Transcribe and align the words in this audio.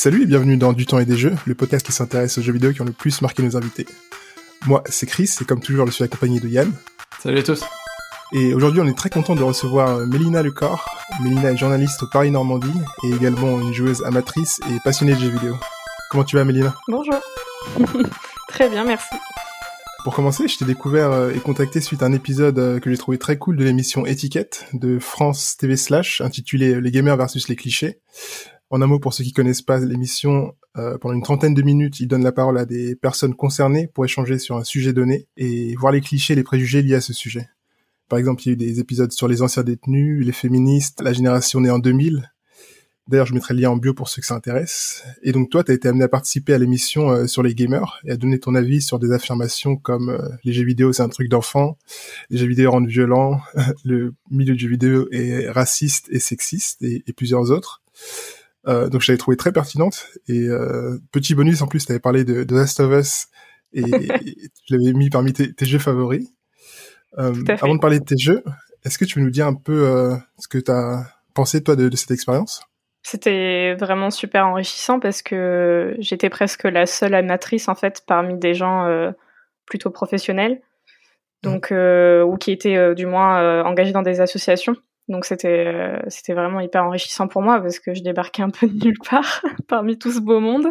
Salut 0.00 0.22
et 0.22 0.26
bienvenue 0.26 0.56
dans 0.56 0.72
Du 0.72 0.86
temps 0.86 1.00
et 1.00 1.04
des 1.04 1.16
jeux, 1.16 1.34
le 1.44 1.56
podcast 1.56 1.84
qui 1.84 1.90
s'intéresse 1.90 2.38
aux 2.38 2.40
jeux 2.40 2.52
vidéo 2.52 2.72
qui 2.72 2.80
ont 2.80 2.84
le 2.84 2.92
plus 2.92 3.20
marqué 3.20 3.42
nos 3.42 3.56
invités. 3.56 3.84
Moi, 4.64 4.84
c'est 4.86 5.06
Chris 5.06 5.28
et 5.40 5.44
comme 5.44 5.58
toujours, 5.58 5.86
je 5.86 5.90
suis 5.90 6.04
accompagné 6.04 6.38
de 6.38 6.46
Yann. 6.46 6.72
Salut 7.20 7.40
à 7.40 7.42
tous. 7.42 7.64
Et 8.32 8.54
aujourd'hui, 8.54 8.80
on 8.80 8.86
est 8.86 8.96
très 8.96 9.10
content 9.10 9.34
de 9.34 9.42
recevoir 9.42 10.06
Mélina 10.06 10.44
Lecor. 10.44 10.88
Mélina 11.20 11.50
est 11.50 11.56
journaliste 11.56 12.00
au 12.04 12.06
Paris 12.12 12.30
Normandie 12.30 12.80
et 13.02 13.10
également 13.10 13.60
une 13.60 13.72
joueuse 13.72 14.04
amatrice 14.04 14.60
et 14.70 14.78
passionnée 14.84 15.14
de 15.14 15.18
jeux 15.18 15.30
vidéo. 15.30 15.56
Comment 16.12 16.22
tu 16.22 16.36
vas, 16.36 16.44
Mélina? 16.44 16.76
Bonjour. 16.86 17.18
très 18.50 18.68
bien, 18.68 18.84
merci. 18.84 19.16
Pour 20.04 20.14
commencer, 20.14 20.46
je 20.46 20.58
t'ai 20.58 20.64
découvert 20.64 21.10
euh, 21.10 21.32
et 21.32 21.40
contacté 21.40 21.80
suite 21.80 22.04
à 22.04 22.06
un 22.06 22.12
épisode 22.12 22.60
euh, 22.60 22.78
que 22.78 22.88
j'ai 22.88 22.98
trouvé 22.98 23.18
très 23.18 23.36
cool 23.36 23.56
de 23.56 23.64
l'émission 23.64 24.06
Étiquette 24.06 24.66
de 24.74 25.00
France 25.00 25.56
TV 25.56 25.76
Slash 25.76 26.20
intitulé 26.20 26.80
Les 26.80 26.92
gamers 26.92 27.16
versus 27.16 27.48
les 27.48 27.56
clichés. 27.56 27.98
En 28.70 28.82
un 28.82 28.86
mot, 28.86 28.98
pour 28.98 29.14
ceux 29.14 29.24
qui 29.24 29.32
connaissent 29.32 29.62
pas 29.62 29.78
l'émission, 29.78 30.54
euh, 30.76 30.98
pendant 30.98 31.14
une 31.14 31.22
trentaine 31.22 31.54
de 31.54 31.62
minutes, 31.62 32.00
il 32.00 32.06
donne 32.06 32.22
la 32.22 32.32
parole 32.32 32.58
à 32.58 32.66
des 32.66 32.96
personnes 32.96 33.34
concernées 33.34 33.88
pour 33.88 34.04
échanger 34.04 34.38
sur 34.38 34.56
un 34.56 34.64
sujet 34.64 34.92
donné 34.92 35.26
et 35.38 35.74
voir 35.76 35.92
les 35.92 36.02
clichés 36.02 36.34
les 36.34 36.42
préjugés 36.42 36.82
liés 36.82 36.94
à 36.96 37.00
ce 37.00 37.14
sujet. 37.14 37.48
Par 38.10 38.18
exemple, 38.18 38.42
il 38.42 38.46
y 38.46 38.50
a 38.50 38.52
eu 38.52 38.56
des 38.56 38.80
épisodes 38.80 39.12
sur 39.12 39.26
les 39.26 39.40
anciens 39.40 39.62
détenus, 39.62 40.24
les 40.24 40.32
féministes, 40.32 41.00
la 41.02 41.14
génération 41.14 41.60
née 41.60 41.70
en 41.70 41.78
2000. 41.78 42.30
D'ailleurs, 43.06 43.24
je 43.24 43.32
mettrai 43.32 43.54
le 43.54 43.60
lien 43.62 43.70
en 43.70 43.76
bio 43.78 43.94
pour 43.94 44.10
ceux 44.10 44.20
que 44.20 44.26
ça 44.26 44.34
intéresse. 44.34 45.02
Et 45.22 45.32
donc 45.32 45.48
toi, 45.48 45.64
tu 45.64 45.72
as 45.72 45.74
été 45.74 45.88
amené 45.88 46.04
à 46.04 46.08
participer 46.08 46.52
à 46.52 46.58
l'émission 46.58 47.10
euh, 47.10 47.26
sur 47.26 47.42
les 47.42 47.54
gamers 47.54 47.98
et 48.04 48.10
à 48.10 48.16
donner 48.18 48.38
ton 48.38 48.54
avis 48.54 48.82
sur 48.82 48.98
des 48.98 49.12
affirmations 49.12 49.76
comme 49.76 50.10
euh, 50.10 50.28
les 50.44 50.52
jeux 50.52 50.64
vidéo, 50.64 50.92
c'est 50.92 51.02
un 51.02 51.08
truc 51.08 51.30
d'enfant, 51.30 51.78
les 52.28 52.36
jeux 52.36 52.46
vidéo 52.46 52.70
rendent 52.70 52.86
violents, 52.86 53.40
le 53.86 54.12
milieu 54.30 54.52
du 54.54 54.64
jeu 54.64 54.68
vidéo 54.68 55.08
est 55.10 55.48
raciste 55.48 56.08
et 56.10 56.18
sexiste 56.18 56.82
et 56.82 57.12
plusieurs 57.14 57.50
autres. 57.50 57.82
Euh, 58.66 58.88
donc 58.88 59.02
je 59.02 59.12
l'avais 59.12 59.18
trouvé 59.18 59.36
très 59.36 59.52
pertinente. 59.52 60.08
Et 60.28 60.48
euh, 60.48 60.98
petit 61.12 61.34
bonus 61.34 61.62
en 61.62 61.66
plus, 61.66 61.86
tu 61.86 61.92
avais 61.92 62.00
parlé 62.00 62.24
de, 62.24 62.44
de 62.44 62.54
Last 62.54 62.80
of 62.80 62.92
Us 62.92 63.26
et, 63.72 63.82
tu 64.66 64.76
l'avais 64.76 64.92
mis 64.92 65.10
parmi 65.10 65.32
tes, 65.32 65.52
tes 65.52 65.66
jeux 65.66 65.78
favoris. 65.78 66.28
Euh, 67.18 67.32
avant 67.60 67.74
de 67.74 67.80
parler 67.80 68.00
de 68.00 68.04
tes 68.04 68.18
jeux, 68.18 68.42
est-ce 68.84 68.98
que 68.98 69.04
tu 69.04 69.18
veux 69.18 69.24
nous 69.24 69.30
dire 69.30 69.46
un 69.46 69.54
peu 69.54 70.10
ce 70.38 70.48
que 70.48 70.58
tu 70.58 70.70
as 70.70 71.06
pensé 71.34 71.62
toi 71.62 71.76
de, 71.76 71.88
de 71.88 71.96
cette 71.96 72.10
expérience? 72.10 72.62
C'était 73.02 73.74
vraiment 73.74 74.10
super 74.10 74.46
enrichissant 74.46 75.00
parce 75.00 75.22
que 75.22 75.96
j'étais 75.98 76.28
presque 76.28 76.64
la 76.64 76.84
seule 76.84 77.14
amatrice 77.14 77.68
en 77.68 77.74
fait 77.74 78.02
parmi 78.06 78.38
des 78.38 78.54
gens 78.54 78.86
plutôt 79.64 79.90
professionnels, 79.90 80.60
donc 81.42 81.70
mmh. 81.70 82.22
ou 82.26 82.36
qui 82.36 82.52
étaient 82.52 82.94
du 82.94 83.06
moins 83.06 83.62
engagés 83.62 83.92
dans 83.92 84.02
des 84.02 84.20
associations. 84.20 84.76
Donc 85.08 85.24
c'était 85.24 85.66
euh, 85.66 85.98
c'était 86.08 86.34
vraiment 86.34 86.60
hyper 86.60 86.84
enrichissant 86.84 87.28
pour 87.28 87.42
moi 87.42 87.60
parce 87.60 87.78
que 87.78 87.94
je 87.94 88.02
débarquais 88.02 88.42
un 88.42 88.50
peu 88.50 88.66
de 88.66 88.84
nulle 88.84 88.98
part 89.08 89.42
parmi 89.68 89.98
tout 89.98 90.12
ce 90.12 90.20
beau 90.20 90.40
monde. 90.40 90.68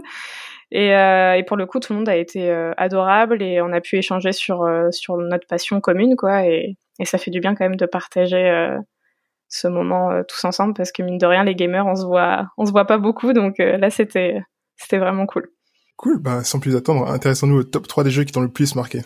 Et, 0.69 0.93
euh, 0.93 1.37
et, 1.37 1.43
pour 1.43 1.55
le 1.55 1.65
coup, 1.65 1.79
tout 1.79 1.93
le 1.93 1.99
monde 1.99 2.09
a 2.09 2.17
été 2.17 2.49
euh, 2.49 2.73
adorable 2.75 3.41
et 3.41 3.61
on 3.61 3.71
a 3.71 3.79
pu 3.79 3.95
échanger 3.95 4.33
sur 4.33 4.65
notre 5.17 5.47
passion 5.47 5.79
commune, 5.79 6.17
quoi. 6.17 6.45
Et, 6.45 6.75
ça 7.03 7.17
fait 7.17 7.31
du 7.31 7.39
bien 7.39 7.55
quand 7.55 7.63
même 7.63 7.77
de 7.77 7.85
partager 7.85 8.75
ce 9.47 9.67
moment 9.67 10.23
tous 10.27 10.43
ensemble 10.45 10.73
parce 10.73 10.91
que 10.91 11.03
mine 11.03 11.19
de 11.19 11.27
rien, 11.27 11.43
les 11.43 11.53
gamers, 11.53 11.85
on 11.85 11.95
se 11.95 12.03
on 12.57 12.65
se 12.65 12.71
voit 12.71 12.85
pas 12.85 12.97
beaucoup, 12.97 13.33
donc 13.33 13.59
là 13.59 13.91
c'était 13.91 14.41
c'était 14.77 14.97
vraiment 14.97 15.27
cool. 15.27 15.47
Cool. 15.95 16.19
Bah 16.19 16.43
sans 16.43 16.59
plus 16.59 16.75
attendre, 16.75 17.07
intéressons-nous 17.07 17.59
au 17.59 17.63
top 17.63 17.87
3 17.87 18.03
des 18.03 18.09
jeux 18.09 18.23
qui 18.23 18.31
t'ont 18.31 18.41
le 18.41 18.49
plus 18.49 18.75
marqué. 18.75 19.01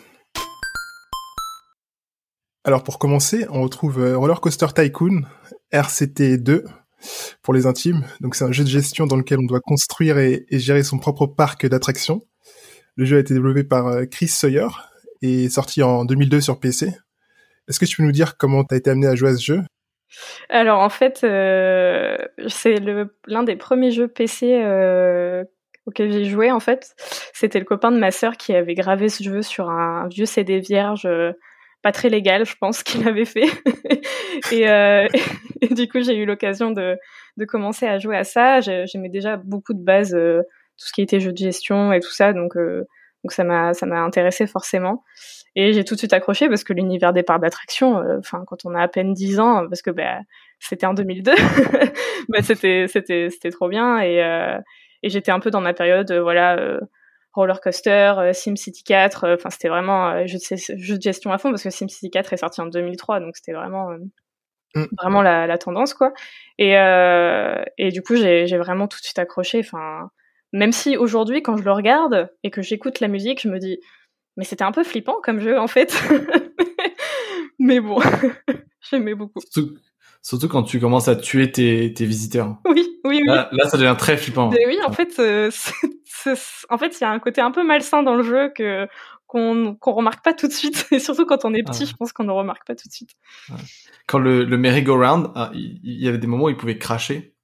Alors 2.64 2.84
pour 2.84 3.00
commencer, 3.00 3.44
on 3.50 3.62
retrouve 3.62 4.00
euh, 4.00 4.16
Roller 4.16 4.40
Coaster 4.40 4.68
Tycoon 4.72 5.22
RCT2 5.72 6.64
pour 7.42 7.54
les 7.54 7.66
intimes. 7.66 8.04
Donc 8.20 8.36
c'est 8.36 8.44
un 8.44 8.52
jeu 8.52 8.62
de 8.62 8.68
gestion 8.68 9.06
dans 9.06 9.16
lequel 9.16 9.40
on 9.40 9.46
doit 9.46 9.60
construire 9.60 10.18
et, 10.18 10.46
gérer 10.52 10.84
son 10.84 10.98
propre 10.98 11.26
parc 11.26 11.66
d'attractions. 11.66 12.20
Le 12.94 13.04
jeu 13.04 13.16
a 13.16 13.20
été 13.20 13.34
développé 13.34 13.64
par 13.64 13.88
euh, 13.88 14.04
Chris 14.04 14.28
Sawyer 14.28 14.68
et 15.22 15.48
sorti 15.48 15.82
en 15.82 16.04
2002 16.04 16.40
sur 16.40 16.60
PC. 16.60 16.94
Est-ce 17.68 17.80
que 17.80 17.84
tu 17.84 17.96
peux 17.96 18.04
nous 18.04 18.12
dire 18.12 18.36
comment 18.36 18.62
tu 18.62 18.74
as 18.74 18.78
été 18.78 18.90
amené 18.90 19.08
à 19.08 19.16
jouer 19.16 19.30
à 19.30 19.34
ce 19.34 19.42
jeu? 19.42 19.62
Alors 20.48 20.80
en 20.80 20.88
fait, 20.88 21.24
euh, 21.24 22.16
c'est 22.46 22.78
l'un 23.26 23.42
des 23.42 23.56
premiers 23.56 23.90
jeux 23.90 24.08
PC 24.08 24.60
euh, 24.62 25.42
auxquels 25.86 26.12
j'ai 26.12 26.26
joué 26.26 26.52
en 26.52 26.60
fait. 26.60 26.94
C'était 27.32 27.58
le 27.58 27.64
copain 27.64 27.90
de 27.90 27.98
ma 27.98 28.12
sœur 28.12 28.36
qui 28.36 28.54
avait 28.54 28.74
gravé 28.74 29.08
ce 29.08 29.24
jeu 29.24 29.42
sur 29.42 29.68
un 29.68 30.06
vieux 30.08 30.26
CD 30.26 30.60
vierge 30.60 31.08
pas 31.82 31.92
très 31.92 32.08
légal, 32.08 32.46
je 32.46 32.54
pense, 32.56 32.82
qu'il 32.84 33.06
avait 33.08 33.24
fait. 33.24 33.48
et, 34.52 34.68
euh, 34.68 35.08
du 35.70 35.88
coup, 35.88 36.02
j'ai 36.02 36.16
eu 36.16 36.26
l'occasion 36.26 36.70
de, 36.70 36.98
de 37.36 37.44
commencer 37.44 37.86
à 37.86 37.98
jouer 37.98 38.16
à 38.16 38.24
ça. 38.24 38.60
J'aimais 38.60 39.08
déjà 39.08 39.36
beaucoup 39.36 39.74
de 39.74 39.82
base, 39.82 40.14
euh, 40.14 40.42
tout 40.78 40.86
ce 40.88 40.92
qui 40.92 41.02
était 41.02 41.20
jeu 41.20 41.32
de 41.32 41.38
gestion 41.38 41.92
et 41.92 42.00
tout 42.00 42.10
ça, 42.10 42.32
donc 42.32 42.56
euh, 42.56 42.84
donc 43.24 43.32
ça 43.32 43.44
m'a 43.44 43.72
ça 43.74 43.86
m'a 43.86 44.00
intéressé 44.00 44.46
forcément. 44.46 45.04
Et 45.54 45.72
j'ai 45.72 45.84
tout 45.84 45.94
de 45.94 45.98
suite 45.98 46.12
accroché 46.12 46.48
parce 46.48 46.64
que 46.64 46.72
l'univers 46.72 47.12
des 47.12 47.22
parcs 47.22 47.40
d'attraction, 47.40 47.98
euh, 47.98 48.18
enfin 48.18 48.44
quand 48.46 48.64
on 48.64 48.74
a 48.74 48.80
à 48.82 48.88
peine 48.88 49.12
10 49.12 49.38
ans, 49.38 49.68
parce 49.68 49.82
que 49.82 49.90
bah, 49.90 50.20
c'était 50.58 50.86
en 50.86 50.94
2002, 50.94 51.32
bah, 52.28 52.42
c'était 52.42 52.86
c'était 52.88 53.28
c'était 53.30 53.50
trop 53.50 53.68
bien 53.68 53.98
et 54.00 54.22
euh, 54.24 54.58
et 55.02 55.10
j'étais 55.10 55.30
un 55.30 55.40
peu 55.40 55.50
dans 55.50 55.60
ma 55.60 55.74
période 55.74 56.12
voilà 56.12 56.56
Roller 57.32 57.60
Coaster, 57.60 58.14
euh, 58.18 58.32
SimCity 58.32 58.84
4. 58.84 59.24
Euh, 59.24 59.34
enfin, 59.34 59.50
c'était 59.50 59.68
vraiment 59.68 60.10
euh, 60.10 60.26
jeu 60.26 60.38
de, 60.38 60.56
jeu, 60.76 60.96
de, 60.96 61.02
gestion 61.02 61.32
à 61.32 61.38
fond 61.38 61.50
parce 61.50 61.62
que 61.62 61.70
SimCity 61.70 62.10
4 62.10 62.32
est 62.32 62.36
sorti 62.38 62.60
en 62.60 62.66
2003, 62.66 63.20
donc 63.20 63.36
c'était 63.36 63.52
vraiment 63.52 63.90
mm. 64.74 64.86
vraiment 65.00 65.22
la, 65.22 65.46
la, 65.46 65.58
tendance 65.58 65.94
quoi. 65.94 66.12
Et 66.58 66.72
et 67.78 67.90
du 67.90 68.02
coup, 68.02 68.16
j'ai 68.16 68.58
vraiment 68.58 68.88
tout 68.88 68.98
de 68.98 69.04
suite 69.04 69.18
accroché. 69.18 69.60
Enfin, 69.60 70.10
même 70.52 70.72
si 70.72 70.96
aujourd'hui, 70.96 71.42
quand 71.42 71.56
je 71.56 71.64
le 71.64 71.72
regarde 71.72 72.30
et 72.42 72.50
que 72.50 72.62
j'écoute 72.62 73.00
la 73.00 73.08
musique, 73.08 73.42
je 73.42 73.48
me 73.48 73.58
dis 73.58 73.78
mais 74.36 74.44
c'était 74.44 74.64
un 74.64 74.72
peu 74.72 74.84
flippant 74.84 75.20
comme 75.22 75.40
jeu 75.40 75.58
en 75.58 75.66
fait. 75.66 75.94
mais 77.58 77.80
bon, 77.80 77.98
j'aimais 78.90 79.14
beaucoup. 79.14 79.40
Surtout, 80.22 80.48
quand 80.48 80.62
tu 80.62 80.80
commences 80.80 81.08
à 81.08 81.16
tuer 81.16 81.50
tes, 81.50 81.92
tes 81.92 82.06
visiteurs. 82.06 82.56
Oui, 82.66 82.91
oui, 83.04 83.20
oui. 83.22 83.26
Là, 83.26 83.48
là 83.52 83.68
ça 83.68 83.76
devient 83.76 83.96
très 83.98 84.16
flippant. 84.16 84.50
Oui, 84.50 84.78
en 84.86 84.92
fait, 84.92 85.18
euh, 85.18 85.50
en 86.70 86.78
fait, 86.78 87.00
il 87.00 87.00
y 87.00 87.04
a 87.04 87.10
un 87.10 87.18
côté 87.18 87.40
un 87.40 87.50
peu 87.50 87.64
malsain 87.64 88.02
dans 88.02 88.14
le 88.14 88.22
jeu 88.22 88.52
que 88.54 88.86
qu'on 89.26 89.74
qu'on 89.76 89.92
remarque 89.92 90.22
pas 90.24 90.34
tout 90.34 90.46
de 90.46 90.52
suite. 90.52 90.86
Et 90.92 90.98
surtout 90.98 91.26
quand 91.26 91.44
on 91.44 91.54
est 91.54 91.62
petit, 91.62 91.86
je 91.86 91.94
pense 91.94 92.12
qu'on 92.12 92.24
ne 92.24 92.32
remarque 92.32 92.66
pas 92.66 92.74
tout 92.74 92.88
de 92.88 92.92
suite. 92.92 93.10
Quand 94.06 94.18
le, 94.18 94.44
le 94.44 94.58
merry-go-round, 94.58 95.30
ah, 95.34 95.50
il 95.54 95.78
y, 95.82 96.08
avait 96.08 96.18
des 96.18 96.26
moments 96.26 96.44
où 96.44 96.50
il 96.50 96.56
pouvait 96.56 96.78
cracher. 96.78 97.34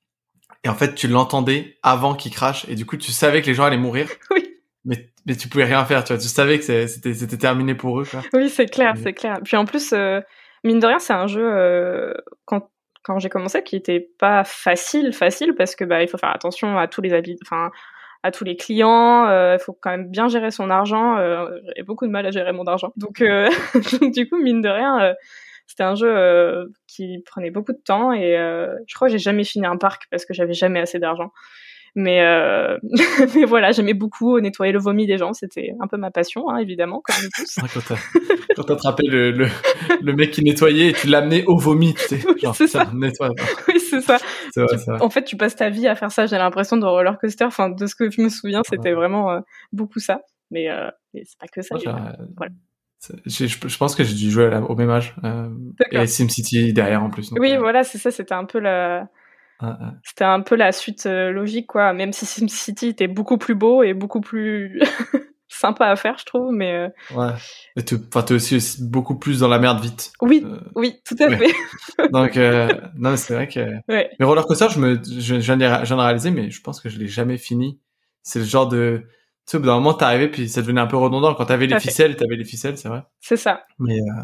Et 0.64 0.69
en 0.69 0.74
fait, 0.74 0.94
tu 0.94 1.08
l'entendais 1.08 1.78
avant 1.82 2.14
qu'il 2.14 2.32
crache. 2.32 2.66
Et 2.69 2.75
du 2.75 2.84
coup, 2.84 2.96
tu 2.96 3.12
savais 3.12 3.40
que 3.42 3.46
les 3.46 3.54
gens 3.54 3.64
allaient 3.64 3.78
mourir. 3.78 4.08
Oui. 4.30 4.44
Mais, 4.84 5.10
mais 5.26 5.34
tu 5.34 5.48
pouvais 5.48 5.64
rien 5.64 5.84
faire, 5.84 6.02
tu 6.04 6.12
vois. 6.12 6.22
Tu 6.22 6.28
savais 6.28 6.58
que 6.58 6.64
c'était, 6.64 7.12
c'était 7.12 7.36
terminé 7.36 7.75
pour 7.75 8.00
eux, 8.00 8.04
quoi. 8.04 8.22
Oui, 8.32 8.48
c'est 8.48 8.66
clair, 8.66 8.94
c'est 9.02 9.12
clair. 9.12 9.38
Puis 9.44 9.56
en 9.56 9.66
plus, 9.66 9.92
euh, 9.92 10.20
mine 10.64 10.78
de 10.78 10.86
rien, 10.86 10.98
c'est 10.98 11.12
un 11.12 11.26
jeu, 11.26 11.42
euh, 11.44 12.14
quand, 12.46 12.70
quand 13.03 13.19
j'ai 13.19 13.28
commencé, 13.28 13.62
qui 13.62 13.76
était 13.76 14.00
pas 14.19 14.44
facile, 14.44 15.12
facile, 15.12 15.54
parce 15.54 15.76
que, 15.76 15.84
bah, 15.84 16.03
il 16.03 16.09
faut 16.09 16.19
faire 16.19 16.34
attention 16.34 16.78
à 16.78 16.86
tous 16.88 17.00
les 17.00 17.12
habits, 17.12 17.38
enfin, 17.44 17.70
à 18.22 18.31
tous 18.31 18.44
les 18.44 18.56
clients. 18.56 19.26
Euh, 19.26 19.56
il 19.59 19.62
faut 19.62 19.76
quand 19.81 19.91
même 19.91 20.10
bien 20.10 20.28
gérer 20.28 20.50
son 20.50 20.70
argent. 20.70 21.16
Euh, 21.19 21.48
J'ai 21.76 21.82
beaucoup 21.82 22.06
de 22.06 22.10
mal 22.12 22.26
à 22.26 22.31
gérer 22.31 22.53
mon 22.53 22.64
argent. 22.64 22.92
Donc, 22.97 23.20
euh, 23.20 23.48
du 24.12 24.28
coup, 24.28 24.38
mine 24.38 24.60
de 24.60 24.69
rien, 24.69 25.00
euh, 25.00 25.14
c'était 25.66 25.84
un 25.84 25.94
jeu 25.94 26.08
euh, 26.08 26.66
qui 26.87 27.22
prenait 27.26 27.50
beaucoup 27.50 27.72
de 27.72 27.81
temps 27.84 28.12
et 28.12 28.34
je 28.87 28.94
crois 28.94 29.08
que 29.08 29.12
j'ai 29.12 29.19
jamais 29.19 29.44
fini 29.44 29.66
un 29.66 29.76
parc 29.76 30.06
parce 30.10 30.25
que 30.25 30.34
j'avais 30.34 30.54
jamais 30.54 30.81
assez 30.81 30.98
d'argent. 30.98 31.31
Mais, 32.00 32.20
euh... 32.20 32.78
mais 33.34 33.44
voilà, 33.44 33.72
j'aimais 33.72 33.92
beaucoup 33.92 34.38
nettoyer 34.38 34.72
le 34.72 34.78
vomi 34.78 35.04
des 35.04 35.19
gens. 35.19 35.32
C'était 35.32 35.72
un 35.81 35.88
peu 35.88 35.97
ma 35.97 36.12
passion, 36.12 36.48
hein, 36.48 36.59
évidemment, 36.59 37.03
comme 37.03 37.16
nous 37.20 37.28
tous. 37.34 37.59
quand 38.56 38.62
t'as 38.62 38.75
attrapé 38.75 39.03
le, 39.09 39.32
le, 39.32 39.48
le, 40.00 40.12
mec 40.12 40.31
qui 40.31 40.44
nettoyait 40.44 40.91
et 40.91 40.92
tu 40.92 41.08
l'amenais 41.08 41.42
au 41.47 41.56
vomi, 41.56 41.94
tu 41.94 42.03
sais. 42.03 42.20
Oui, 42.25 42.48
c'est 42.54 42.69
ça. 42.69 42.88
Nettoie. 42.94 43.31
Oui, 43.66 43.81
c'est 43.81 44.00
ça. 44.00 44.19
Vrai. 44.54 44.76
En 45.00 45.10
fait, 45.10 45.25
tu 45.25 45.37
passes 45.37 45.56
ta 45.56 45.70
vie 45.70 45.88
à 45.88 45.97
faire 45.97 46.12
ça. 46.12 46.26
J'ai 46.26 46.38
l'impression 46.38 46.76
de 46.76 46.87
roller 46.87 47.19
coaster. 47.19 47.47
Enfin, 47.47 47.69
de 47.69 47.87
ce 47.87 47.97
que 47.97 48.08
je 48.08 48.20
me 48.20 48.28
souviens, 48.28 48.62
c'était 48.64 48.90
ouais. 48.90 48.94
vraiment 48.94 49.32
euh, 49.32 49.40
beaucoup 49.73 49.99
ça. 49.99 50.20
Mais, 50.52 50.70
euh, 50.70 50.88
mais 51.14 51.23
c'est 51.25 51.38
pas 51.40 51.49
que 51.49 51.62
ça. 51.62 51.75
Moi, 51.84 52.12
voilà. 52.37 52.52
Je, 53.26 53.46
je, 53.46 53.78
pense 53.78 53.96
que 53.96 54.05
j'ai 54.05 54.14
dû 54.14 54.31
jouer 54.31 54.56
au 54.69 54.76
même 54.76 54.90
âge. 54.90 55.17
Euh, 55.25 55.49
et 55.90 56.06
SimCity 56.06 56.73
derrière 56.73 57.02
en 57.02 57.11
plus. 57.11 57.31
Donc, 57.31 57.40
oui, 57.40 57.55
euh... 57.55 57.58
voilà, 57.58 57.82
c'est 57.82 57.99
ça. 57.99 58.12
C'était 58.12 58.34
un 58.34 58.44
peu 58.44 58.61
la 58.61 59.08
c'était 60.05 60.25
un 60.25 60.40
peu 60.40 60.55
la 60.55 60.72
suite 60.72 61.06
euh, 61.06 61.31
logique, 61.31 61.66
quoi. 61.66 61.93
Même 61.93 62.12
si 62.12 62.26
SimCity 62.26 62.88
était 62.88 63.08
beaucoup 63.08 63.38
plus 63.38 63.55
beau 63.55 63.82
et 63.82 63.93
beaucoup 63.93 64.20
plus 64.20 64.81
sympa 65.49 65.87
à 65.87 65.96
faire, 65.96 66.19
je 66.19 66.25
trouve, 66.25 66.52
mais. 66.52 66.72
Euh... 66.72 67.16
Ouais. 67.16 67.32
Et 67.76 67.84
tu, 67.84 67.96
enfin, 67.96 68.22
t'es 68.22 68.34
aussi, 68.34 68.56
aussi, 68.56 68.82
beaucoup 68.84 69.19
plus 69.19 69.40
dans 69.40 69.49
la 69.49 69.58
merde 69.58 69.81
vite. 69.81 70.12
Oui, 70.20 70.43
euh... 70.44 70.60
oui, 70.75 71.00
tout 71.05 71.16
à 71.20 71.26
ouais. 71.26 71.37
fait. 71.38 72.08
Donc, 72.12 72.37
euh, 72.37 72.69
non, 72.96 73.16
c'est 73.16 73.34
vrai 73.34 73.49
que. 73.49 73.58
Ouais. 73.88 74.10
Mais 74.19 74.26
Roller 74.26 74.46
Coaster, 74.46 74.69
je 74.70 74.78
me, 74.78 75.00
je, 75.02 75.40
j'en 75.40 75.58
ai, 75.58 75.84
j'en 75.84 75.99
ai 75.99 76.02
réalisé, 76.02 76.31
mais 76.31 76.50
je 76.50 76.61
pense 76.61 76.81
que 76.81 76.88
je 76.88 76.99
l'ai 76.99 77.08
jamais 77.08 77.38
fini. 77.38 77.81
C'est 78.22 78.40
le 78.40 78.44
genre 78.44 78.69
de, 78.69 79.02
tu 79.04 79.52
sais, 79.52 79.56
au 79.56 79.61
bout 79.61 79.66
d'un 79.66 79.75
moment, 79.75 79.94
t'arrivais, 79.94 80.28
puis 80.28 80.49
ça 80.49 80.61
devenait 80.61 80.81
un 80.81 80.87
peu 80.87 80.96
redondant. 80.96 81.34
Quand 81.34 81.46
t'avais 81.46 81.66
les 81.66 81.81
ficelles, 81.81 82.16
t'avais 82.16 82.37
les 82.37 82.44
ficelles, 82.44 82.76
c'est 82.76 82.88
vrai. 82.88 83.02
C'est 83.20 83.37
ça. 83.37 83.62
Mais, 83.78 83.99
euh... 83.99 84.22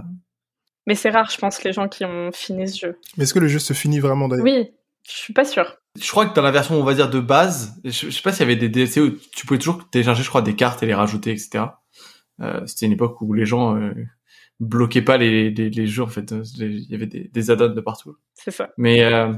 mais 0.87 0.95
c'est 0.95 1.11
rare, 1.11 1.31
je 1.31 1.39
pense, 1.39 1.65
les 1.65 1.73
gens 1.73 1.89
qui 1.89 2.05
ont 2.05 2.31
fini 2.33 2.69
ce 2.69 2.79
jeu. 2.87 2.99
Mais 3.17 3.25
est-ce 3.25 3.35
que 3.35 3.39
le 3.39 3.49
jeu 3.49 3.59
se 3.59 3.73
finit 3.73 4.01
vraiment 4.01 4.29
d'ailleurs? 4.29 4.45
Oui, 4.45 4.71
je 5.07 5.13
suis 5.13 5.33
pas 5.33 5.45
sûre. 5.45 5.77
Je 6.01 6.11
crois 6.11 6.27
que 6.27 6.35
dans 6.35 6.43
la 6.43 6.51
version, 6.51 6.75
on 6.81 6.83
va 6.85 6.95
dire, 6.95 7.09
de 7.11 7.21
base, 7.21 7.81
je, 7.85 7.91
je 7.91 8.11
sais 8.11 8.23
pas 8.23 8.33
s'il 8.33 8.41
y 8.41 8.45
avait 8.45 8.57
des 8.57 8.69
DLC 8.69 9.01
où 9.01 9.11
tu 9.35 9.47
pouvais 9.47 9.59
toujours 9.59 9.89
télécharger, 9.91 10.23
je 10.23 10.29
crois, 10.29 10.43
des 10.43 10.57
cartes 10.57 10.83
et 10.83 10.87
les 10.87 10.95
rajouter, 10.95 11.31
etc. 11.31 11.65
Euh, 12.41 12.67
c'était 12.67 12.87
une 12.87 12.93
époque 12.93 13.21
où 13.21 13.33
les 13.33 13.47
gens 13.47 13.77
euh, 13.77 13.93
bloquaient 14.61 15.03
pas 15.03 15.17
les, 15.17 15.51
les, 15.51 15.71
les, 15.71 15.87
jeux, 15.87 16.03
en 16.03 16.09
fait. 16.09 16.35
Il 16.59 16.91
y 16.91 16.95
avait 16.95 17.07
des, 17.07 17.29
des 17.33 17.51
add-ons 17.51 17.69
de 17.75 17.81
partout. 17.81 18.17
C'est 18.35 18.51
ça. 18.51 18.71
Mais, 18.77 19.05
euh, 19.05 19.33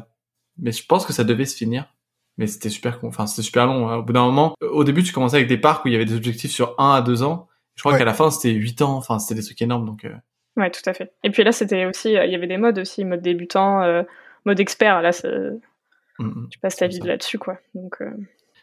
mais 0.58 0.72
je 0.72 0.84
pense 0.86 1.04
que 1.04 1.12
ça 1.12 1.24
devait 1.24 1.44
se 1.44 1.56
finir. 1.56 1.92
Mais 2.38 2.46
c'était 2.46 2.68
super, 2.70 2.98
enfin, 3.02 3.26
c'était 3.26 3.42
super 3.42 3.66
long. 3.66 3.88
Hein. 3.88 3.96
Au 3.96 4.02
bout 4.02 4.12
d'un 4.12 4.24
moment, 4.24 4.54
au 4.60 4.84
début, 4.84 5.02
tu 5.02 5.12
commençais 5.12 5.36
avec 5.36 5.48
des 5.48 5.56
parcs 5.58 5.84
où 5.84 5.88
il 5.88 5.92
y 5.92 5.94
avait 5.96 6.04
des 6.04 6.14
objectifs 6.16 6.50
sur 6.52 6.74
un 6.78 6.92
à 6.92 7.00
deux 7.02 7.22
ans. 7.22 7.48
Je 7.76 7.82
crois 7.82 7.92
Ouais. 7.92 7.98
qu'à 7.98 8.04
la 8.04 8.14
fin, 8.14 8.30
c'était 8.30 8.52
huit 8.52 8.80
ans. 8.82 8.96
Enfin, 8.96 9.18
c'était 9.18 9.40
des 9.40 9.44
trucs 9.46 9.60
énormes, 9.62 9.84
donc. 9.86 10.04
euh, 10.04 10.14
Ouais, 10.56 10.70
tout 10.70 10.80
à 10.86 10.94
fait. 10.94 11.12
Et 11.22 11.30
puis 11.30 11.44
là, 11.44 11.52
c'était 11.52 11.84
aussi, 11.86 12.16
euh, 12.16 12.24
il 12.24 12.32
y 12.32 12.34
avait 12.34 12.46
des 12.46 12.56
modes 12.56 12.78
aussi, 12.78 13.04
mode 13.04 13.20
débutant, 13.22 13.82
euh, 13.82 14.02
mode 14.46 14.60
expert. 14.60 15.02
Là, 15.02 15.10
mm, 16.18 16.24
mm. 16.24 16.48
tu 16.50 16.58
passes 16.58 16.76
ta 16.76 16.86
vie 16.86 17.00
là-dessus, 17.00 17.38
quoi. 17.38 17.58
Donc, 17.74 17.96
euh, 18.00 18.10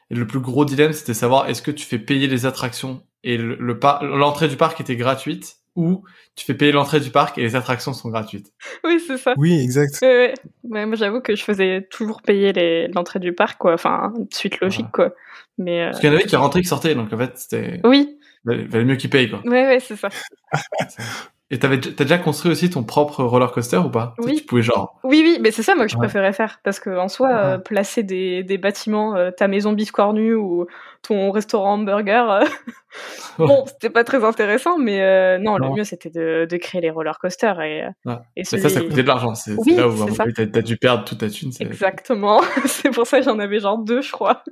Et 0.10 0.16
le 0.16 0.26
plus 0.26 0.40
gros 0.40 0.66
dilemme, 0.66 0.94
c'était 0.94 1.14
savoir 1.14 1.50
est-ce 1.50 1.62
que 1.62 1.72
tu 1.72 1.86
fais 1.86 2.00
payer 2.00 2.28
les 2.28 2.46
attractions 2.46 3.04
et 3.24 3.38
le, 3.38 3.56
le 3.56 3.80
par- 3.80 4.04
l'entrée 4.04 4.48
du 4.48 4.58
parc 4.58 4.82
était 4.82 4.96
gratuite 4.96 5.58
ou 5.76 6.04
tu 6.36 6.46
fais 6.46 6.54
payer 6.54 6.72
l'entrée 6.72 7.00
du 7.00 7.10
parc 7.10 7.38
et 7.38 7.42
les 7.42 7.56
attractions 7.56 7.94
sont 7.94 8.10
gratuites? 8.10 8.52
oui, 8.84 9.00
c'est 9.06 9.18
ça. 9.18 9.34
Oui, 9.38 9.60
exact. 9.60 10.00
Ouais, 10.02 10.08
ouais. 10.08 10.34
Ouais, 10.64 10.86
moi, 10.86 10.96
j'avoue 10.96 11.22
que 11.22 11.36
je 11.36 11.44
faisais 11.44 11.88
toujours 11.90 12.22
payer 12.22 12.54
les- 12.54 12.88
l'entrée 12.90 13.20
du 13.20 13.34
parc, 13.34 13.58
quoi. 13.60 13.74
Enfin, 13.74 14.14
suite 14.32 14.60
logique, 14.60 14.92
quoi. 14.92 15.14
Mais 15.58 15.82
euh, 15.84 15.86
Parce 15.88 16.00
qu'il 16.00 16.10
y 16.10 16.12
en 16.12 16.16
avait 16.16 16.26
qui 16.26 16.36
rentraient, 16.36 16.62
qui 16.62 16.68
sortaient, 16.68 16.96
donc 16.96 17.12
en 17.14 17.18
fait, 17.18 17.38
c'était 17.38 17.80
oui, 17.84 18.18
valait 18.44 18.66
valait 18.66 18.86
mieux 18.86 18.96
qu'ils 18.96 19.10
payent 19.10 19.30
quoi. 19.30 19.40
ouais, 19.46 19.68
ouais, 19.68 19.80
c'est 19.80 19.96
ça. 19.96 20.10
Et 21.54 21.60
t'avais 21.60 21.80
t'as 21.80 22.04
déjà 22.04 22.18
construit 22.18 22.52
aussi 22.52 22.70
ton 22.72 22.84
propre 22.84 23.24
roller 23.24 23.52
coaster 23.52 23.78
ou 23.78 23.90
pas? 23.90 24.16
Oui. 24.18 24.38
Tu 24.38 24.44
pouvais 24.46 24.64
genre 24.64 25.00
Oui, 25.04 25.22
oui, 25.24 25.38
mais 25.40 25.52
c'est 25.52 25.62
ça, 25.62 25.76
moi, 25.76 25.86
que 25.86 25.92
je 25.92 25.98
Ouais. 25.98 26.02
préférais 26.08 26.34
faire. 26.34 26.60
Parce 26.64 26.80
que, 26.80 26.90
en 26.98 27.08
soi, 27.08 27.30
euh, 27.32 27.58
Ouais. 27.58 27.62
placer 27.64 28.02
des, 28.02 28.42
des 28.44 28.58
bâtiments, 28.58 29.16
euh, 29.16 29.30
ta 29.30 29.48
maison 29.48 29.72
biscornue 29.74 30.34
ou 30.34 30.66
ton 31.04 31.30
restaurant 31.30 31.74
hamburger, 31.74 32.32
euh, 32.32 32.44
bon, 33.38 33.66
c'était 33.68 33.92
pas 33.92 34.04
très 34.04 34.24
intéressant, 34.24 34.80
mais 34.80 35.02
euh, 35.02 35.38
non, 35.38 35.60
Non. 35.60 35.70
le 35.70 35.76
mieux, 35.76 35.84
c'était 35.84 36.10
de, 36.10 36.48
de 36.50 36.58
créer 36.58 36.82
les 36.82 36.90
roller 36.90 37.20
coasters. 37.20 37.62
Et, 37.62 37.84
euh, 37.84 37.88
Ouais. 38.06 38.14
et 38.14 38.18
mais 38.38 38.44
celui- 38.46 38.62
ça, 38.64 38.70
ça 38.70 38.82
coûtait 38.82 39.04
de 39.04 39.08
l'argent. 39.08 39.36
C'est 39.36 39.54
Oui, 39.58 39.76
là 39.76 39.88
où 39.88 39.96
ça. 39.96 40.24
avis, 40.24 40.34
t'as 40.34 40.48
t'as 40.48 40.62
dû 40.62 40.78
perdre 40.78 41.04
toute 41.06 41.20
ta 41.20 41.30
thune. 41.30 41.52
c'est- 41.52 41.64
Exactement. 41.64 42.42
c'est 42.66 42.90
pour 42.90 43.06
ça 43.06 43.20
que 43.20 43.26
j'en 43.26 43.38
avais 43.38 43.60
genre 43.60 43.78
deux, 43.78 44.02
je 44.02 44.12
crois. 44.12 44.44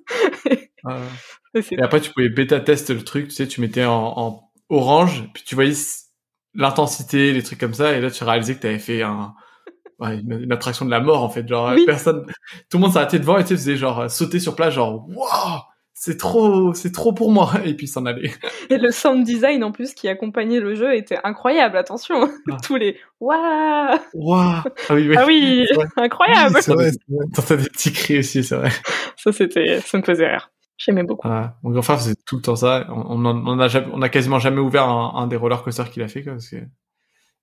Ouais. 0.83 0.94
Et 1.71 1.81
après, 1.81 2.00
tu 2.00 2.12
pouvais 2.12 2.30
bêta 2.30 2.59
test 2.59 2.92
le 2.92 3.03
truc, 3.03 3.30
tu 3.30 3.31
sais, 3.36 3.48
tu 3.48 3.59
mettais 3.59 3.86
en, 3.86 4.13
en 4.18 4.44
orange, 4.69 5.27
puis 5.33 5.44
tu 5.44 5.56
voyais 5.56 5.74
l'intensité, 6.53 7.31
les 7.33 7.44
trucs 7.44 7.59
comme 7.59 7.74
ça, 7.74 7.94
et 7.94 8.01
là, 8.01 8.12
tu 8.12 8.24
réalisais 8.24 8.56
que 8.56 8.62
t'avais 8.62 8.80
fait 8.80 9.01
un, 9.03 9.33
une, 10.01 10.39
une 10.44 10.51
attraction 10.51 10.86
de 10.86 10.92
la 10.92 11.00
mort, 11.00 11.24
en 11.24 11.30
fait. 11.30 11.48
Genre, 11.48 11.71
Oui. 11.75 11.83
personne, 11.86 12.25
tout 12.69 12.77
le 12.77 12.80
monde 12.81 12.94
s'arrêtait 12.94 13.19
devant 13.19 13.38
et 13.38 13.44
tu 13.44 13.50
sais, 13.50 13.56
faisait 13.56 13.77
genre 13.77 14.09
sauter 14.09 14.39
sur 14.39 14.56
place, 14.56 14.74
genre, 14.74 15.06
waouh, 15.09 15.59
c'est 15.94 16.18
trop, 16.18 16.74
c'est 16.74 16.92
trop 16.92 17.13
pour 17.13 17.31
moi, 17.31 17.51
et 17.63 17.75
puis 17.75 17.88
s'en 17.88 18.06
allait. 18.07 18.31
Et 18.71 18.77
le 18.80 18.89
sound 18.92 19.24
design 19.24 19.63
en 19.63 19.71
plus 19.71 19.94
qui 19.94 20.07
accompagnait 20.09 20.59
le 20.59 20.74
jeu 20.74 20.95
était 20.95 21.19
incroyable, 21.24 21.77
attention. 21.77 22.27
Ah. 22.51 22.57
Tous 22.63 22.75
les 22.75 22.98
waouh 23.19 24.00
Waouh! 24.13 24.63
Ah 24.89 24.94
oui, 24.95 25.07
oui. 25.09 25.15
Ah 25.18 25.25
oui, 25.27 25.68
incroyable. 25.98 26.56
Oui, 26.56 26.62
c'est 26.63 26.74
vrai, 26.74 26.92
c'est 26.92 27.15
vrai. 27.15 27.25
T'entends 27.36 27.56
des 27.56 27.69
petits 27.69 27.94
cris 27.94 28.18
aussi, 28.19 28.44
c'est 28.44 28.56
vrai. 28.56 28.71
Ça 29.15 29.31
c'était 29.31 29.80
ça 29.81 29.98
me 30.00 30.03
faisait 30.03 30.27
rire. 30.27 30.50
J'aimais 30.83 31.04
beaucoup. 31.04 31.28
Ouais. 31.28 31.45
Mon 31.63 31.69
grand 31.72 31.81
frère 31.81 32.00
faisait 32.00 32.16
tout 32.25 32.38
le 32.38 32.42
temps 32.42 32.56
ça. 32.56 32.88
On, 32.89 33.24
on, 33.24 33.48
on 33.48 33.60
a 33.60 33.68
jamais, 33.68 33.88
on 33.94 34.01
a 34.01 34.10
quasiment 34.10 34.39
jamais 34.39 34.60
ouvert 34.60 34.88
un, 34.89 35.13
un 35.16 35.28
des 35.28 35.36
roller 35.36 35.62
coasters 35.63 35.89
qu'il 35.92 36.01
a 36.01 36.07
fait, 36.07 36.24
quoi, 36.24 36.33
parce 36.33 36.48
que 36.50 36.56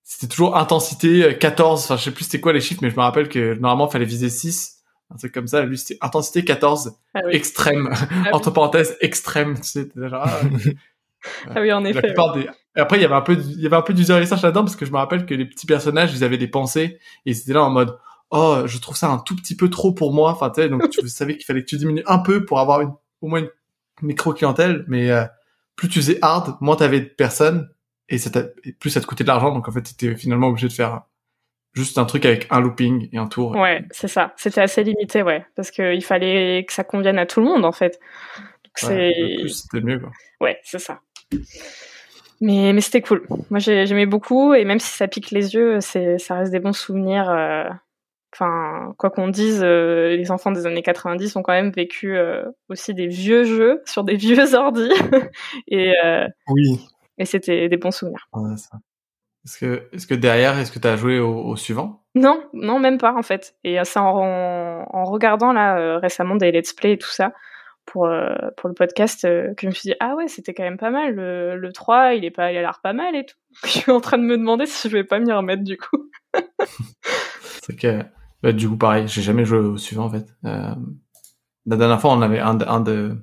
c'était 0.02 0.26
toujours 0.26 0.56
intensité 0.56 1.22
euh, 1.24 1.32
14. 1.34 1.84
Enfin, 1.84 1.96
je 1.96 2.04
sais 2.04 2.10
plus 2.10 2.24
c'était 2.24 2.40
quoi 2.40 2.52
les 2.52 2.60
chiffres, 2.60 2.80
mais 2.82 2.90
je 2.90 2.96
me 2.96 3.02
rappelle 3.02 3.28
que 3.28 3.54
normalement, 3.58 3.86
il 3.88 3.92
fallait 3.92 4.04
viser 4.06 4.28
6. 4.30 4.76
Un 5.10 5.16
truc 5.16 5.32
comme 5.32 5.46
ça. 5.46 5.62
Lui, 5.64 5.78
c'était 5.78 5.98
intensité 6.02 6.44
14, 6.44 6.92
Ah 7.14 7.20
oui, 7.26 7.34
extrême. 7.34 7.88
Ah 7.92 8.06
oui. 8.10 8.28
Entre 8.32 8.50
parenthèses, 8.50 8.96
extrême. 9.00 9.56
Tu 9.56 9.64
sais, 9.64 9.88
t'es 9.88 10.08
genre, 10.08 10.22
ah. 10.24 10.40
Ah 11.54 11.60
oui, 11.60 11.72
en 11.72 11.80
La 11.80 11.90
effet. 11.90 12.02
plupart 12.02 12.32
des... 12.34 12.42
Et 12.76 12.80
après, 12.80 12.98
il 12.98 13.02
y 13.02 13.04
avait 13.04 13.14
un 13.14 13.20
peu, 13.22 13.34
il 13.34 13.60
y 13.60 13.66
avait 13.66 13.76
un 13.76 13.82
peu 13.82 13.92
d'user 13.94 14.14
research 14.18 14.42
là-dedans, 14.42 14.62
parce 14.64 14.76
que 14.76 14.86
je 14.86 14.92
me 14.92 14.96
rappelle 14.98 15.26
que 15.26 15.34
les 15.34 15.46
petits 15.46 15.66
personnages, 15.66 16.12
ils 16.14 16.24
avaient 16.24 16.38
des 16.38 16.48
pensées, 16.48 16.98
et 17.26 17.30
ils 17.30 17.38
étaient 17.38 17.52
là 17.52 17.64
en 17.64 17.70
mode, 17.70 17.98
oh, 18.30 18.58
je 18.66 18.78
trouve 18.78 18.96
ça 18.96 19.08
un 19.08 19.18
tout 19.18 19.34
petit 19.34 19.56
peu 19.56 19.68
trop 19.68 19.92
pour 19.92 20.12
moi. 20.12 20.30
Enfin, 20.30 20.50
tu 20.50 20.62
sais, 20.62 20.68
donc 20.68 20.88
tu 20.90 21.08
savais 21.08 21.36
qu'il 21.36 21.44
fallait 21.44 21.62
que 21.62 21.68
tu 21.68 21.76
diminues 21.76 22.04
un 22.06 22.18
peu 22.18 22.44
pour 22.44 22.60
avoir 22.60 22.80
une, 22.82 22.92
au 23.20 23.28
moins 23.28 23.40
une 23.40 23.50
micro-clientèle, 24.02 24.84
mais 24.88 25.10
euh, 25.10 25.24
plus 25.76 25.88
tu 25.88 25.98
faisais 26.00 26.18
hard, 26.22 26.56
moins 26.60 26.76
t'avais 26.76 27.00
de 27.00 27.06
personnes, 27.06 27.68
et, 28.08 28.18
ça 28.18 28.30
t'a- 28.30 28.48
et 28.64 28.72
plus 28.72 28.90
ça 28.90 29.00
te 29.00 29.06
coûtait 29.06 29.24
de 29.24 29.28
l'argent, 29.28 29.52
donc 29.52 29.68
en 29.68 29.72
fait, 29.72 29.82
t'étais 29.82 30.14
finalement 30.16 30.48
obligé 30.48 30.68
de 30.68 30.72
faire 30.72 31.02
juste 31.74 31.98
un 31.98 32.04
truc 32.04 32.24
avec 32.26 32.46
un 32.50 32.60
looping 32.60 33.08
et 33.12 33.18
un 33.18 33.26
tour. 33.26 33.52
Ouais, 33.56 33.84
c'est 33.90 34.08
ça. 34.08 34.32
C'était 34.36 34.60
assez 34.62 34.82
limité, 34.82 35.22
ouais, 35.22 35.44
parce 35.54 35.70
qu'il 35.70 36.02
fallait 36.04 36.64
que 36.66 36.72
ça 36.72 36.84
convienne 36.84 37.18
à 37.18 37.26
tout 37.26 37.40
le 37.40 37.46
monde 37.46 37.64
en 37.64 37.72
fait. 37.72 38.00
Donc, 38.64 38.90
Ouais, 38.90 39.12
le 39.16 39.40
plus, 39.42 39.48
c'était 39.62 39.84
mieux, 39.84 39.98
quoi. 40.00 40.10
ouais, 40.40 40.58
c'est 40.64 40.78
ça. 40.78 41.00
Mais 42.40 42.72
mais 42.72 42.80
c'était 42.80 43.02
cool. 43.02 43.26
Moi 43.50 43.58
j'ai- 43.58 43.86
j'aimais 43.86 44.06
beaucoup 44.06 44.54
et 44.54 44.64
même 44.64 44.78
si 44.78 44.90
ça 44.96 45.08
pique 45.08 45.30
les 45.32 45.54
yeux, 45.54 45.80
ça 45.80 46.34
reste 46.36 46.52
des 46.52 46.60
bons 46.60 46.72
souvenirs. 46.72 47.28
euh, 47.28 47.64
Enfin, 48.34 48.94
quoi 48.98 49.10
qu'on 49.10 49.28
dise, 49.28 49.62
euh, 49.64 50.10
les 50.16 50.30
enfants 50.30 50.52
des 50.52 50.66
années 50.66 50.82
90 50.82 51.34
ont 51.36 51.42
quand 51.42 51.52
même 51.54 51.70
vécu 51.70 52.16
euh, 52.16 52.44
aussi 52.68 52.92
des 52.92 53.06
vieux 53.06 53.44
jeux 53.44 53.82
sur 53.86 54.04
des 54.04 54.16
vieux 54.16 54.54
ordi 54.54 54.90
et 55.68 55.94
euh, 56.04 56.26
Oui. 56.48 56.86
et 57.16 57.24
c'était 57.24 57.68
des 57.68 57.76
bons 57.78 57.90
souvenirs. 57.90 58.28
Ouais. 58.34 58.52
Est-ce 59.46 59.58
que, 59.58 59.88
est-ce 59.94 60.06
que 60.06 60.14
derrière, 60.14 60.58
est-ce 60.58 60.70
que 60.70 60.78
t'as 60.78 60.96
joué 60.96 61.20
au, 61.20 61.34
au 61.34 61.56
suivant? 61.56 62.02
Non, 62.14 62.42
non, 62.52 62.78
même 62.78 62.98
pas 62.98 63.14
en 63.14 63.22
fait. 63.22 63.54
Et 63.64 63.78
c'est 63.84 63.98
en, 63.98 64.84
en 64.90 65.04
regardant 65.04 65.52
là 65.54 65.98
récemment 65.98 66.36
des 66.36 66.52
let's 66.52 66.74
play 66.74 66.92
et 66.92 66.98
tout 66.98 67.08
ça 67.08 67.32
pour 67.86 68.06
pour 68.58 68.68
le 68.68 68.74
podcast 68.74 69.22
que 69.22 69.54
je 69.62 69.66
me 69.68 69.70
suis 69.72 69.88
dit 69.88 69.94
ah 70.00 70.14
ouais 70.16 70.28
c'était 70.28 70.52
quand 70.52 70.64
même 70.64 70.76
pas 70.76 70.90
mal 70.90 71.14
le, 71.14 71.56
le 71.56 71.72
3 71.72 72.12
il 72.12 72.24
est 72.26 72.30
pas 72.30 72.52
il 72.52 72.58
a 72.58 72.60
l'air 72.60 72.80
pas 72.82 72.92
mal 72.92 73.16
et 73.16 73.24
tout. 73.24 73.36
Je 73.64 73.68
suis 73.70 73.90
en 73.90 74.00
train 74.00 74.18
de 74.18 74.24
me 74.24 74.36
demander 74.36 74.66
si 74.66 74.90
je 74.90 74.94
vais 74.94 75.04
pas 75.04 75.18
m'y 75.18 75.32
remettre 75.32 75.62
du 75.64 75.78
coup. 75.78 76.10
C'est 77.62 77.76
que, 77.76 78.02
bah, 78.42 78.52
du 78.52 78.68
coup, 78.68 78.76
pareil, 78.76 79.06
j'ai 79.08 79.22
jamais 79.22 79.44
joué 79.44 79.58
au 79.58 79.76
suivant, 79.76 80.04
en 80.06 80.10
fait. 80.10 80.26
Euh, 80.44 80.74
la 81.66 81.76
dernière 81.76 82.00
fois, 82.00 82.12
on 82.12 82.22
avait 82.22 82.40
un, 82.40 82.58
un 82.60 82.80
de, 82.80 83.16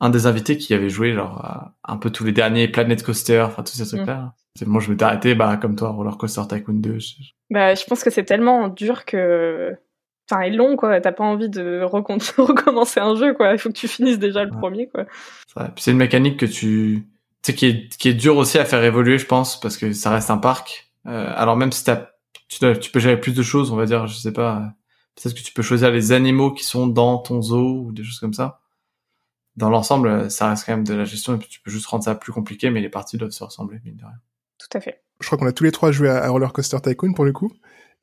un 0.00 0.10
des 0.10 0.26
invités 0.26 0.56
qui 0.58 0.74
avait 0.74 0.88
joué, 0.90 1.12
genre, 1.14 1.70
un 1.84 1.96
peu 1.96 2.10
tous 2.10 2.24
les 2.24 2.32
derniers 2.32 2.68
Planet 2.68 3.02
Coaster, 3.02 3.42
enfin, 3.42 3.62
tous 3.62 3.72
ces 3.74 3.86
trucs-là. 3.86 4.34
C'est- 4.56 4.66
Moi, 4.66 4.80
je 4.80 4.90
m'étais 4.90 5.04
arrêté, 5.04 5.34
bah, 5.34 5.56
comme 5.56 5.76
toi, 5.76 5.90
Roller 5.90 6.16
Coaster 6.18 6.42
Tycoon 6.48 6.74
2. 6.74 6.98
je- 6.98 7.14
Bah 7.50 7.74
je 7.74 7.84
pense 7.84 8.02
que 8.02 8.10
c'est 8.10 8.24
tellement 8.24 8.68
dur 8.68 9.04
que 9.04 9.76
enfin 10.30 10.42
et 10.42 10.50
long 10.50 10.76
quoi. 10.76 11.00
T'as 11.00 11.12
pas 11.12 11.24
envie 11.24 11.50
de 11.50 11.82
recommencer 12.38 13.00
un 13.00 13.14
jeu 13.14 13.34
quoi. 13.34 13.52
Il 13.52 13.58
faut 13.58 13.68
que 13.68 13.74
tu 13.74 13.88
finisses 13.88 14.18
déjà 14.18 14.44
le 14.44 14.50
Ouais. 14.52 14.58
premier 14.58 14.88
quoi. 14.88 15.04
c'est 15.76 15.90
une 15.90 15.96
mécanique 15.98 16.38
que 16.38 16.46
tu, 16.46 17.06
tu 17.42 17.52
sais, 17.52 17.54
qui 17.54 17.66
est, 17.66 17.88
qui 17.96 18.08
est 18.08 18.14
dur 18.14 18.36
aussi 18.38 18.58
à 18.58 18.64
faire 18.64 18.82
évoluer, 18.84 19.18
je 19.18 19.26
pense, 19.26 19.60
parce 19.60 19.76
que 19.76 19.92
ça 19.92 20.10
reste 20.10 20.30
un 20.30 20.38
parc. 20.38 20.92
Euh, 21.06 21.30
alors 21.36 21.56
même 21.56 21.72
si 21.72 21.84
t'as, 21.84 22.06
tu, 22.48 22.58
dois- 22.60 22.76
tu 22.76 22.90
peux 22.90 23.00
gérer 23.00 23.20
plus 23.20 23.34
de 23.34 23.42
choses, 23.42 23.70
on 23.70 23.76
va 23.76 23.86
dire, 23.86 24.06
je 24.06 24.16
sais 24.16 24.32
pas, 24.32 24.74
peut-être 25.16 25.34
que 25.34 25.42
tu 25.42 25.52
peux 25.52 25.62
choisir 25.62 25.90
les 25.90 26.12
animaux 26.12 26.52
qui 26.52 26.64
sont 26.64 26.86
dans 26.86 27.18
ton 27.18 27.42
zoo 27.42 27.86
ou 27.86 27.92
des 27.92 28.04
choses 28.04 28.20
comme 28.20 28.34
ça. 28.34 28.60
Dans 29.56 29.68
l'ensemble, 29.68 30.30
ça 30.30 30.48
reste 30.48 30.64
quand 30.64 30.72
même 30.72 30.86
de 30.86 30.94
la 30.94 31.04
gestion 31.04 31.34
et 31.34 31.38
puis 31.38 31.48
tu 31.48 31.60
peux 31.60 31.70
juste 31.70 31.86
rendre 31.86 32.04
ça 32.04 32.14
plus 32.14 32.32
compliqué, 32.32 32.70
mais 32.70 32.80
les 32.80 32.88
parties 32.88 33.18
doivent 33.18 33.32
se 33.32 33.44
ressembler, 33.44 33.80
mine 33.84 33.96
de 33.96 34.04
rien. 34.04 34.14
Tout 34.58 34.78
à 34.78 34.80
fait. 34.80 35.02
Je 35.20 35.26
crois 35.26 35.38
qu'on 35.38 35.46
a 35.46 35.52
tous 35.52 35.64
les 35.64 35.72
trois 35.72 35.92
joué 35.92 36.08
à, 36.08 36.28
Roller 36.28 36.52
Coaster 36.52 36.78
Tycoon 36.82 37.12
pour 37.12 37.24
le 37.24 37.32
coup. 37.32 37.52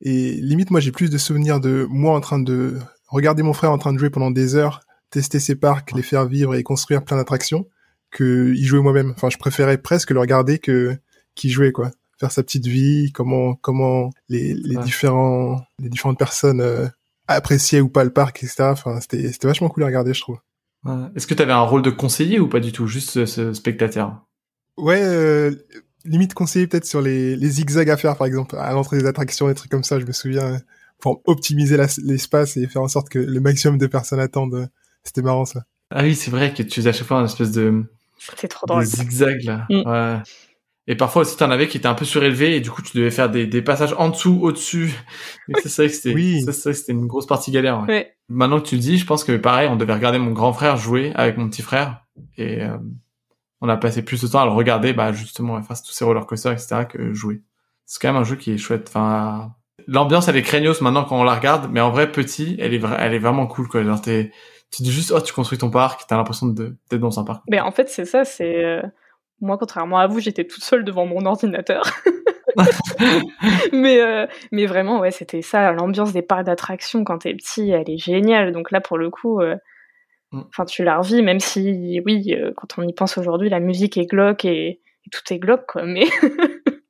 Et 0.00 0.32
limite, 0.34 0.70
moi, 0.70 0.80
j'ai 0.80 0.92
plus 0.92 1.10
de 1.10 1.18
souvenirs 1.18 1.60
de 1.60 1.86
moi 1.90 2.16
en 2.16 2.20
train 2.20 2.38
de 2.38 2.78
regarder 3.08 3.42
mon 3.42 3.52
frère 3.52 3.72
en 3.72 3.78
train 3.78 3.92
de 3.92 3.98
jouer 3.98 4.10
pendant 4.10 4.30
des 4.30 4.54
heures, 4.54 4.80
tester 5.10 5.40
ses 5.40 5.56
parcs, 5.56 5.92
les 5.92 6.02
faire 6.02 6.26
vivre 6.26 6.54
et 6.54 6.62
construire 6.62 7.04
plein 7.04 7.16
d'attractions, 7.16 7.66
que 8.10 8.54
y 8.54 8.64
jouer 8.64 8.80
moi-même. 8.80 9.12
Enfin, 9.16 9.28
je 9.28 9.36
préférais 9.36 9.78
presque 9.78 10.10
le 10.10 10.20
regarder 10.20 10.58
que 10.58 10.96
qu'il 11.34 11.50
jouait 11.50 11.72
quoi. 11.72 11.90
Faire 12.20 12.30
sa 12.32 12.42
petite 12.42 12.66
vie, 12.66 13.10
comment 13.12 13.54
comment 13.54 14.10
les, 14.28 14.52
les 14.54 14.76
Ouais. 14.76 14.84
différents 14.84 15.64
les 15.78 15.88
différentes 15.88 16.18
personnes 16.18 16.60
euh, 16.60 16.86
appréciaient 17.28 17.80
ou 17.80 17.88
pas 17.88 18.04
le 18.04 18.10
parc, 18.12 18.42
etc. 18.44 18.64
Enfin, 18.64 19.00
c'était 19.00 19.32
c'était 19.32 19.46
vachement 19.48 19.68
cool 19.70 19.84
à 19.84 19.86
regarder, 19.86 20.12
je 20.14 20.20
trouve. 20.20 20.38
Ouais. 20.84 20.94
Est-ce 21.16 21.26
que 21.26 21.34
tu 21.34 21.42
avais 21.42 21.52
un 21.52 21.60
rôle 21.62 21.82
de 21.82 21.90
conseiller 21.90 22.38
ou 22.40 22.48
pas 22.48 22.60
du 22.60 22.72
tout, 22.72 22.86
juste 22.86 23.10
ce, 23.10 23.26
ce 23.26 23.52
spectateur? 23.54 24.24
Ouais, 24.76 25.00
euh, 25.02 25.50
limite 26.04 26.32
conseiller 26.34 26.66
peut-être 26.66 26.86
sur 26.86 27.00
les, 27.02 27.36
les 27.36 27.48
zigzags 27.50 27.90
à 27.90 27.96
faire, 27.96 28.16
par 28.16 28.26
exemple, 28.26 28.56
à 28.56 28.72
l'entrée 28.72 28.98
des 28.98 29.06
attractions, 29.06 29.48
des 29.48 29.54
trucs 29.54 29.70
comme 29.70 29.84
ça, 29.84 29.98
je 30.00 30.06
me 30.06 30.12
souviens, 30.12 30.54
euh, 30.54 30.58
pour 30.98 31.22
optimiser 31.26 31.78
l'espace 32.02 32.56
et 32.56 32.66
faire 32.66 32.82
en 32.82 32.88
sorte 32.88 33.08
que 33.08 33.18
le 33.18 33.40
maximum 33.40 33.78
de 33.78 33.86
personnes 33.86 34.20
attendent. 34.20 34.68
C'était 35.04 35.22
marrant, 35.22 35.44
ça. 35.46 35.64
Ah 35.90 36.02
oui, 36.02 36.14
c'est 36.14 36.30
vrai 36.30 36.52
que 36.54 36.62
tu 36.62 36.74
faisais 36.80 36.90
à 36.90 36.92
chaque 36.92 37.06
fois 37.06 37.18
une 37.18 37.24
espèce 37.26 37.52
de, 37.52 37.84
C'était 38.18 38.48
trop 38.48 38.66
de 38.66 38.72
drôle. 38.72 38.84
zigzag 38.84 39.42
là. 39.44 39.66
Mm. 39.70 39.82
Ouais. 39.88 40.22
Et 40.90 40.96
parfois 40.96 41.22
aussi, 41.22 41.36
t'en 41.36 41.50
avais 41.52 41.68
qui 41.68 41.76
étaient 41.76 41.86
un 41.86 41.94
peu 41.94 42.04
surélevés 42.04 42.56
et 42.56 42.60
du 42.60 42.68
coup, 42.70 42.82
tu 42.82 42.96
devais 42.96 43.12
faire 43.12 43.30
des, 43.30 43.46
des 43.46 43.62
passages 43.62 43.94
en 43.96 44.08
dessous, 44.08 44.40
au-dessus. 44.42 44.92
C'est 45.62 45.68
vrai 45.76 45.86
que 45.86 45.94
c'était, 45.94 46.12
Oui. 46.14 46.42
ça, 46.42 46.52
c'est 46.52 46.62
vrai 46.64 46.72
que 46.72 46.78
c'était 46.78 46.92
une 46.92 47.06
grosse 47.06 47.26
partie 47.26 47.52
galère. 47.52 47.80
ouais. 47.82 47.86
Ouais. 47.86 48.14
Maintenant 48.28 48.60
que 48.60 48.66
tu 48.66 48.74
le 48.74 48.80
dis, 48.80 48.98
je 48.98 49.06
pense 49.06 49.22
que 49.22 49.36
pareil, 49.36 49.68
on 49.70 49.76
devait 49.76 49.94
regarder 49.94 50.18
mon 50.18 50.32
grand 50.32 50.52
frère 50.52 50.76
jouer 50.76 51.12
avec 51.14 51.36
mon 51.36 51.48
petit 51.48 51.62
frère 51.62 52.04
et 52.36 52.62
euh, 52.62 52.76
on 53.60 53.68
a 53.68 53.76
passé 53.76 54.02
plus 54.02 54.20
de 54.22 54.26
temps 54.26 54.40
à 54.40 54.46
le 54.46 54.50
regarder, 54.52 54.92
bah 54.92 55.12
justement, 55.12 55.54
à 55.56 55.62
faire 55.62 55.76
tous 55.80 55.92
ces 55.92 56.04
roller 56.04 56.26
coasters, 56.26 56.52
etc., 56.52 56.84
que 56.88 57.12
jouer. 57.14 57.42
C'est 57.86 58.00
quand 58.02 58.12
même 58.12 58.20
un 58.20 58.24
jeu 58.24 58.34
qui 58.36 58.50
est 58.52 58.58
chouette. 58.58 58.86
Enfin, 58.88 59.52
L'ambiance 59.86 60.28
elle 60.28 60.36
est 60.36 60.42
craignos 60.42 60.80
maintenant 60.80 61.04
quand 61.04 61.18
on 61.20 61.24
la 61.24 61.34
regarde, 61.34 61.70
mais 61.72 61.80
en 61.80 61.90
vrai 61.90 62.10
petit, 62.12 62.56
elle 62.60 62.74
est 62.74 62.78
vra- 62.78 62.96
elle 62.98 63.14
est 63.14 63.18
vraiment 63.18 63.46
cool 63.46 63.66
quoi. 63.68 63.82
Genre 63.82 64.00
t'es, 64.00 64.30
tu 64.72 64.82
dis 64.82 64.92
juste 64.92 65.12
oh 65.14 65.20
tu 65.20 65.32
construis 65.32 65.58
ton 65.58 65.70
parc, 65.70 66.02
t'as 66.08 66.16
l'impression 66.16 66.46
de- 66.48 66.76
d'être 66.90 67.00
dans 67.00 67.18
un 67.18 67.24
parc. 67.24 67.42
Mais 67.48 67.60
en 67.60 67.70
fait, 67.72 67.88
c'est 67.88 68.04
ça, 68.04 68.24
c'est. 68.24 68.82
Moi, 69.40 69.56
contrairement 69.58 69.98
à 69.98 70.06
vous, 70.06 70.20
j'étais 70.20 70.44
toute 70.46 70.62
seule 70.64 70.84
devant 70.84 71.06
mon 71.06 71.24
ordinateur. 71.26 71.82
mais, 73.72 74.00
euh, 74.00 74.26
mais 74.52 74.66
vraiment, 74.66 75.00
ouais, 75.00 75.10
c'était 75.10 75.42
ça. 75.42 75.72
L'ambiance 75.72 76.12
des 76.12 76.22
parcs 76.22 76.44
d'attractions 76.44 77.04
quand 77.04 77.18
t'es 77.18 77.34
petit, 77.34 77.70
elle 77.70 77.88
est 77.88 77.98
géniale. 77.98 78.52
Donc 78.52 78.70
là, 78.70 78.80
pour 78.80 78.98
le 78.98 79.10
coup, 79.10 79.40
euh, 79.40 79.56
Mm. 80.32 80.42
enfin, 80.50 80.64
tu 80.64 80.84
la 80.84 80.98
revis, 80.98 81.22
même 81.22 81.40
si, 81.40 82.00
oui, 82.06 82.36
euh, 82.38 82.52
quand 82.56 82.78
on 82.78 82.82
y 82.86 82.92
pense 82.92 83.18
aujourd'hui, 83.18 83.48
la 83.48 83.58
musique 83.58 83.96
est 83.96 84.06
glauque 84.06 84.44
et, 84.44 84.68
et 84.68 84.80
tout 85.10 85.22
est 85.32 85.40
glauque, 85.40 85.66
quoi. 85.66 85.82
Mais 85.84 86.04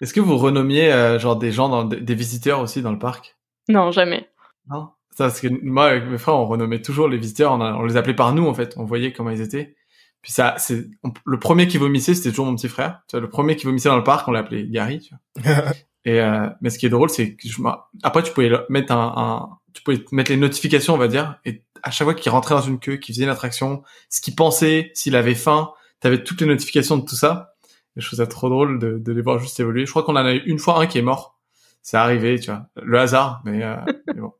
Est-ce 0.00 0.14
que 0.14 0.20
vous 0.20 0.36
renommiez 0.38 1.16
genre 1.18 1.34
des 1.36 1.50
gens 1.50 1.68
dans 1.68 1.82
des 1.84 2.00
des 2.00 2.14
visiteurs 2.14 2.60
aussi 2.60 2.80
dans 2.82 2.92
le 2.92 2.98
parc? 3.00 3.36
Non, 3.68 3.90
jamais. 3.90 4.28
Non? 4.70 4.90
Ça, 5.10 5.24
parce 5.24 5.40
que 5.40 5.48
moi, 5.64 5.86
avec 5.86 6.04
mes 6.04 6.18
frères, 6.18 6.36
on 6.36 6.46
renommait 6.46 6.80
toujours 6.80 7.08
les 7.08 7.16
visiteurs, 7.18 7.52
on, 7.54 7.60
a- 7.60 7.74
on 7.74 7.82
les 7.84 7.96
appelait 7.96 8.14
par 8.14 8.32
nous, 8.32 8.46
en 8.46 8.54
fait. 8.54 8.74
On 8.76 8.84
voyait 8.84 9.12
comment 9.12 9.30
ils 9.30 9.40
étaient. 9.40 9.74
Puis 10.22 10.32
ça, 10.32 10.56
c'est, 10.58 10.88
le 11.24 11.38
premier 11.38 11.68
qui 11.68 11.78
vomissait, 11.78 12.14
c'était 12.14 12.30
toujours 12.30 12.46
mon 12.46 12.56
petit 12.56 12.68
frère. 12.68 13.02
Tu 13.08 13.12
vois, 13.16 13.20
le 13.20 13.28
premier 13.28 13.56
qui 13.56 13.66
vomissait 13.66 13.88
dans 13.88 13.96
le 13.96 14.04
parc, 14.04 14.26
on 14.28 14.32
l'appelait 14.32 14.66
Gary, 14.66 15.00
tu 15.00 15.14
vois. 15.44 15.54
Et, 16.04 16.20
euh, 16.20 16.48
mais 16.60 16.70
ce 16.70 16.78
qui 16.78 16.86
est 16.86 16.90
drôle, 16.90 17.10
c'est 17.10 17.34
que 17.34 17.48
je, 17.48 17.60
m'en- 17.60 17.78
après, 18.02 18.22
tu 18.22 18.32
pouvais 18.32 18.50
mettre 18.68 18.92
un, 18.92 19.12
un- 19.16 19.58
tu 19.74 19.82
pouvais 19.82 20.02
mettre 20.12 20.30
les 20.30 20.36
notifications, 20.38 20.94
on 20.94 20.98
va 20.98 21.08
dire, 21.08 21.38
et 21.44 21.62
à 21.82 21.90
chaque 21.90 22.06
fois 22.06 22.14
qu'il 22.14 22.32
rentrait 22.32 22.54
dans 22.54 22.62
une 22.62 22.78
queue, 22.78 22.96
qu'il 22.96 23.14
faisait 23.14 23.24
une 23.24 23.30
attraction, 23.30 23.82
ce 24.08 24.20
qu'il 24.20 24.34
pensait, 24.34 24.90
s'il 24.94 25.14
avait 25.16 25.34
faim, 25.34 25.72
t'avais 26.00 26.22
toutes 26.24 26.40
les 26.40 26.46
notifications 26.46 26.96
de 26.96 27.04
tout 27.04 27.14
ça. 27.16 27.54
Et 27.96 28.00
je 28.00 28.06
trouve 28.06 28.18
ça 28.18 28.26
trop 28.26 28.48
drôle 28.48 28.78
de, 28.78 28.98
de 28.98 29.12
les 29.12 29.20
voir 29.22 29.38
juste 29.38 29.60
évoluer. 29.60 29.84
Je 29.86 29.90
crois 29.90 30.02
qu'on 30.02 30.14
en 30.16 30.24
a 30.24 30.32
eu 30.32 30.42
une 30.46 30.58
fois 30.58 30.80
un 30.80 30.86
qui 30.86 30.98
est 30.98 31.02
mort. 31.02 31.38
C'est 31.82 31.96
arrivé, 31.96 32.38
tu 32.40 32.50
vois. 32.50 32.66
Le 32.82 32.98
hasard, 32.98 33.42
mais, 33.44 33.62
euh, 33.62 33.76
mais 34.06 34.20
bon. 34.20 34.32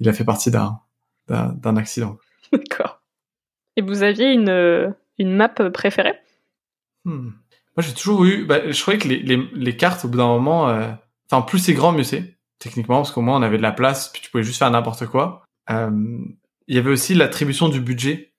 Il 0.00 0.08
a 0.08 0.12
fait 0.12 0.24
partie 0.24 0.50
d'un, 0.50 0.80
d'un, 1.28 1.48
d'un 1.52 1.76
accident. 1.76 2.16
D'accord. 2.52 3.02
Et 3.76 3.82
vous 3.82 4.02
aviez 4.02 4.32
une, 4.32 4.48
euh, 4.48 4.90
une 5.18 5.34
map 5.34 5.48
préférée 5.48 6.14
Hmm. 7.04 7.30
Moi, 7.76 7.84
j'ai 7.86 7.92
toujours 7.92 8.24
eu. 8.24 8.46
Bah, 8.46 8.70
je 8.70 8.80
croyais 8.80 8.98
que 8.98 9.08
les, 9.08 9.18
les, 9.18 9.36
les 9.52 9.76
cartes, 9.76 10.04
au 10.04 10.08
bout 10.08 10.16
d'un 10.16 10.26
moment, 10.26 10.68
euh, 10.70 10.90
enfin, 11.30 11.42
plus 11.42 11.58
c'est 11.58 11.74
grand, 11.74 11.92
mieux 11.92 12.04
c'est. 12.04 12.38
Techniquement, 12.58 12.96
parce 12.96 13.10
qu'au 13.10 13.20
moins 13.20 13.38
on 13.38 13.42
avait 13.42 13.58
de 13.58 13.62
la 13.62 13.72
place, 13.72 14.08
puis 14.08 14.22
tu 14.22 14.30
pouvais 14.30 14.44
juste 14.44 14.58
faire 14.58 14.70
n'importe 14.70 15.06
quoi. 15.06 15.42
Euh, 15.70 15.90
Il 16.66 16.74
y 16.74 16.78
avait 16.78 16.90
aussi 16.90 17.14
l'attribution 17.14 17.68
du 17.68 17.80
budget. 17.80 18.32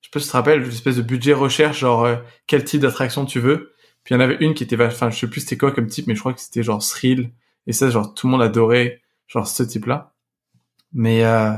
Je 0.00 0.08
sais 0.08 0.10
pas 0.12 0.20
si 0.20 0.26
tu 0.26 0.32
te 0.32 0.36
rappelles, 0.36 0.62
l'espèce 0.62 0.96
de 0.96 1.02
budget 1.02 1.32
recherche, 1.32 1.78
genre 1.78 2.04
euh, 2.04 2.16
quel 2.46 2.64
type 2.64 2.82
d'attraction 2.82 3.24
tu 3.24 3.38
veux. 3.40 3.72
Puis 4.04 4.14
il 4.14 4.18
y 4.18 4.20
en 4.20 4.24
avait 4.24 4.36
une 4.40 4.54
qui 4.54 4.64
était, 4.64 4.82
enfin, 4.84 5.10
je 5.10 5.18
sais 5.18 5.28
plus 5.28 5.40
c'était 5.40 5.56
quoi 5.56 5.72
comme 5.72 5.86
type, 5.86 6.06
mais 6.06 6.14
je 6.14 6.20
crois 6.20 6.34
que 6.34 6.40
c'était 6.40 6.62
genre 6.62 6.82
thrill. 6.84 7.30
Et 7.66 7.72
ça, 7.72 7.88
genre 7.90 8.12
tout 8.12 8.26
le 8.26 8.32
monde 8.32 8.42
adorait, 8.42 9.00
genre 9.28 9.46
ce 9.46 9.62
type-là. 9.62 10.14
Mais 10.92 11.24
euh, 11.24 11.52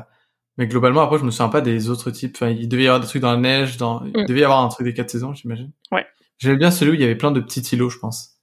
mais 0.58 0.66
globalement, 0.66 1.00
après, 1.02 1.18
je 1.18 1.24
me 1.24 1.30
souviens 1.30 1.48
pas 1.48 1.60
des 1.60 1.88
autres 1.90 2.10
types. 2.10 2.36
Enfin, 2.36 2.48
il 2.50 2.68
devait 2.68 2.84
y 2.84 2.86
avoir 2.86 3.00
des 3.00 3.06
trucs 3.06 3.22
dans 3.22 3.32
la 3.32 3.38
neige, 3.38 3.76
dans, 3.78 4.04
il 4.04 4.22
Mm. 4.22 4.26
devait 4.26 4.40
y 4.40 4.44
avoir 4.44 4.62
un 4.62 4.68
truc 4.68 4.86
des 4.86 4.94
quatre 4.94 5.10
saisons, 5.10 5.34
j'imagine. 5.34 5.70
Ouais. 5.90 6.06
J'aimais 6.38 6.56
bien 6.56 6.70
celui 6.70 6.90
où 6.92 6.94
il 6.94 7.00
y 7.00 7.04
avait 7.04 7.14
plein 7.16 7.30
de 7.30 7.40
petits 7.40 7.60
îlots, 7.74 7.88
je 7.90 7.98
pense. 7.98 8.36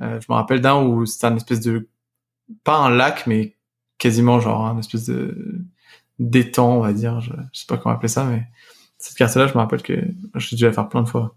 Euh, 0.00 0.18
je 0.20 0.26
me 0.30 0.34
rappelle 0.34 0.60
d'un 0.60 0.82
où 0.82 1.04
c'était 1.06 1.26
un 1.26 1.36
espèce 1.36 1.60
de, 1.60 1.88
pas 2.64 2.76
un 2.78 2.90
lac, 2.90 3.26
mais 3.26 3.56
quasiment 3.98 4.40
genre 4.40 4.66
un 4.66 4.78
espèce 4.78 5.04
de 5.06 5.58
d'étang, 6.18 6.76
on 6.76 6.80
va 6.80 6.92
dire. 6.92 7.20
Je, 7.20 7.32
je 7.52 7.60
sais 7.60 7.66
pas 7.66 7.76
comment 7.76 7.94
appeler 7.94 8.08
ça, 8.08 8.24
mais 8.24 8.44
cette 8.98 9.16
carte-là, 9.16 9.46
je 9.46 9.52
me 9.54 9.58
rappelle 9.58 9.82
que 9.82 9.94
j'ai 10.36 10.56
dû 10.56 10.64
la 10.64 10.72
faire 10.72 10.88
plein 10.88 11.02
de 11.02 11.08
fois. 11.08 11.36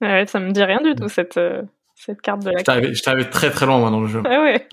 Ah 0.00 0.06
Ouais, 0.06 0.26
ça 0.26 0.38
me 0.40 0.50
dit 0.52 0.62
rien 0.62 0.80
du 0.82 0.94
tout, 0.94 1.08
cette, 1.08 1.36
euh, 1.38 1.62
cette 1.94 2.20
carte 2.20 2.42
de 2.44 2.50
la 2.50 2.58
J'étais 2.58 2.70
arrivé, 2.70 2.94
j'étais 2.94 3.10
arrivé 3.10 3.30
très 3.30 3.50
très 3.50 3.66
loin, 3.66 3.78
moi, 3.78 3.90
dans 3.90 4.00
le 4.00 4.08
jeu. 4.08 4.22
Ah 4.26 4.42
ouais. 4.42 4.68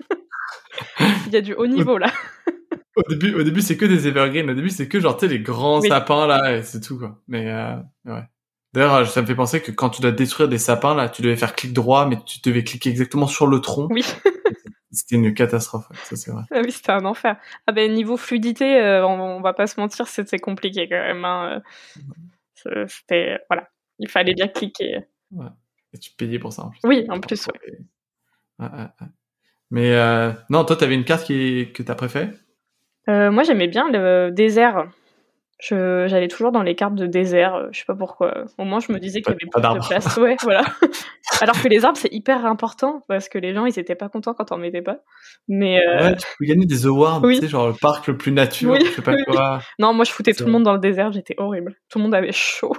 Il 1.26 1.32
y 1.32 1.36
a 1.36 1.40
du 1.40 1.54
haut 1.54 1.66
niveau 1.66 1.96
là. 1.98 2.12
Au 2.96 3.02
début, 3.08 3.34
au 3.34 3.42
début, 3.42 3.62
c'est 3.62 3.76
que 3.76 3.84
des 3.86 4.06
evergreens. 4.06 4.48
Au 4.50 4.54
début, 4.54 4.70
c'est 4.70 4.88
que 4.88 5.00
genre, 5.00 5.16
tu 5.16 5.26
sais, 5.26 5.32
les 5.32 5.40
grands 5.40 5.80
Oui. 5.80 5.88
sapins, 5.88 6.26
là, 6.26 6.56
et 6.56 6.62
c'est 6.62 6.80
tout, 6.80 6.98
quoi. 6.98 7.20
Mais, 7.28 7.50
euh, 7.50 7.76
ouais. 8.04 8.22
D'ailleurs, 8.74 8.94
euh, 8.94 9.04
ça 9.04 9.22
me 9.22 9.26
fait 9.26 9.34
penser 9.34 9.60
que 9.62 9.70
quand 9.70 9.90
tu 9.90 10.02
dois 10.02 10.12
détruire 10.12 10.48
des 10.48 10.58
sapins, 10.58 10.94
là, 10.94 11.08
tu 11.08 11.22
devais 11.22 11.36
faire 11.36 11.54
clic 11.54 11.72
droit, 11.72 12.06
mais 12.06 12.18
tu 12.24 12.40
devais 12.42 12.64
cliquer 12.64 12.90
exactement 12.90 13.26
sur 13.26 13.46
le 13.46 13.60
tronc. 13.60 13.88
Oui. 13.90 14.04
C'était 14.94 15.16
une 15.16 15.32
catastrophe, 15.32 15.88
ouais, 15.88 15.96
ça 16.04 16.16
c'est 16.16 16.30
vrai. 16.30 16.42
Ah 16.50 16.60
oui, 16.62 16.70
c'était 16.70 16.92
un 16.92 17.06
enfer. 17.06 17.38
Ah 17.66 17.72
ben 17.72 17.90
niveau 17.94 18.18
fluidité, 18.18 18.78
euh, 18.78 19.06
on, 19.06 19.18
on 19.18 19.40
va 19.40 19.54
pas 19.54 19.66
se 19.66 19.80
mentir, 19.80 20.06
c'était 20.06 20.38
compliqué 20.38 20.86
quand 20.86 20.96
même. 21.00 21.24
hein. 21.24 21.62
C'était 22.86 23.38
voilà, 23.48 23.70
il 23.98 24.10
fallait 24.10 24.34
bien 24.34 24.48
cliquer. 24.48 24.98
Et 25.94 25.98
tu 25.98 26.10
payais 26.12 26.38
pour 26.38 26.52
ça, 26.52 26.64
en 26.64 26.70
plus. 26.70 26.80
Oui, 26.84 27.06
en 27.08 27.20
plus, 27.20 27.46
ouais. 27.46 27.78
Ouais, 28.58 28.66
ouais, 28.66 28.78
ouais. 29.00 29.06
Mais, 29.70 29.94
euh, 29.94 30.32
non, 30.50 30.66
toi, 30.66 30.76
t'avais 30.76 30.94
une 30.94 31.06
carte 31.06 31.24
qui, 31.24 31.72
que 31.72 31.82
t'as 31.82 31.94
préférée? 31.94 32.30
Euh, 33.08 33.30
moi, 33.30 33.42
j'aimais 33.42 33.68
bien 33.68 33.88
le 33.90 34.30
désert. 34.30 34.86
Je, 35.60 36.06
j'allais 36.08 36.26
toujours 36.26 36.50
dans 36.50 36.62
les 36.64 36.74
cartes 36.74 36.96
de 36.96 37.06
désert, 37.06 37.54
euh, 37.54 37.68
je 37.70 37.78
sais 37.78 37.84
pas 37.84 37.94
pourquoi. 37.94 38.46
Au 38.58 38.64
moins, 38.64 38.80
je 38.80 38.90
me 38.90 38.98
disais 38.98 39.22
qu'il 39.22 39.32
y 39.32 39.36
avait 39.36 39.48
pas 39.48 39.60
plus 39.60 39.80
de 39.80 39.86
place. 39.86 40.16
Ouais, 40.16 40.36
voilà. 40.42 40.62
Alors 41.40 41.60
que 41.62 41.68
les 41.68 41.84
arbres, 41.84 41.96
c'est 41.96 42.12
hyper 42.12 42.44
important 42.46 43.04
parce 43.06 43.28
que 43.28 43.38
les 43.38 43.54
gens, 43.54 43.64
ils 43.64 43.78
étaient 43.78 43.94
pas 43.94 44.08
contents 44.08 44.34
quand 44.34 44.50
on 44.50 44.56
mettait 44.56 44.82
pas. 44.82 44.98
Mais 45.46 45.78
euh, 45.86 45.98
Ouais, 46.10 46.16
tu 46.16 46.26
peux 46.36 46.46
gagner 46.46 46.66
des 46.66 46.84
awards, 46.86 47.22
Oui. 47.22 47.36
tu 47.36 47.42
sais, 47.42 47.48
genre 47.48 47.68
le 47.68 47.74
parc 47.74 48.08
le 48.08 48.16
plus 48.16 48.32
nature, 48.32 48.72
Oui, 48.72 48.80
je 48.84 48.90
sais 48.90 49.02
pas 49.02 49.12
oui, 49.12 49.22
quoi. 49.24 49.60
non, 49.78 49.92
moi, 49.94 50.04
je 50.04 50.10
foutais 50.10 50.32
tout 50.32 50.46
le 50.46 50.50
monde 50.50 50.64
dans 50.64 50.72
le 50.72 50.80
désert, 50.80 51.12
j'étais 51.12 51.34
horrible. 51.38 51.76
Tout 51.88 51.98
le 51.98 52.04
monde 52.04 52.14
avait 52.16 52.32
chaud. 52.32 52.74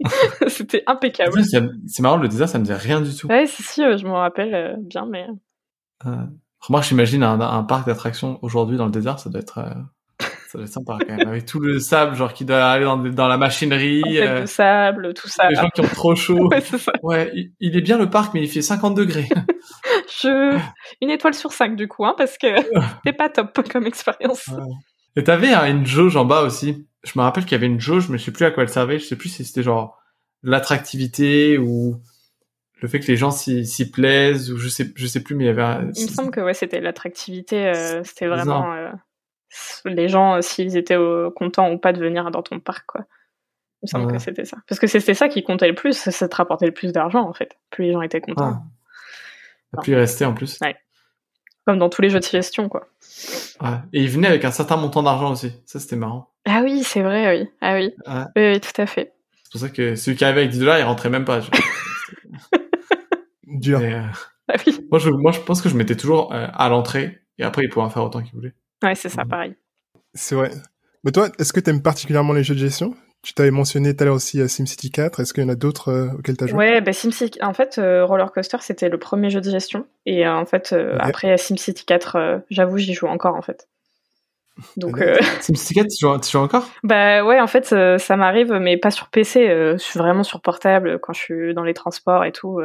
c'était 0.48 0.82
impeccable. 0.86 1.40
C'est 1.42 2.02
marrant, 2.02 2.18
le 2.18 2.28
désert, 2.28 2.50
ça 2.50 2.58
me 2.58 2.64
dit 2.64 2.72
rien 2.74 3.00
du 3.00 3.16
tout. 3.16 3.28
Ouais, 3.28 3.46
si, 3.46 3.62
si, 3.62 3.82
euh, 3.82 3.96
je 3.96 4.06
m'en 4.06 4.16
rappelle 4.16 4.76
bien, 4.80 5.06
mais 5.06 5.26
Euh, 6.04 6.10
remarque, 6.68 6.84
j'imagine 6.88 7.22
un, 7.22 7.40
un 7.40 7.62
parc 7.62 7.86
d'attractions 7.86 8.38
aujourd'hui 8.42 8.76
dans 8.76 8.86
le 8.86 8.90
désert, 8.90 9.18
ça 9.18 9.30
doit 9.30 9.40
être, 9.40 9.58
euh, 9.58 10.26
ça 10.48 10.58
doit 10.58 10.64
être 10.64 10.72
sympa 10.72 10.98
quand 11.00 11.16
même, 11.16 11.28
avec 11.28 11.46
tout 11.46 11.60
le 11.60 11.78
sable, 11.78 12.16
genre 12.16 12.32
qui 12.32 12.44
doit 12.44 12.64
aller 12.64 12.84
dans, 12.84 12.96
dans 12.96 13.28
la 13.28 13.36
machinerie, 13.36 14.02
en 14.04 14.10
fait, 14.10 14.26
euh, 14.26 14.46
sable, 14.46 15.14
tout 15.14 15.28
ça. 15.28 15.48
les 15.48 15.56
gens 15.56 15.68
qui 15.68 15.80
ont 15.80 15.88
trop 15.88 16.14
chaud. 16.14 16.48
Ouais, 16.50 16.60
c'est 16.60 16.78
ça. 16.78 16.92
Ouais, 17.02 17.30
il, 17.34 17.52
il 17.60 17.76
est 17.76 17.82
bien 17.82 17.98
le 17.98 18.08
parc, 18.08 18.34
mais 18.34 18.42
il 18.42 18.48
fait 18.48 18.62
50 18.62 18.94
degrés. 18.94 19.28
Je... 20.22 20.58
Une 21.00 21.10
étoile 21.10 21.34
sur 21.34 21.52
cinq, 21.52 21.76
du 21.76 21.88
coup, 21.88 22.04
hein, 22.04 22.14
parce 22.16 22.38
que 22.38 22.46
c'est 23.04 23.12
pas 23.12 23.28
top 23.28 23.68
comme 23.70 23.86
expérience. 23.86 24.48
Et 25.16 25.24
t'avais 25.24 25.52
hein, 25.52 25.66
une 25.66 25.86
jauge 25.86 26.16
en 26.16 26.24
bas 26.24 26.42
aussi. 26.42 26.86
Je 27.04 27.12
me 27.16 27.22
rappelle 27.22 27.44
qu'il 27.44 27.52
y 27.52 27.56
avait 27.56 27.66
une 27.66 27.80
jauge, 27.80 28.08
mais 28.08 28.18
je 28.18 28.24
sais 28.24 28.32
plus 28.32 28.44
à 28.44 28.50
quoi 28.50 28.62
elle 28.62 28.68
servait. 28.68 28.98
Je 28.98 29.04
sais 29.04 29.16
plus 29.16 29.28
si 29.28 29.44
c'était 29.44 29.62
genre 29.62 29.98
l'attractivité 30.42 31.58
ou 31.58 32.00
le 32.84 32.88
fait 32.88 33.00
que 33.00 33.06
les 33.06 33.16
gens 33.16 33.30
s'y 33.30 33.90
plaisent 33.90 34.52
ou 34.52 34.58
je 34.58 34.68
sais, 34.68 34.92
je 34.94 35.06
sais 35.06 35.22
plus, 35.22 35.34
mais 35.34 35.44
il 35.44 35.46
y 35.46 35.50
avait. 35.50 35.62
un- 35.62 35.90
Il 35.96 36.04
me 36.04 36.10
semble 36.10 36.30
que 36.30 36.40
ouais, 36.40 36.52
c'était 36.52 36.82
l'attractivité, 36.82 37.66
euh, 37.68 38.04
c'était 38.04 38.26
vraiment 38.26 38.74
euh, 38.74 38.90
les 39.86 40.08
gens, 40.08 40.34
euh, 40.36 40.40
s'ils 40.42 40.76
étaient 40.76 40.98
euh, 40.98 41.30
contents 41.30 41.70
ou 41.72 41.78
pas 41.78 41.94
de 41.94 41.98
venir 42.00 42.30
dans 42.30 42.42
ton 42.42 42.60
parc, 42.60 42.84
quoi. 42.86 43.06
Il 43.82 43.86
me 43.86 43.88
semble 43.88 44.06
Ouais. 44.06 44.12
que 44.18 44.18
c'était 44.22 44.44
ça. 44.44 44.58
Parce 44.68 44.78
que 44.78 44.86
c'était 44.86 45.14
ça 45.14 45.28
qui 45.28 45.42
comptait 45.42 45.68
le 45.68 45.74
plus, 45.74 45.96
ça 46.10 46.28
te 46.28 46.36
rapportait 46.36 46.66
le 46.66 46.72
plus 46.72 46.92
d'argent, 46.92 47.26
en 47.26 47.32
fait. 47.32 47.56
Plus 47.70 47.84
les 47.86 47.92
gens 47.92 48.02
étaient 48.02 48.20
contents. 48.20 48.62
Ah. 49.76 49.80
Plus 49.80 49.92
y 49.92 49.96
rester 49.96 50.24
en 50.26 50.34
plus. 50.34 50.58
Ouais. 50.60 50.76
Comme 51.66 51.78
dans 51.78 51.88
tous 51.88 52.02
les 52.02 52.10
jeux 52.10 52.20
de 52.20 52.24
gestion, 52.24 52.68
quoi. 52.68 52.86
Ouais. 53.62 53.78
Et 53.94 54.02
il 54.02 54.10
venait 54.10 54.28
avec 54.28 54.44
un 54.44 54.50
certain 54.50 54.76
montant 54.76 55.02
d'argent 55.02 55.32
aussi. 55.32 55.52
Ça, 55.64 55.80
c'était 55.80 55.96
marrant. 55.96 56.30
Ah 56.44 56.60
oui, 56.62 56.82
c'est 56.82 57.00
vrai, 57.02 57.34
oui. 57.38 57.48
Ah 57.62 57.74
oui. 57.76 57.94
Ouais. 58.06 58.24
Oui, 58.36 58.52
oui, 58.52 58.60
tout 58.60 58.78
à 58.82 58.84
fait. 58.86 59.14
C'est 59.44 59.52
pour 59.52 59.60
ça 59.62 59.68
que 59.70 59.94
celui 59.96 60.16
qui 60.16 60.24
arrivait 60.24 60.40
avec 60.40 60.50
10 60.52 60.58
dollars, 60.58 60.78
il 60.78 60.82
rentrait 60.82 61.08
même 61.10 61.24
pas. 61.24 61.40
je- 61.40 61.50
Dur. 63.64 63.78
Euh. 63.78 63.82
Mais, 63.82 63.94
euh, 63.94 64.00
Ah 64.48 64.54
oui. 64.66 64.78
moi, 64.90 64.98
je, 64.98 65.08
moi, 65.10 65.32
je 65.32 65.40
pense 65.40 65.62
que 65.62 65.68
je 65.70 65.76
mettais 65.76 65.96
toujours 65.96 66.32
euh, 66.34 66.46
à 66.52 66.68
l'entrée 66.68 67.20
et 67.38 67.44
après, 67.44 67.62
il 67.64 67.70
pouvait 67.70 67.86
en 67.86 67.90
faire 67.90 68.04
autant 68.04 68.22
qu'il 68.22 68.34
voulait. 68.34 68.52
Ouais, 68.82 68.94
c'est 68.94 69.08
Mhm. 69.08 69.14
ça, 69.14 69.24
pareil. 69.24 69.54
C'est 70.12 70.34
vrai. 70.34 70.50
Mais 71.02 71.12
toi, 71.12 71.28
est-ce 71.38 71.52
que 71.52 71.60
t'aimes 71.60 71.82
particulièrement 71.82 72.32
les 72.34 72.44
jeux 72.44 72.54
de 72.54 72.60
gestion? 72.60 72.94
Tu 73.22 73.32
t'avais 73.32 73.50
mentionné 73.50 73.96
tout 73.96 74.02
à 74.02 74.04
l'heure 74.06 74.14
aussi 74.16 74.38
euh, 74.42 74.48
SimCity 74.48 74.90
4. 74.90 75.20
Est-ce 75.20 75.32
qu'il 75.32 75.42
y 75.42 75.46
en 75.46 75.48
a 75.48 75.54
d'autres 75.54 75.88
euh, 75.88 76.08
auxquels 76.18 76.36
t'as 76.36 76.46
joué? 76.46 76.58
Ouais, 76.58 76.80
bah 76.82 76.92
SimCity. 76.92 77.42
En 77.42 77.54
fait, 77.54 77.78
euh, 77.78 78.04
Roller 78.04 78.30
Coaster, 78.32 78.58
c'était 78.60 78.90
le 78.90 78.98
premier 78.98 79.30
jeu 79.30 79.40
de 79.40 79.50
gestion. 79.50 79.86
Et 80.04 80.26
euh, 80.26 80.34
en 80.34 80.44
fait, 80.44 80.74
euh, 80.74 80.98
après 81.00 81.38
SimCity 81.38 81.86
4, 81.86 82.16
euh, 82.16 82.38
j'avoue, 82.50 82.76
j'y 82.76 82.92
joue 82.92 83.06
encore, 83.06 83.34
en 83.36 83.42
fait. 83.42 83.66
Donc, 84.76 84.98
SimCity 85.40 85.74
4, 85.74 85.88
tu 85.88 85.96
joues, 86.06 86.18
tu 86.20 86.30
joues 86.32 86.38
encore? 86.38 86.68
Bah 86.82 87.24
ouais, 87.24 87.40
en 87.40 87.46
fait, 87.46 87.72
euh, 87.72 87.96
ça 87.96 88.16
m'arrive, 88.16 88.52
mais 88.52 88.76
pas 88.76 88.90
sur 88.90 89.08
PC. 89.08 89.48
euh, 89.48 89.72
je 89.78 89.82
suis 89.82 89.98
vraiment 89.98 90.22
sur 90.22 90.42
portable 90.42 90.98
quand 91.00 91.14
je 91.14 91.20
suis 91.20 91.54
dans 91.54 91.64
les 91.64 91.74
transports 91.74 92.24
et 92.26 92.32
tout. 92.32 92.60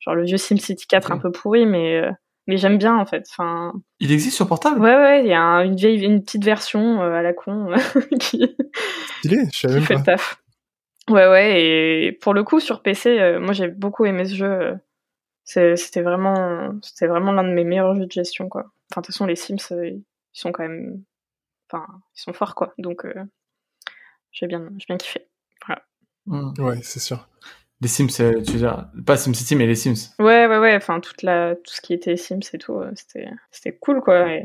Euh, 0.00 0.04
genre 0.04 0.14
le 0.14 0.24
vieux 0.24 0.36
SimCity 0.38 0.86
4 0.86 1.10
Ok. 1.10 1.16
un 1.16 1.18
peu 1.18 1.30
pourri, 1.32 1.66
mais 1.66 2.00
euh, 2.00 2.10
mais 2.46 2.56
j'aime 2.56 2.78
bien 2.78 2.96
en 2.96 3.06
fait. 3.06 3.24
Enfin, 3.30 3.72
Il 4.00 4.12
existe 4.12 4.36
sur 4.36 4.48
portable? 4.48 4.80
ouais, 4.80 4.96
ouais, 4.96 5.20
il 5.24 5.28
y 5.28 5.32
a 5.34 5.40
un- 5.42 5.64
une 5.64 5.76
vieille, 5.76 6.02
une 6.04 6.22
petite 6.22 6.44
version 6.44 7.02
euh, 7.02 7.12
à 7.12 7.22
la 7.22 7.32
con 7.32 7.72
qui, 8.20 8.56
Stylé, 9.18 9.44
je 9.52 9.58
savais 9.58 9.74
qui 9.74 9.80
même 9.80 9.86
fait 9.86 9.94
pas. 9.94 10.00
le 10.00 10.04
taf. 10.04 10.42
Ouais, 11.08 11.28
ouais, 11.28 11.62
et 12.06 12.12
pour 12.12 12.34
le 12.34 12.44
coup, 12.44 12.60
sur 12.60 12.82
PC, 12.82 13.18
euh, 13.18 13.40
moi 13.40 13.52
j'ai 13.52 13.68
beaucoup 13.68 14.04
aimé 14.04 14.24
ce 14.26 14.34
jeu. 14.34 14.46
euh, 14.46 15.74
C'était 15.76 16.02
vraiment, 16.02 16.72
c'était 16.82 17.06
vraiment 17.08 17.32
l'un 17.32 17.42
de 17.44 17.50
mes 17.52 17.64
meilleurs 17.64 17.94
jeux 17.96 18.06
de 18.06 18.12
gestion, 18.12 18.48
quoi. 18.48 18.70
Enfin, 18.92 19.00
de 19.00 19.06
toute 19.06 19.14
façon, 19.14 19.26
les 19.26 19.34
Sims, 19.36 19.56
euh, 19.72 19.88
ils 19.88 20.04
sont 20.32 20.52
quand 20.52 20.62
même, 20.62 21.02
enfin, 21.70 21.86
ils 22.16 22.20
sont 22.20 22.32
forts, 22.32 22.54
quoi. 22.54 22.74
Donc, 22.78 23.04
euh, 23.04 23.14
j'ai 24.32 24.46
bien, 24.46 24.68
j'ai 24.78 24.86
bien 24.86 24.96
kiffé. 24.98 25.26
Hmm. 26.26 26.52
Ouais, 26.58 26.80
c'est 26.82 27.00
sûr. 27.00 27.28
Les 27.82 27.88
Sims, 27.88 28.08
euh, 28.20 28.42
tu 28.42 28.52
veux 28.52 28.58
dire, 28.58 28.86
pas 29.06 29.16
SimCity, 29.16 29.56
mais 29.56 29.66
les 29.66 29.74
Sims. 29.74 30.12
Ouais, 30.18 30.46
ouais, 30.46 30.58
ouais. 30.58 30.76
Enfin, 30.76 31.00
toute 31.00 31.22
la, 31.22 31.54
tout 31.54 31.72
ce 31.72 31.80
qui 31.80 31.94
était 31.94 32.16
Sims 32.16 32.40
et 32.52 32.58
tout, 32.58 32.74
euh, 32.74 32.90
c'était, 32.94 33.28
c'était 33.50 33.72
cool, 33.72 34.00
quoi. 34.02 34.30
Et, 34.30 34.44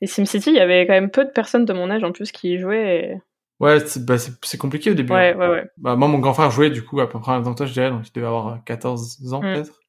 et 0.00 0.06
SimCity, 0.06 0.50
il 0.50 0.56
y 0.56 0.60
avait 0.60 0.86
quand 0.86 0.94
même 0.94 1.10
peu 1.10 1.24
de 1.24 1.30
personnes 1.30 1.66
de 1.66 1.72
mon 1.74 1.90
âge 1.90 2.02
en 2.02 2.12
plus 2.12 2.32
qui 2.32 2.54
y 2.54 2.58
jouaient. 2.58 2.96
Et... 3.10 3.20
Ouais, 3.60 3.80
c'est, 3.80 4.04
bah, 4.06 4.16
compliqué 4.58 4.90
au 4.90 4.94
début. 4.94 5.12
Ouais, 5.12 5.34
ouais, 5.34 5.48
ouais. 5.48 5.64
Bah, 5.76 5.96
moi, 5.96 6.08
mon 6.08 6.18
grand 6.18 6.32
frère 6.32 6.50
jouait, 6.50 6.70
du 6.70 6.82
coup, 6.82 6.98
à 7.00 7.08
peu 7.08 7.20
près 7.20 7.32
en 7.32 7.34
même 7.36 7.44
temps 7.44 7.52
que 7.52 7.58
toi, 7.58 7.66
je 7.66 7.72
dirais, 7.74 7.90
donc 7.90 8.08
il 8.08 8.12
devait 8.12 8.26
avoir 8.26 8.64
14 8.64 9.32
ans, 9.34 9.40
Mm. 9.42 9.52
peut-être. 9.54 9.80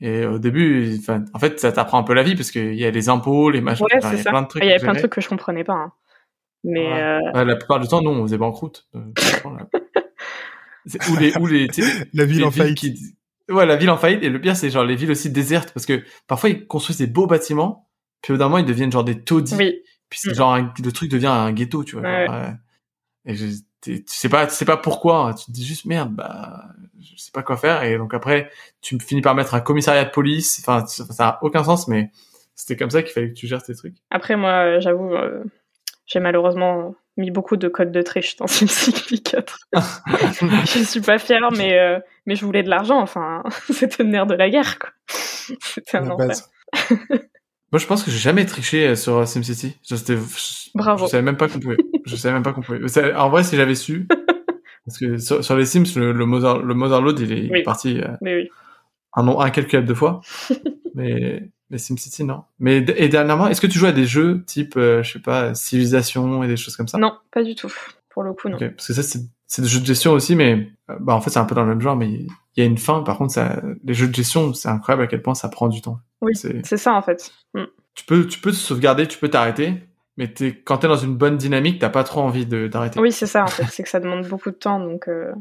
Et 0.00 0.26
au 0.26 0.38
début, 0.38 0.98
en 1.34 1.38
fait, 1.38 1.60
ça 1.60 1.70
t'apprend 1.72 1.98
un 1.98 2.02
peu 2.02 2.14
la 2.14 2.22
vie, 2.22 2.34
parce 2.34 2.50
qu'il 2.50 2.74
y 2.74 2.84
a 2.84 2.90
les 2.90 3.08
impôts, 3.08 3.50
les 3.50 3.60
machins, 3.60 3.84
Ouais, 3.84 3.98
il 4.02 4.16
y 4.16 4.20
a 4.20 4.30
plein 4.30 4.42
de 4.42 4.48
trucs. 4.48 4.62
Il 4.62 4.68
y 4.68 4.70
avait 4.70 4.80
plein 4.80 4.92
de 4.92 4.98
trucs 4.98 5.12
que 5.12 5.20
je 5.20 5.28
comprenais 5.28 5.64
pas. 5.64 5.74
hein. 5.74 5.92
Mais 6.64 6.80
Ouais. 6.80 7.30
euh, 7.36 7.44
la 7.44 7.56
plupart 7.56 7.78
du 7.78 7.88
temps, 7.88 8.00
nous, 8.02 8.10
on 8.10 8.22
faisait 8.22 8.38
banqueroute. 8.38 8.86
Euh, 8.96 9.00
ou 11.10 11.16
les, 11.18 11.36
ou 11.38 11.46
les, 11.46 11.68
tu 11.68 11.82
sais, 11.82 12.08
La 12.14 12.24
ville 12.24 12.38
les 12.38 12.44
en 12.44 12.50
faillite. 12.50 12.78
qui- 12.78 13.16
Ouais, 13.50 13.66
la 13.66 13.76
ville 13.76 13.90
en 13.90 13.96
faillite. 13.98 14.22
Et 14.22 14.30
le 14.30 14.40
pire, 14.40 14.56
c'est 14.56 14.70
genre 14.70 14.84
les 14.84 14.96
villes 14.96 15.10
aussi 15.10 15.28
désertes, 15.30 15.72
parce 15.72 15.84
que 15.86 16.02
parfois 16.26 16.48
ils 16.50 16.66
construisent 16.66 16.98
des 16.98 17.06
beaux 17.06 17.26
bâtiments, 17.26 17.88
puis 18.22 18.32
au 18.32 18.36
d'un 18.38 18.44
moment 18.44 18.58
ils 18.58 18.64
deviennent 18.64 18.90
genre 18.92 19.04
des 19.04 19.20
taudis, 19.22 19.54
oui, 19.56 19.82
puis 20.08 20.18
c'est 20.22 20.30
Mm. 20.30 20.34
genre 20.34 20.54
un- 20.54 20.72
le 20.82 20.92
truc 20.92 21.10
devient 21.10 21.26
un 21.26 21.52
ghetto, 21.52 21.84
tu 21.84 21.96
vois. 21.96 22.02
Ouais. 22.08 22.26
genre, 22.26 22.34
ouais. 22.40 22.52
Et 23.26 23.34
je, 23.34 23.46
tu 23.82 24.02
sais 24.06 24.28
pas, 24.30 24.46
tu 24.46 24.54
sais 24.54 24.64
pas 24.64 24.78
pourquoi. 24.78 25.28
hein. 25.28 25.34
Tu 25.34 25.44
te 25.46 25.50
dis 25.50 25.64
juste 25.66 25.84
merde, 25.84 26.14
bah, 26.14 26.64
je 27.00 27.16
sais 27.16 27.30
pas 27.32 27.42
quoi 27.42 27.56
faire. 27.58 27.82
Et 27.82 27.98
donc 27.98 28.14
après, 28.14 28.50
tu 28.80 28.98
finis 28.98 29.20
par 29.20 29.34
mettre 29.34 29.54
un 29.54 29.60
commissariat 29.60 30.04
de 30.06 30.10
police. 30.10 30.58
Enfin, 30.60 30.86
ça 30.86 31.04
ça 31.06 31.28
a 31.28 31.38
aucun 31.42 31.64
sens, 31.64 31.86
mais 31.88 32.10
c'était 32.54 32.76
comme 32.76 32.90
ça 32.90 33.02
qu'il 33.02 33.12
fallait 33.12 33.28
que 33.28 33.34
tu 33.34 33.46
gères 33.46 33.62
tes 33.62 33.74
trucs. 33.74 33.96
Après, 34.10 34.36
moi, 34.36 34.52
euh, 34.64 34.80
j'avoue, 34.80 35.12
euh, 35.14 35.44
j'ai 36.06 36.20
malheureusement 36.20 36.94
mis 37.16 37.30
beaucoup 37.30 37.56
de 37.56 37.68
codes 37.68 37.92
de 37.92 38.02
triche 38.02 38.36
dans 38.36 38.46
SimCity 38.46 39.22
4. 39.22 39.58
je 39.72 40.82
suis 40.84 41.00
pas 41.00 41.18
fière, 41.18 41.50
mais, 41.56 41.78
euh, 41.78 41.98
mais 42.26 42.34
je 42.34 42.44
voulais 42.44 42.62
de 42.62 42.70
l'argent. 42.70 43.00
Enfin, 43.00 43.42
c'était 43.70 44.02
le 44.02 44.10
nerf 44.10 44.26
de 44.26 44.34
la 44.34 44.50
guerre, 44.50 44.78
quoi. 44.78 44.90
C'était 45.60 45.98
un 45.98 46.10
enfer. 46.10 46.36
Moi, 47.72 47.78
je 47.78 47.86
pense 47.86 48.02
que 48.02 48.10
j'ai 48.10 48.18
jamais 48.18 48.46
triché 48.46 48.88
euh, 48.88 48.94
sur 48.96 49.26
SimCity. 49.26 49.76
Je, 49.88 49.96
Bravo. 50.74 51.04
Je 51.06 51.10
savais 51.10 51.22
même 51.22 51.36
pas 51.36 51.48
qu'on 51.48 51.60
pouvait. 51.60 51.76
Je 52.06 52.16
savais 52.16 52.34
même 52.34 52.42
pas 52.42 52.52
qu'on 52.52 52.62
pouvait. 52.62 52.80
En 53.14 53.28
vrai, 53.30 53.44
si 53.44 53.56
j'avais 53.56 53.74
su, 53.74 54.06
parce 54.86 54.98
que 54.98 55.18
sur, 55.18 55.44
sur 55.44 55.56
les 55.56 55.64
Sims, 55.66 55.84
le, 55.96 56.12
le 56.12 56.26
Mother, 56.26 56.58
le 56.62 56.74
Motherload, 56.74 57.18
il 57.20 57.32
est, 57.32 57.38
il 57.38 57.46
est 57.46 57.50
Oui. 57.52 57.62
parti 57.62 58.00
euh, 58.00 58.08
oui. 58.22 58.48
un 59.14 59.22
nombre 59.24 59.42
incalculable 59.42 59.86
de 59.88 59.94
fois. 59.94 60.20
mais 60.94 61.50
mais 61.74 61.78
SimCity, 61.78 62.22
non? 62.22 62.44
Mais 62.60 62.76
et 62.96 63.08
dernièrement, 63.08 63.48
est-ce 63.48 63.60
que 63.60 63.66
tu 63.66 63.80
joues 63.80 63.86
à 63.86 63.92
des 63.92 64.06
jeux 64.06 64.44
type, 64.46 64.76
euh, 64.76 65.02
je 65.02 65.14
sais 65.14 65.18
pas, 65.18 65.54
Civilisation 65.56 66.44
et 66.44 66.46
des 66.46 66.56
choses 66.56 66.76
comme 66.76 66.86
ça? 66.86 66.98
Non, 66.98 67.14
pas 67.32 67.42
du 67.42 67.56
tout. 67.56 67.72
Pour 68.10 68.22
le 68.22 68.32
coup, 68.32 68.48
non. 68.48 68.56
Parce 68.58 68.86
que 68.86 68.92
ça, 68.94 69.02
c'est 69.02 69.60
des 69.62 69.68
jeux 69.68 69.80
de 69.80 69.84
gestion 69.86 70.12
aussi, 70.12 70.36
mais 70.36 70.68
euh, 70.88 70.96
bah 71.00 71.14
en 71.16 71.20
fait, 71.20 71.30
c'est 71.30 71.40
un 71.40 71.44
peu 71.44 71.56
dans 71.56 71.62
le 71.64 71.70
même 71.70 71.80
genre, 71.80 71.96
mais 71.96 72.08
il 72.10 72.28
y 72.56 72.60
a 72.60 72.64
une 72.64 72.78
fin. 72.78 73.02
Par 73.02 73.18
contre, 73.18 73.32
ça, 73.32 73.60
les 73.82 73.92
jeux 73.92 74.06
de 74.06 74.14
gestion, 74.14 74.54
c'est 74.54 74.68
incroyable 74.68 75.02
à 75.02 75.06
quel 75.08 75.20
point 75.20 75.34
ça 75.34 75.48
prend 75.48 75.66
du 75.66 75.82
temps. 75.82 75.98
Oui. 76.20 76.36
C'est- 76.36 76.76
ça, 76.76 76.94
en 76.94 77.02
fait. 77.02 77.32
Mm. 77.54 77.64
Tu 77.96 78.04
peux, 78.04 78.26
tu 78.28 78.38
peux 78.38 78.52
te 78.52 78.56
sauvegarder, 78.56 79.08
tu 79.08 79.18
peux 79.18 79.28
t'arrêter, 79.28 79.74
mais 80.16 80.32
t'es, 80.32 80.56
quand 80.64 80.78
t'es 80.78 80.86
dans 80.88 80.96
une 80.96 81.16
bonne 81.16 81.36
dynamique, 81.36 81.80
t'as 81.80 81.88
pas 81.90 82.04
trop 82.04 82.20
envie 82.20 82.46
de 82.46 82.68
d'arrêter. 82.68 83.00
Oui, 83.00 83.10
c'est 83.10 83.26
ça, 83.26 83.42
en 83.42 83.48
fait. 83.48 83.64
C'est 83.68 83.82
que 83.82 83.88
ça 83.88 83.98
demande 83.98 84.28
beaucoup 84.28 84.50
de 84.50 84.56
temps, 84.56 84.78
donc... 84.78 85.08
euh, 85.08 85.32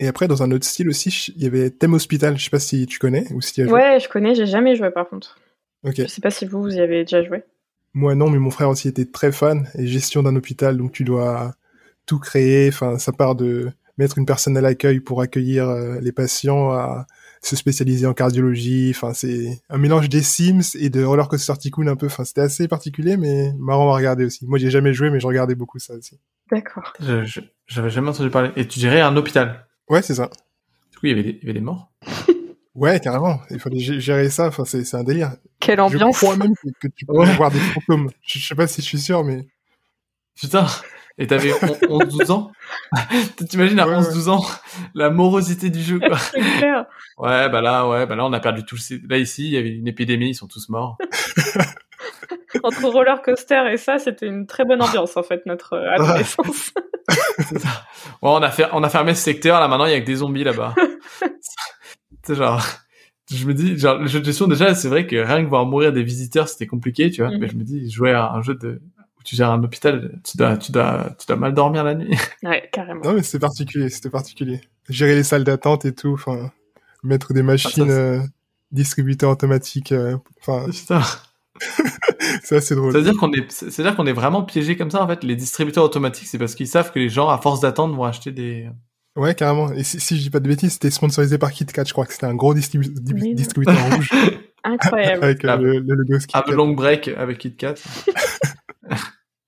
Et 0.00 0.08
après, 0.08 0.28
dans 0.28 0.42
un 0.42 0.50
autre 0.50 0.64
style 0.64 0.88
aussi, 0.88 1.32
il 1.36 1.42
y 1.42 1.46
avait 1.46 1.70
Thème 1.70 1.94
Hospital. 1.94 2.38
Je 2.38 2.44
sais 2.44 2.50
pas 2.50 2.58
si 2.58 2.86
tu 2.86 2.98
connais 2.98 3.26
ou 3.32 3.40
si 3.40 3.52
tu 3.52 3.62
as 3.62 3.64
joué. 3.66 3.72
Ouais, 3.72 4.00
je 4.00 4.08
connais, 4.08 4.34
j'ai 4.34 4.46
jamais 4.46 4.76
joué, 4.76 4.90
par 4.90 5.08
contre. 5.08 5.38
Ok. 5.84 5.96
Je 5.98 6.06
sais 6.06 6.20
pas 6.20 6.30
si 6.30 6.46
vous, 6.46 6.62
vous 6.62 6.76
y 6.76 6.80
avez 6.80 7.04
déjà 7.04 7.22
joué. 7.22 7.42
Moi 7.94 8.14
non, 8.14 8.30
mais 8.30 8.38
mon 8.38 8.50
frère 8.50 8.68
aussi 8.68 8.88
était 8.88 9.06
très 9.06 9.32
fan. 9.32 9.68
Et 9.74 9.86
gestion 9.86 10.22
d'un 10.22 10.36
hôpital, 10.36 10.76
donc 10.76 10.92
tu 10.92 11.04
dois 11.04 11.54
tout 12.06 12.18
créer. 12.18 12.68
Enfin, 12.68 12.98
ça 12.98 13.12
part 13.12 13.34
de 13.34 13.70
mettre 13.98 14.18
une 14.18 14.26
personne 14.26 14.56
à 14.56 14.60
l'accueil 14.60 15.00
pour 15.00 15.20
accueillir 15.20 15.68
euh, 15.68 15.98
les 16.00 16.12
patients 16.12 16.70
à 16.70 17.06
se 17.42 17.56
spécialiser 17.56 18.06
en 18.06 18.14
cardiologie. 18.14 18.92
Enfin, 18.94 19.14
c'est 19.14 19.60
un 19.70 19.78
mélange 19.78 20.08
des 20.08 20.22
Sims 20.22 20.76
et 20.78 20.90
de 20.90 21.02
Roller 21.04 21.28
Coaster 21.28 21.54
Tycoon 21.58 21.86
un 21.86 21.96
peu. 21.96 22.06
Enfin, 22.06 22.24
c'était 22.24 22.40
assez 22.42 22.68
particulier, 22.68 23.16
mais 23.16 23.52
marrant 23.58 23.92
à 23.92 23.96
regarder 23.96 24.24
aussi. 24.24 24.46
Moi, 24.46 24.58
j'ai 24.58 24.70
jamais 24.70 24.92
joué, 24.92 25.10
mais 25.10 25.20
je 25.20 25.26
regardais 25.26 25.54
beaucoup 25.54 25.78
ça 25.78 25.94
aussi. 25.94 26.18
D'accord. 26.50 26.92
Je- 27.00 27.24
je- 27.24 27.40
J'avais 27.66 27.90
jamais 27.90 28.08
entendu 28.08 28.30
parler. 28.30 28.50
Et 28.56 28.66
tu 28.66 28.78
dirais 28.78 29.00
un 29.02 29.14
hôpital? 29.16 29.66
Ouais, 29.90 30.00
c'est 30.02 30.14
ça. 30.14 30.30
Du 30.92 30.98
coup, 30.98 31.06
il 31.06 31.10
y 31.10 31.12
avait 31.12 31.22
des, 31.22 31.30
il 31.30 31.38
y 31.42 31.50
avait 31.50 31.52
des 31.58 31.60
morts. 31.64 31.90
Ouais, 32.74 33.00
carrément. 33.00 33.40
Il 33.50 33.58
fallait 33.58 33.78
gé- 33.78 33.98
gérer 33.98 34.30
ça. 34.30 34.46
Enfin, 34.46 34.64
c'est 34.64 34.84
c'est 34.84 34.96
un 34.96 35.02
délire. 35.02 35.32
Quelle 35.58 35.78
Je 35.78 35.82
ambiance 35.82 36.16
crois 36.18 36.36
même 36.36 36.52
que, 36.54 36.68
que 36.80 36.86
tu 36.94 37.06
peux 37.06 37.12
Ouais. 37.12 37.34
voir 37.34 37.50
des 37.50 37.58
fantômes. 37.58 38.08
Je, 38.24 38.38
je 38.38 38.46
sais 38.46 38.54
pas 38.54 38.68
si 38.68 38.82
je 38.82 38.86
suis 38.86 39.00
sûr, 39.00 39.24
mais 39.24 39.48
Putain. 40.40 40.64
Et 41.18 41.26
t'avais 41.26 41.50
11-12 41.50 42.30
ans 42.30 42.52
T'imagines 43.50 43.80
à 43.80 43.88
Ouais, 43.88 43.96
11-12 43.96 44.28
ans 44.28 44.44
la 44.94 45.10
morosité 45.10 45.68
du 45.68 45.82
jeu, 45.82 45.98
quoi. 45.98 46.16
Clair. 46.58 46.86
Ouais, 47.18 47.48
bah 47.48 47.60
là, 47.60 47.88
ouais, 47.88 48.06
bah 48.06 48.14
là, 48.14 48.24
on 48.24 48.32
a 48.32 48.40
perdu 48.40 48.64
tout 48.64 48.76
le... 48.76 49.08
Là, 49.08 49.18
ici, 49.18 49.46
il 49.46 49.50
y 49.50 49.56
avait 49.56 49.70
une 49.70 49.88
épidémie, 49.88 50.30
ils 50.30 50.34
sont 50.34 50.46
tous 50.46 50.68
morts. 50.68 50.96
Entre 52.62 52.86
roller 52.86 53.20
coaster 53.22 53.64
et 53.72 53.76
ça, 53.76 53.98
c'était 53.98 54.26
une 54.26 54.46
très 54.46 54.64
bonne 54.64 54.80
ambiance, 54.80 55.16
en 55.16 55.22
fait, 55.24 55.44
notre 55.44 55.76
adolescence. 55.76 56.72
C'est 57.38 57.58
ça. 57.58 57.68
Ouais, 58.22 58.30
on 58.30 58.42
a 58.42 58.50
fait, 58.50 58.66
on 58.72 58.82
a 58.84 58.88
fermé 58.88 59.14
ce 59.14 59.22
secteur, 59.22 59.60
là, 59.60 59.66
maintenant, 59.66 59.86
il 59.86 59.92
y 59.92 59.94
a 59.94 60.00
que 60.00 60.06
des 60.06 60.16
zombies 60.16 60.44
là-bas. 60.44 60.74
c'est 62.22 62.36
genre, 62.36 62.64
je 63.30 63.44
me 63.46 63.54
dis, 63.54 63.76
genre, 63.76 63.98
le 63.98 64.06
jeu 64.06 64.20
de 64.20 64.24
gestion, 64.24 64.46
déjà, 64.46 64.74
c'est 64.74 64.88
vrai 64.88 65.06
que 65.06 65.16
rien 65.16 65.42
que 65.42 65.48
voir 65.48 65.66
mourir 65.66 65.92
des 65.92 66.04
visiteurs, 66.04 66.48
c'était 66.48 66.66
compliqué, 66.66 67.10
tu 67.10 67.22
vois. 67.22 67.32
Mhm. 67.32 67.38
Mais 67.40 67.48
je 67.48 67.56
me 67.56 67.64
dis, 67.64 67.90
jouer 67.90 68.12
à 68.12 68.30
un 68.30 68.42
jeu 68.42 68.54
de, 68.54 68.80
où 69.18 69.22
tu 69.24 69.36
gères 69.36 69.50
un 69.50 69.62
hôpital, 69.62 70.20
tu 70.24 70.36
dois, 70.36 70.56
tu 70.56 70.72
dois, 70.72 71.10
tu 71.18 71.26
dois 71.26 71.36
mal 71.36 71.54
dormir 71.54 71.84
la 71.84 71.94
nuit. 71.94 72.16
ouais, 72.42 72.68
carrément. 72.72 73.00
non, 73.04 73.14
mais 73.14 73.22
c'était 73.22 73.38
particulier. 73.40 73.88
C'était 73.88 74.10
particulier. 74.10 74.60
Gérer 74.88 75.14
les 75.16 75.22
salles 75.22 75.44
d'attente 75.44 75.84
et 75.84 75.92
tout. 75.94 76.12
Enfin, 76.14 76.50
mettre 77.02 77.32
des 77.32 77.42
machines 77.42 77.84
Ah, 77.84 77.92
ça, 77.92 77.92
euh, 77.92 78.20
distributeurs 78.72 79.30
automatiques. 79.30 79.92
euh, 79.92 80.16
Enfin, 80.40 80.70
Putain. 80.70 81.02
c'est 82.44 82.56
assez 82.56 82.74
drôle. 82.74 82.92
C'est-à-dire 82.92 83.16
qu'on 83.18 83.32
est, 83.32 83.50
c'est-à-dire 83.50 83.96
qu'on 83.96 84.06
est 84.06 84.12
vraiment 84.12 84.42
piégé 84.44 84.76
comme 84.76 84.90
ça, 84.90 85.02
en 85.02 85.08
fait. 85.08 85.24
Les 85.24 85.36
distributeurs 85.36 85.84
automatiques, 85.84 86.28
c'est 86.28 86.38
parce 86.38 86.54
qu'ils 86.54 86.68
savent 86.68 86.92
que 86.92 86.98
les 86.98 87.08
gens, 87.08 87.28
à 87.28 87.38
force 87.38 87.60
d'attendre, 87.60 87.94
vont 87.96 88.04
acheter 88.04 88.30
des, 88.30 88.68
Ouais, 89.16 89.34
carrément. 89.34 89.72
Et 89.72 89.82
si, 89.82 89.98
si 89.98 90.16
je 90.16 90.22
dis 90.22 90.30
pas 90.30 90.38
de 90.38 90.46
bêtises, 90.48 90.74
c'était 90.74 90.90
sponsorisé 90.92 91.38
par 91.38 91.50
KitKat. 91.50 91.84
Je 91.86 91.92
crois 91.92 92.06
que 92.06 92.12
c'était 92.12 92.26
un 92.26 92.36
gros 92.36 92.54
distribu- 92.54 93.34
distributeur 93.34 93.74
rouge 93.92 94.10
Incroyable. 94.64 95.24
avec 95.24 95.44
euh, 95.44 95.56
le, 95.56 95.78
le 95.80 95.94
logo 95.94 96.52
long 96.52 96.72
break 96.72 97.08
avec 97.08 97.38
KitKat. 97.38 97.74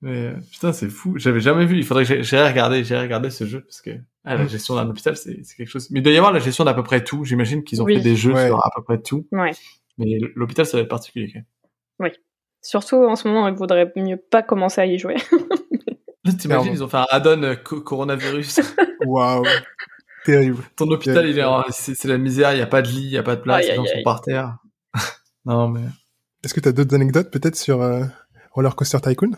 Mais 0.01 0.33
putain, 0.51 0.73
c'est 0.73 0.89
fou. 0.89 1.13
J'avais 1.17 1.39
jamais 1.39 1.65
vu. 1.65 1.77
Il 1.77 1.83
faudrait 1.85 2.03
que 2.03 2.09
j'ai- 2.09 2.23
j'aille 2.23 2.47
regarder, 2.47 2.83
j'aille 2.83 3.01
regarder 3.01 3.29
ce 3.29 3.45
jeu 3.45 3.61
parce 3.61 3.81
que 3.81 3.91
ah, 4.25 4.35
la 4.35 4.43
Mm. 4.45 4.49
gestion 4.49 4.75
d'un 4.75 4.89
hôpital, 4.89 5.15
c'est 5.15 5.37
quelque 5.57 5.69
chose. 5.69 5.89
Mais 5.91 5.99
il 5.99 6.03
doit 6.03 6.11
y 6.13 6.17
avoir 6.17 6.31
la 6.33 6.39
gestion 6.39 6.63
d'à 6.63 6.73
peu 6.73 6.83
près 6.83 7.03
tout. 7.03 7.23
J'imagine 7.23 7.63
qu'ils 7.63 7.81
ont 7.81 7.85
Oui. 7.85 7.97
fait 7.97 8.01
des 8.01 8.15
jeux 8.15 8.33
Ouais. 8.33 8.47
sur 8.47 8.57
à 8.65 8.69
peu 8.75 8.83
près 8.83 8.99
tout. 9.01 9.27
Ouais. 9.31 9.51
Mais 9.97 10.17
l'hôpital, 10.35 10.65
ça 10.65 10.77
va 10.77 10.83
être 10.83 10.89
particulier. 10.89 11.31
quand 11.31 11.39
même. 12.05 12.11
Surtout 12.63 12.97
en 12.97 13.15
ce 13.15 13.27
moment, 13.27 13.47
il 13.47 13.55
vaudrait 13.55 13.91
mieux 13.95 14.17
pas 14.17 14.43
commencer 14.43 14.81
à 14.81 14.85
y 14.85 14.99
jouer. 14.99 15.15
Là, 16.23 16.33
T'imagines, 16.33 16.73
ils 16.73 16.83
ont 16.83 16.87
fait 16.87 16.97
un 16.97 17.07
add-on 17.09 17.41
euh, 17.41 17.55
co- 17.55 17.81
coronavirus. 17.81 18.59
Waouh. 19.07 19.43
Terrible. 20.25 20.63
Ton 20.75 20.85
hôpital, 20.91 21.27
il 21.27 21.39
est 21.39 21.43
en- 21.43 21.63
c'est 21.71 22.05
la 22.05 22.19
misère. 22.19 22.53
Il 22.53 22.59
y 22.59 22.61
a 22.61 22.67
pas 22.67 22.83
de 22.83 22.87
lit, 22.89 23.01
il 23.05 23.09
y 23.09 23.17
a 23.17 23.23
pas 23.23 23.35
de 23.35 23.41
place. 23.41 23.63
Aïe, 23.63 23.69
les 23.71 23.75
gens 23.75 23.81
aïe, 23.83 23.89
sont 23.89 23.95
aïe. 23.97 24.03
par 24.03 24.21
terre. 24.21 24.57
non 25.45 25.69
mais 25.69 25.81
Est-ce 26.43 26.53
que 26.53 26.59
tu 26.59 26.69
as 26.69 26.71
d'autres 26.71 26.93
anecdotes 26.93 27.31
peut-être 27.31 27.55
sur 27.55 27.81
euh, 27.81 28.03
Roller 28.51 28.75
Coaster 28.75 28.99
Tycoon? 29.01 29.31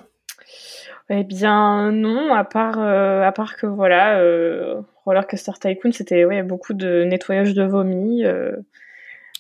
Eh 1.16 1.24
bien 1.24 1.92
non, 1.92 2.34
à 2.34 2.44
part 2.44 2.80
euh, 2.80 3.30
que 3.60 3.68
voilà, 3.68 4.18
euh, 4.18 4.82
Roller 5.06 5.28
Coaster 5.28 5.52
Tycoon, 5.62 5.92
c'était 5.92 6.26
beaucoup 6.42 6.74
de 6.74 7.04
nettoyage 7.04 7.54
de 7.54 7.62
vomi, 7.62 8.26
euh, 8.26 8.56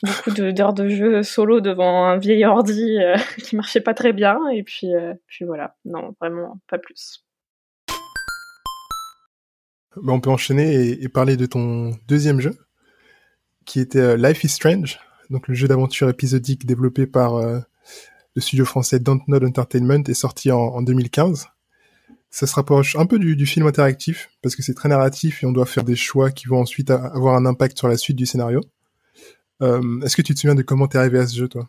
beaucoup 0.03 0.29
d'heures 0.29 0.75
de 0.75 0.88
jeu 0.88 1.23
solo 1.23 1.62
devant 1.62 2.05
un 2.05 2.17
vieil 2.17 2.45
ordi 2.45 2.99
qui 3.39 3.55
marchait 3.55 3.81
pas 3.81 3.95
très 3.95 4.13
bien, 4.13 4.38
et 4.49 4.62
puis 4.62 4.89
puis 5.25 5.45
voilà, 5.45 5.75
non 5.83 6.15
vraiment 6.21 6.59
pas 6.69 6.77
plus. 6.77 7.25
Bah, 9.95 10.13
On 10.13 10.19
peut 10.19 10.29
enchaîner 10.29 10.91
et, 10.91 11.09
parler 11.09 11.38
de 11.38 11.47
ton 11.47 11.89
deuxième 12.07 12.39
jeu, 12.39 12.55
qui 13.65 13.79
était 13.79 14.15
Life 14.15 14.43
is 14.43 14.49
Strange, 14.49 14.99
donc 15.31 15.47
le 15.47 15.55
jeu 15.55 15.67
d'aventure 15.67 16.07
épisodique 16.07 16.67
développé 16.67 17.07
par 17.07 17.41
le 17.41 18.41
studio 18.41 18.63
français 18.63 18.99
Dontnod 18.99 19.43
Entertainment 19.43 20.03
et 20.07 20.13
sorti 20.13 20.51
en 20.51 20.83
2015. 20.83 21.47
Ça 22.33 22.47
se 22.47 22.55
rapproche 22.55 22.95
un 22.95 23.05
peu 23.05 23.19
du, 23.19 23.35
du 23.35 23.45
film 23.45 23.67
interactif, 23.67 24.31
parce 24.41 24.55
que 24.55 24.63
c'est 24.63 24.73
très 24.73 24.89
narratif 24.89 25.43
et 25.43 25.45
on 25.45 25.51
doit 25.51 25.67
faire 25.67 25.83
des 25.83 25.95
choix 25.95 26.31
qui 26.31 26.47
vont 26.47 26.61
ensuite 26.61 26.89
avoir 26.89 27.35
un 27.35 27.45
impact 27.45 27.77
sur 27.77 27.87
la 27.87 27.95
suite 27.95 28.17
du 28.17 28.25
scénario. 28.25 28.59
Euh, 29.61 30.01
Est-ce 30.01 30.15
que 30.15 30.23
tu 30.23 30.33
te 30.33 30.39
souviens 30.39 30.55
de 30.55 30.63
comment 30.63 30.87
t'es 30.87 30.97
arrivé 30.97 31.19
à 31.19 31.27
ce 31.27 31.37
jeu, 31.37 31.47
toi? 31.47 31.67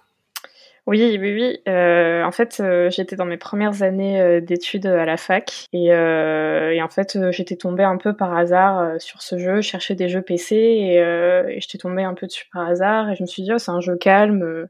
Oui, 0.86 1.18
oui, 1.20 1.34
oui. 1.34 1.58
Euh, 1.68 2.24
en 2.24 2.32
fait, 2.32 2.60
euh, 2.60 2.88
j'étais 2.88 3.14
dans 3.14 3.26
mes 3.26 3.36
premières 3.36 3.82
années 3.82 4.18
euh, 4.22 4.40
d'études 4.40 4.86
à 4.86 5.04
la 5.04 5.18
fac 5.18 5.66
et, 5.74 5.88
et 5.88 6.82
en 6.82 6.88
fait, 6.88 7.18
j'étais 7.30 7.56
tombée 7.56 7.84
un 7.84 7.98
peu 7.98 8.16
par 8.16 8.34
hasard 8.34 8.98
sur 8.98 9.20
ce 9.20 9.36
jeu, 9.36 9.56
je 9.56 9.68
cherchais 9.68 9.94
des 9.94 10.08
jeux 10.08 10.22
PC 10.22 10.56
et, 10.56 10.94
et 10.96 11.60
j'étais 11.60 11.76
tombée 11.76 12.04
un 12.04 12.14
peu 12.14 12.26
dessus 12.26 12.46
par 12.50 12.66
hasard 12.66 13.10
et 13.10 13.16
je 13.16 13.22
me 13.22 13.26
suis 13.26 13.42
dit, 13.42 13.50
oh, 13.52 13.58
c'est 13.58 13.70
un 13.70 13.80
jeu 13.80 13.96
calme, 13.96 14.66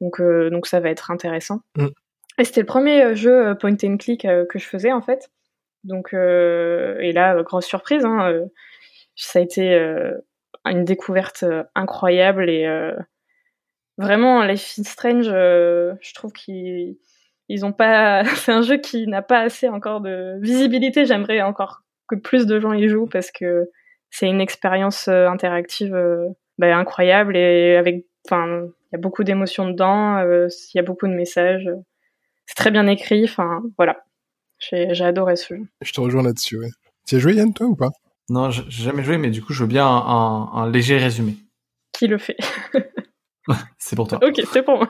donc, 0.00 0.22
donc 0.22 0.68
ça 0.68 0.78
va 0.78 0.88
être 0.90 1.10
intéressant. 1.10 1.62
Mm. 1.76 1.88
C'était 2.44 2.60
le 2.60 2.66
premier 2.66 3.02
euh, 3.02 3.14
jeu 3.14 3.48
euh, 3.48 3.54
point 3.54 3.76
and 3.82 3.96
click 3.96 4.24
euh, 4.24 4.44
que 4.46 4.58
je 4.58 4.66
faisais 4.66 4.92
en 4.92 5.00
fait. 5.00 5.30
Donc, 5.84 6.14
et 6.14 7.12
là, 7.12 7.40
grosse 7.44 7.66
surprise, 7.66 8.04
hein, 8.04 8.40
ça 9.14 9.38
a 9.38 9.42
été 9.42 9.72
une 10.64 10.84
découverte 10.84 11.44
incroyable 11.76 12.50
et 12.50 12.66
vraiment 13.96 14.42
Life 14.42 14.78
is 14.78 14.82
Strange, 14.82 15.26
je 15.26 16.14
trouve 16.14 16.32
qu'ils 16.32 16.96
ils 17.48 17.64
ont 17.64 17.70
pas. 17.70 18.24
C'est 18.34 18.50
un 18.50 18.62
jeu 18.62 18.78
qui 18.78 19.06
n'a 19.06 19.22
pas 19.22 19.42
assez 19.42 19.68
encore 19.68 20.00
de 20.00 20.40
visibilité. 20.40 21.04
J'aimerais 21.04 21.40
encore 21.40 21.82
que 22.08 22.16
plus 22.16 22.46
de 22.46 22.58
gens 22.58 22.72
y 22.72 22.88
jouent 22.88 23.06
parce 23.06 23.30
que 23.30 23.70
c'est 24.10 24.26
une 24.26 24.40
expérience 24.40 25.06
interactive 25.06 25.96
bah, 26.58 26.76
incroyable 26.76 27.36
et 27.36 27.76
avec. 27.76 28.06
Enfin, 28.26 28.66
il 28.90 28.92
y 28.92 28.96
a 28.96 28.98
beaucoup 28.98 29.22
d'émotions 29.22 29.68
dedans. 29.68 30.18
Il 30.18 30.50
y 30.74 30.80
a 30.80 30.82
beaucoup 30.82 31.06
de 31.06 31.14
messages. 31.14 31.70
C'est 32.46 32.54
très 32.54 32.70
bien 32.70 32.86
écrit. 32.86 33.24
Enfin, 33.24 33.62
voilà. 33.76 34.04
J'ai 34.58 35.04
adoré 35.04 35.36
ce 35.36 35.54
jeu. 35.54 35.62
Je 35.82 35.92
te 35.92 36.00
rejoins 36.00 36.22
là-dessus. 36.22 36.58
Ouais. 36.58 36.70
Tu 37.06 37.16
as 37.16 37.18
joué 37.18 37.34
Yann 37.34 37.52
toi 37.52 37.66
ou 37.66 37.76
pas? 37.76 37.90
Non, 38.28 38.50
j'ai 38.50 38.64
jamais 38.68 39.04
joué, 39.04 39.18
mais 39.18 39.30
du 39.30 39.42
coup, 39.42 39.52
je 39.52 39.62
veux 39.62 39.68
bien 39.68 39.86
un, 39.86 40.50
un 40.52 40.70
léger 40.70 40.98
résumé. 40.98 41.36
Qui 41.92 42.08
le 42.08 42.18
fait? 42.18 42.36
C'est 43.78 43.94
pour 43.94 44.08
toi. 44.08 44.18
Ok, 44.22 44.40
c'est 44.50 44.62
pour 44.62 44.78
moi. 44.78 44.88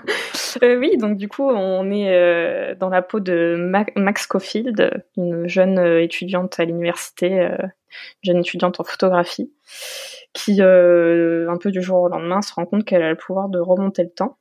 Euh, 0.63 0.79
oui, 0.79 0.97
donc 0.97 1.19
du 1.19 1.29
coup, 1.29 1.43
on 1.43 1.91
est 1.91 2.15
euh, 2.15 2.75
dans 2.75 2.89
la 2.89 3.03
peau 3.03 3.21
de 3.21 3.55
Max 3.97 4.27
Cofield, 4.27 5.05
une 5.17 5.47
jeune 5.47 5.79
euh, 5.79 6.03
étudiante 6.03 6.59
à 6.59 6.65
l'université, 6.65 7.29
une 7.31 7.71
jeune 8.23 8.39
étudiante 8.39 8.81
en 8.81 8.85
photographie, 8.85 9.53
qui, 10.33 10.63
un 10.63 11.57
peu 11.61 11.71
du 11.71 11.83
jour 11.83 12.03
au 12.03 12.09
lendemain, 12.09 12.41
se 12.41 12.55
rend 12.55 12.65
compte 12.65 12.85
qu'elle 12.85 13.03
a 13.03 13.11
le 13.11 13.17
pouvoir 13.17 13.51
de 13.51 13.59
remonter 13.59 14.03
le 14.03 14.11
temps 14.11 14.39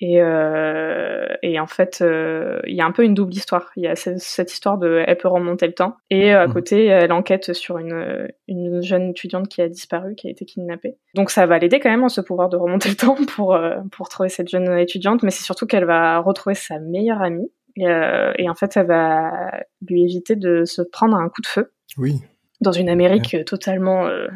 et, 0.00 0.22
euh, 0.22 1.26
et 1.42 1.58
en 1.58 1.66
fait, 1.66 1.98
euh, 2.02 2.60
il 2.66 2.74
y 2.74 2.80
a 2.80 2.86
un 2.86 2.92
peu 2.92 3.04
une 3.04 3.14
double 3.14 3.32
histoire. 3.32 3.70
Il 3.76 3.82
y 3.82 3.88
a 3.88 3.96
cette, 3.96 4.52
histoire 4.52 4.78
de 4.78 5.02
elle 5.04 5.16
peut 5.16 5.28
remonter 5.28 5.66
le 5.66 5.72
temps, 5.72 5.96
et 6.10 6.32
à 6.32 6.46
mmh. 6.46 6.52
côté, 6.52 6.86
elle 6.86 7.12
enquête 7.12 7.52
sur 7.52 7.78
une, 7.78 8.28
une 8.46 8.80
jeune 8.80 9.10
étudiante 9.10 9.48
qui 9.48 9.60
a 9.60 9.68
disparu, 9.68 10.14
qui 10.14 10.28
a 10.28 10.30
été 10.30 10.44
kidnappée. 10.44 10.96
Donc 11.14 11.30
ça 11.30 11.46
va 11.46 11.58
l'aider 11.58 11.80
quand 11.80 11.90
même 11.90 12.04
en 12.04 12.08
ce 12.08 12.20
pouvoir 12.20 12.48
de 12.48 12.56
remonter 12.56 12.90
le 12.90 12.94
temps 12.96 13.16
pour 13.34 13.54
euh, 13.54 13.76
pour 13.90 14.08
trouver 14.08 14.28
cette 14.28 14.48
jeune 14.48 14.78
étudiante, 14.78 15.22
mais 15.22 15.30
c'est 15.30 15.44
surtout 15.44 15.66
qu'elle 15.66 15.84
va 15.84 16.18
retrouver 16.18 16.54
sa 16.54 16.78
meilleure 16.78 17.20
amie. 17.20 17.50
Et, 17.76 17.86
euh, 17.86 18.32
et 18.36 18.48
en 18.48 18.54
fait, 18.54 18.76
elle 18.76 18.86
va 18.86 19.30
lui 19.88 20.02
éviter 20.02 20.36
de 20.36 20.64
se 20.64 20.82
prendre 20.82 21.16
un 21.16 21.28
coup 21.28 21.42
de 21.42 21.46
feu. 21.46 21.72
Oui 21.96 22.20
dans 22.60 22.72
une 22.72 22.88
Amérique 22.88 23.36
totalement, 23.46 24.06
euh, 24.06 24.26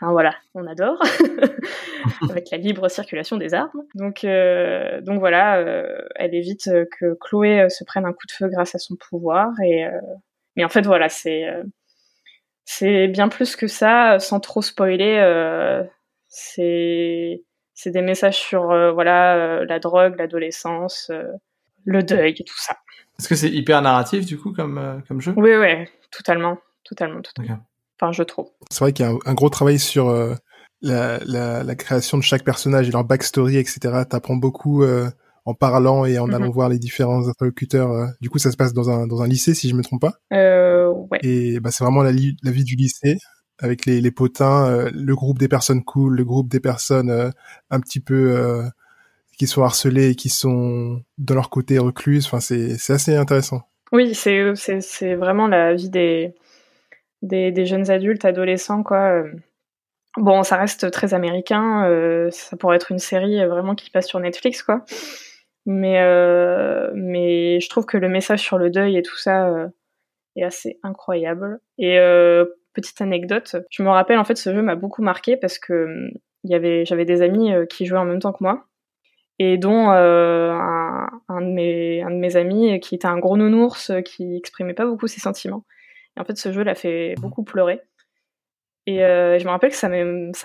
hein, 0.00 0.12
voilà, 0.12 0.34
on 0.54 0.66
adore, 0.66 1.02
avec 2.30 2.50
la 2.50 2.58
libre 2.58 2.88
circulation 2.88 3.36
des 3.36 3.54
armes. 3.54 3.82
Donc, 3.94 4.24
euh, 4.24 5.00
donc 5.00 5.18
voilà, 5.18 5.58
euh, 5.58 6.00
elle 6.14 6.34
évite 6.34 6.70
que 6.98 7.14
Chloé 7.20 7.68
se 7.68 7.82
prenne 7.84 8.06
un 8.06 8.12
coup 8.12 8.26
de 8.26 8.32
feu 8.32 8.48
grâce 8.48 8.74
à 8.74 8.78
son 8.78 8.96
pouvoir. 8.96 9.48
Et 9.64 9.84
mais 10.56 10.64
en 10.64 10.68
fait, 10.68 10.82
voilà, 10.82 11.08
c'est 11.08 11.44
c'est 12.64 13.08
bien 13.08 13.28
plus 13.28 13.56
que 13.56 13.66
ça, 13.66 14.18
sans 14.20 14.38
trop 14.38 14.62
spoiler. 14.62 15.82
c'est 16.28 17.42
c'est 17.74 17.90
des 17.90 18.02
messages 18.02 18.38
sur 18.38 18.66
voilà 18.94 19.64
la 19.64 19.78
drogue, 19.80 20.16
l'adolescence, 20.18 21.10
le 21.84 22.02
deuil 22.04 22.36
et 22.38 22.44
tout 22.44 22.58
ça. 22.58 22.76
Est-ce 23.18 23.28
que 23.28 23.34
c'est 23.34 23.50
hyper 23.50 23.82
narratif 23.82 24.24
du 24.24 24.38
coup 24.38 24.52
comme 24.52 25.02
comme 25.08 25.20
jeu? 25.20 25.34
Oui, 25.36 25.56
oui, 25.56 25.86
totalement 26.12 26.58
totalement, 26.90 27.22
totalement. 27.22 27.60
Enfin, 28.00 28.12
je 28.12 28.22
trouve. 28.22 28.48
C'est 28.70 28.80
vrai 28.80 28.92
qu'il 28.92 29.06
y 29.06 29.08
a 29.08 29.12
un, 29.24 29.34
gros 29.34 29.48
travail 29.48 29.78
sur 29.78 30.08
euh, 30.08 30.34
la, 30.82 31.18
la, 31.24 31.62
la, 31.62 31.74
création 31.76 32.18
de 32.18 32.22
chaque 32.22 32.44
personnage 32.44 32.88
et 32.88 32.92
leur 32.92 33.04
backstory, 33.04 33.56
etc. 33.56 34.02
T'apprends 34.08 34.36
beaucoup 34.36 34.82
euh, 34.82 35.08
en 35.44 35.54
parlant 35.54 36.04
et 36.04 36.18
en 36.18 36.26
mhm. 36.26 36.34
allant 36.34 36.50
voir 36.50 36.68
les 36.68 36.78
différents 36.78 37.28
interlocuteurs. 37.28 37.92
Euh. 37.92 38.06
Du 38.20 38.28
coup, 38.28 38.38
ça 38.38 38.50
se 38.50 38.56
passe 38.56 38.72
dans 38.72 38.90
un, 38.90 39.06
dans 39.06 39.22
un 39.22 39.28
lycée, 39.28 39.54
si 39.54 39.68
je 39.68 39.76
me 39.76 39.82
trompe 39.82 40.00
pas. 40.00 40.14
Euh, 40.32 40.88
ouais. 40.88 41.18
Et 41.22 41.60
bah, 41.60 41.70
c'est 41.70 41.84
vraiment 41.84 42.02
la, 42.02 42.10
la 42.10 42.50
vie 42.50 42.64
du 42.64 42.74
lycée 42.74 43.18
avec 43.58 43.84
les, 43.84 44.00
les 44.00 44.10
potins, 44.10 44.88
le 44.90 45.14
groupe 45.14 45.38
des 45.38 45.48
personnes 45.48 45.84
cool, 45.84 46.16
le 46.16 46.24
groupe 46.24 46.48
des 46.48 46.60
personnes 46.60 47.30
un 47.68 47.80
petit 47.80 48.00
peu 48.00 48.62
qui 49.36 49.46
sont 49.46 49.62
harcelées 49.62 50.12
et 50.12 50.14
qui 50.14 50.30
sont 50.30 51.02
de 51.18 51.34
leur 51.34 51.50
côté 51.50 51.78
recluses. 51.78 52.24
Enfin, 52.24 52.40
c'est 52.40 52.90
assez 52.90 53.14
intéressant. 53.14 53.60
Oui, 53.92 54.14
c'est 54.14 55.14
vraiment 55.14 55.46
la 55.46 55.74
vie 55.74 55.90
des 55.90 56.34
des, 57.22 57.66
jeunes 57.66 57.90
adultes, 57.90 58.24
adolescents, 58.24 58.82
quoi. 58.82 59.24
Bon, 60.16 60.42
ça 60.42 60.56
reste 60.56 60.90
très 60.90 61.14
américain. 61.14 61.86
Euh, 61.88 62.30
ça 62.30 62.56
pourrait 62.56 62.76
être 62.76 62.90
une 62.90 62.98
série 62.98 63.44
vraiment 63.46 63.74
qui 63.74 63.90
passe 63.90 64.08
sur 64.08 64.18
Netflix, 64.20 64.62
quoi. 64.62 64.84
Mais, 65.66 66.00
euh, 66.00 66.90
mais 66.94 67.60
je 67.60 67.68
trouve 67.68 67.86
que 67.86 67.96
le 67.96 68.08
message 68.08 68.40
sur 68.40 68.58
le 68.58 68.70
deuil 68.70 68.96
et 68.96 69.02
tout 69.02 69.16
ça 69.16 69.48
euh, 69.48 69.68
est 70.36 70.42
assez 70.42 70.80
incroyable. 70.82 71.60
Et 71.78 71.98
petite 72.74 73.00
anecdote, 73.00 73.56
je 73.70 73.82
me 73.82 73.90
rappelle 73.90 74.18
en 74.18 74.24
fait 74.24 74.36
ce 74.36 74.54
jeu 74.54 74.62
m'a 74.62 74.76
beaucoup 74.76 75.02
marqué 75.02 75.36
parce 75.36 75.58
que 75.58 76.08
avait 76.50 76.84
j'avais 76.84 77.04
des 77.04 77.22
amis 77.22 77.52
qui 77.68 77.84
jouaient 77.86 77.98
en 77.98 78.04
même 78.04 78.20
temps 78.20 78.32
que 78.32 78.42
moi 78.42 78.64
et 79.38 79.58
dont 79.58 79.90
un, 79.90 81.08
un, 81.28 81.40
de 81.40 81.46
mes, 81.46 82.02
un 82.02 82.10
de 82.10 82.16
mes 82.16 82.36
amis 82.36 82.78
qui 82.80 82.94
était 82.94 83.08
un 83.08 83.18
gros 83.18 83.36
nounours 83.36 83.92
qui 84.04 84.36
exprimait 84.36 84.74
pas 84.74 84.86
beaucoup 84.86 85.08
ses 85.08 85.20
sentiments. 85.20 85.64
En 86.20 86.24
fait, 86.24 86.36
ce 86.36 86.52
jeu 86.52 86.62
l'a 86.62 86.74
fait 86.74 87.14
beaucoup 87.18 87.42
pleurer. 87.42 87.80
Et 88.86 89.04
euh, 89.04 89.38
je 89.38 89.44
me 89.44 89.50
rappelle 89.50 89.70
que 89.70 89.76
ça 89.76 89.88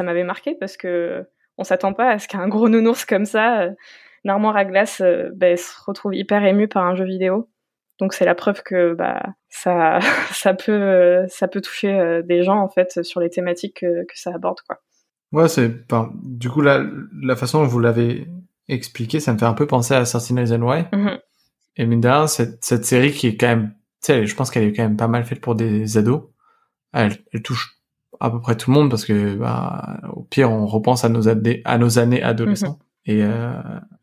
m'avait 0.04 0.24
marqué 0.24 0.56
parce 0.56 0.78
que 0.78 1.26
on 1.58 1.64
s'attend 1.64 1.94
pas 1.94 2.12
à 2.12 2.20
ce 2.20 2.28
qu'un 2.28 2.48
gros 2.48 2.70
nounours 2.70 3.06
comme 3.06 3.26
ça, 3.26 3.62
euh, 3.62 3.72
une 4.24 4.32
armoire 4.32 4.58
à 4.58 4.66
glace, 4.66 5.02
euh, 5.02 5.30
ben, 5.34 5.58
se 5.58 5.72
retrouve 5.86 6.16
hyper 6.16 6.44
ému 6.44 6.68
par 6.68 6.86
un 6.86 6.96
jeu 6.96 7.06
vidéo. 7.06 7.50
Donc 8.00 8.14
c'est 8.14 8.26
la 8.26 8.36
preuve 8.36 8.62
que 8.62 8.94
bah 8.94 9.24
ça 9.48 10.00
ça 10.32 10.54
peut 10.54 11.26
ça 11.30 11.48
peut 11.48 11.62
toucher 11.62 12.22
des 12.26 12.44
gens 12.44 12.60
en 12.60 12.68
fait 12.68 13.04
sur 13.04 13.22
les 13.22 13.30
thématiques 13.30 13.80
que, 13.80 14.04
que 14.04 14.20
ça 14.20 14.34
aborde 14.34 14.60
quoi. 14.68 14.82
Ouais, 15.32 15.48
c'est 15.48 15.72
du 16.24 16.50
coup 16.50 16.62
la 16.62 16.86
la 17.22 17.36
façon 17.38 17.62
dont 17.62 17.68
vous 17.68 17.80
l'avez 17.80 18.28
expliqué, 18.68 19.20
ça 19.22 19.32
me 19.34 19.38
fait 19.38 19.46
un 19.46 19.54
peu 19.54 19.68
penser 19.68 19.94
à 19.94 20.00
Assassin's 20.00 20.50
Creed 20.50 20.88
mm 20.92 21.18
Et 21.78 21.86
mine 21.86 22.02
de 22.02 22.08
rien, 22.08 22.28
cette, 22.28 22.64
cette 22.66 22.86
série 22.86 23.12
qui 23.12 23.28
est 23.28 23.38
quand 23.38 23.48
même 23.48 23.74
je 24.08 24.36
pense 24.36 24.52
qu'elle 24.52 24.64
est 24.64 24.74
quand 24.74 24.84
même 24.84 24.98
pas 24.98 25.08
mal 25.08 25.24
faite 25.24 25.42
pour 25.42 25.56
des 25.56 25.98
ados. 25.98 26.24
Elle, 26.94 27.18
touche 27.44 27.78
à 28.20 28.30
peu 28.30 28.40
près 28.40 28.56
tout 28.56 28.72
le 28.72 28.76
monde 28.76 28.90
parce 28.90 29.06
que, 29.06 29.36
bah, 29.36 30.00
au 30.14 30.24
pire, 30.24 30.52
on 30.52 30.66
repense 30.66 31.04
à 31.04 31.10
nos, 31.10 31.28
à 31.28 31.78
nos 31.78 32.00
années 32.00 32.24
adolescents. 32.24 32.80
Mhm. 32.80 32.86
Et 33.08 33.24
euh, 33.24 33.52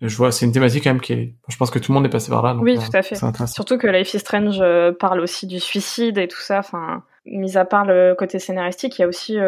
je 0.01 0.17
vois, 0.17 0.31
c'est 0.31 0.47
une 0.47 0.53
thématique 0.53 0.85
quand 0.85 0.91
même 0.91 1.01
qui 1.01 1.13
est. 1.13 1.35
Je 1.49 1.57
pense 1.57 1.73
que 1.73 1.81
tout 1.81 1.91
le 1.91 1.95
monde 1.95 2.07
est 2.07 2.11
passé 2.11 2.31
par 2.31 2.43
là. 2.43 2.55
oui, 2.55 2.77
euh, 2.77 2.81
tout 2.81 2.97
à 2.97 3.03
fait. 3.03 3.17
Surtout 3.47 3.77
que 3.77 3.89
Life 3.89 4.15
is 4.15 4.21
Strange 4.21 4.61
euh, 4.61 4.93
parle 4.93 5.21
aussi 5.21 5.49
du 5.49 5.59
suicide 5.59 6.19
et 6.19 6.29
tout 6.29 6.39
ça. 6.39 6.61
Enfin, 6.61 7.03
mis 7.27 7.57
à 7.57 7.65
part 7.65 7.85
le 7.85 8.15
côté 8.17 8.39
scénaristique, 8.39 8.99
il 8.99 9.03
y 9.03 9.05
a 9.05 9.09
aussi 9.09 9.39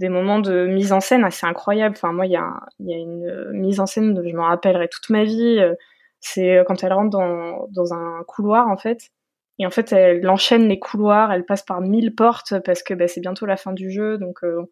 des 0.00 0.08
moments 0.08 0.40
de 0.40 0.66
mise 0.66 0.92
en 0.92 1.00
scène 1.00 1.22
assez 1.22 1.46
incroyables. 1.46 1.94
Enfin, 1.96 2.12
moi, 2.12 2.26
il 2.26 2.32
y 2.32 2.36
a, 2.36 2.48
il 2.80 2.90
y 2.90 2.94
a 2.94 2.96
une 2.96 3.52
mise 3.52 3.78
en 3.78 3.86
scène 3.86 4.12
dont 4.12 4.22
je 4.26 4.34
me 4.34 4.42
rappellerai 4.42 4.88
toute 4.88 5.08
ma 5.10 5.22
vie. 5.22 5.60
C'est 6.18 6.64
quand 6.66 6.82
elle 6.82 6.92
rentre 6.92 7.10
dans, 7.10 7.68
dans 7.70 7.94
un 7.94 8.24
couloir 8.26 8.68
en 8.68 8.76
fait 8.76 9.10
et 9.60 9.66
en 9.66 9.70
fait, 9.70 9.92
elle 9.92 10.26
enchaîne 10.30 10.68
les 10.68 10.78
couloirs, 10.78 11.30
elle 11.32 11.44
passe 11.44 11.62
par 11.62 11.82
mille 11.82 12.14
portes 12.14 12.58
parce 12.64 12.82
que 12.82 12.94
bah, 12.94 13.08
c'est 13.08 13.20
bientôt 13.20 13.44
la 13.44 13.58
fin 13.58 13.74
du 13.74 13.90
jeu. 13.90 14.16
Donc 14.16 14.42
euh, 14.42 14.62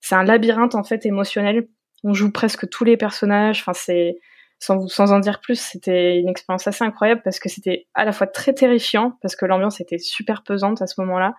c'est 0.00 0.14
un 0.14 0.24
labyrinthe 0.24 0.74
en 0.74 0.82
fait 0.82 1.04
émotionnel. 1.04 1.68
On 2.04 2.14
joue 2.14 2.32
presque 2.32 2.66
tous 2.70 2.84
les 2.84 2.96
personnages. 2.96 3.60
Enfin, 3.60 3.74
c'est 3.74 4.16
sans, 4.58 4.88
sans 4.88 5.12
en 5.12 5.20
dire 5.20 5.40
plus, 5.42 5.60
c'était 5.60 6.18
une 6.18 6.30
expérience 6.30 6.66
assez 6.66 6.82
incroyable 6.84 7.20
parce 7.22 7.38
que 7.38 7.50
c'était 7.50 7.86
à 7.92 8.06
la 8.06 8.12
fois 8.12 8.26
très 8.26 8.54
terrifiant 8.54 9.18
parce 9.20 9.36
que 9.36 9.44
l'ambiance 9.44 9.82
était 9.82 9.98
super 9.98 10.42
pesante 10.42 10.80
à 10.80 10.86
ce 10.86 10.98
moment-là 11.02 11.34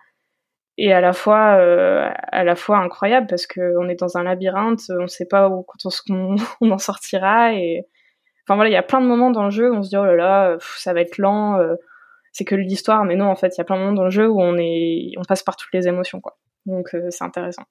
et 0.78 0.92
à 0.92 1.00
la 1.00 1.12
fois 1.12 1.56
euh, 1.58 2.08
à 2.30 2.44
la 2.44 2.54
fois 2.54 2.78
incroyable 2.78 3.26
parce 3.26 3.48
que 3.48 3.74
on 3.80 3.88
est 3.88 3.98
dans 3.98 4.16
un 4.16 4.22
labyrinthe, 4.22 4.82
on 4.90 5.02
ne 5.02 5.06
sait 5.08 5.26
pas 5.26 5.48
où 5.48 5.64
quand 5.64 5.90
on, 6.60 6.70
en 6.70 6.78
sortira 6.78 7.52
et 7.54 7.84
enfin 8.44 8.54
voilà, 8.54 8.70
il 8.70 8.74
y 8.74 8.76
a 8.76 8.84
plein 8.84 9.00
de 9.00 9.06
moments 9.06 9.32
dans 9.32 9.42
le 9.42 9.50
jeu 9.50 9.72
où 9.72 9.74
on 9.74 9.82
se 9.82 9.88
dit 9.88 9.96
oh 9.96 10.04
là 10.04 10.14
là, 10.14 10.56
ça 10.60 10.92
va 10.92 11.00
être 11.00 11.18
lent. 11.18 11.58
Euh, 11.58 11.74
c'est 12.36 12.44
que 12.44 12.54
l'histoire, 12.54 13.04
mais 13.06 13.16
non, 13.16 13.30
en 13.30 13.34
fait, 13.34 13.54
il 13.56 13.58
y 13.58 13.60
a 13.62 13.64
plein 13.64 13.76
de 13.76 13.80
moments 13.80 13.94
dans 13.94 14.04
le 14.04 14.10
jeu 14.10 14.28
où 14.28 14.42
on 14.42 14.58
est, 14.58 15.12
on 15.16 15.24
passe 15.24 15.42
par 15.42 15.56
toutes 15.56 15.72
les 15.72 15.88
émotions, 15.88 16.20
quoi. 16.20 16.36
Donc 16.66 16.94
euh, 16.94 17.06
c'est 17.08 17.24
intéressant. 17.24 17.62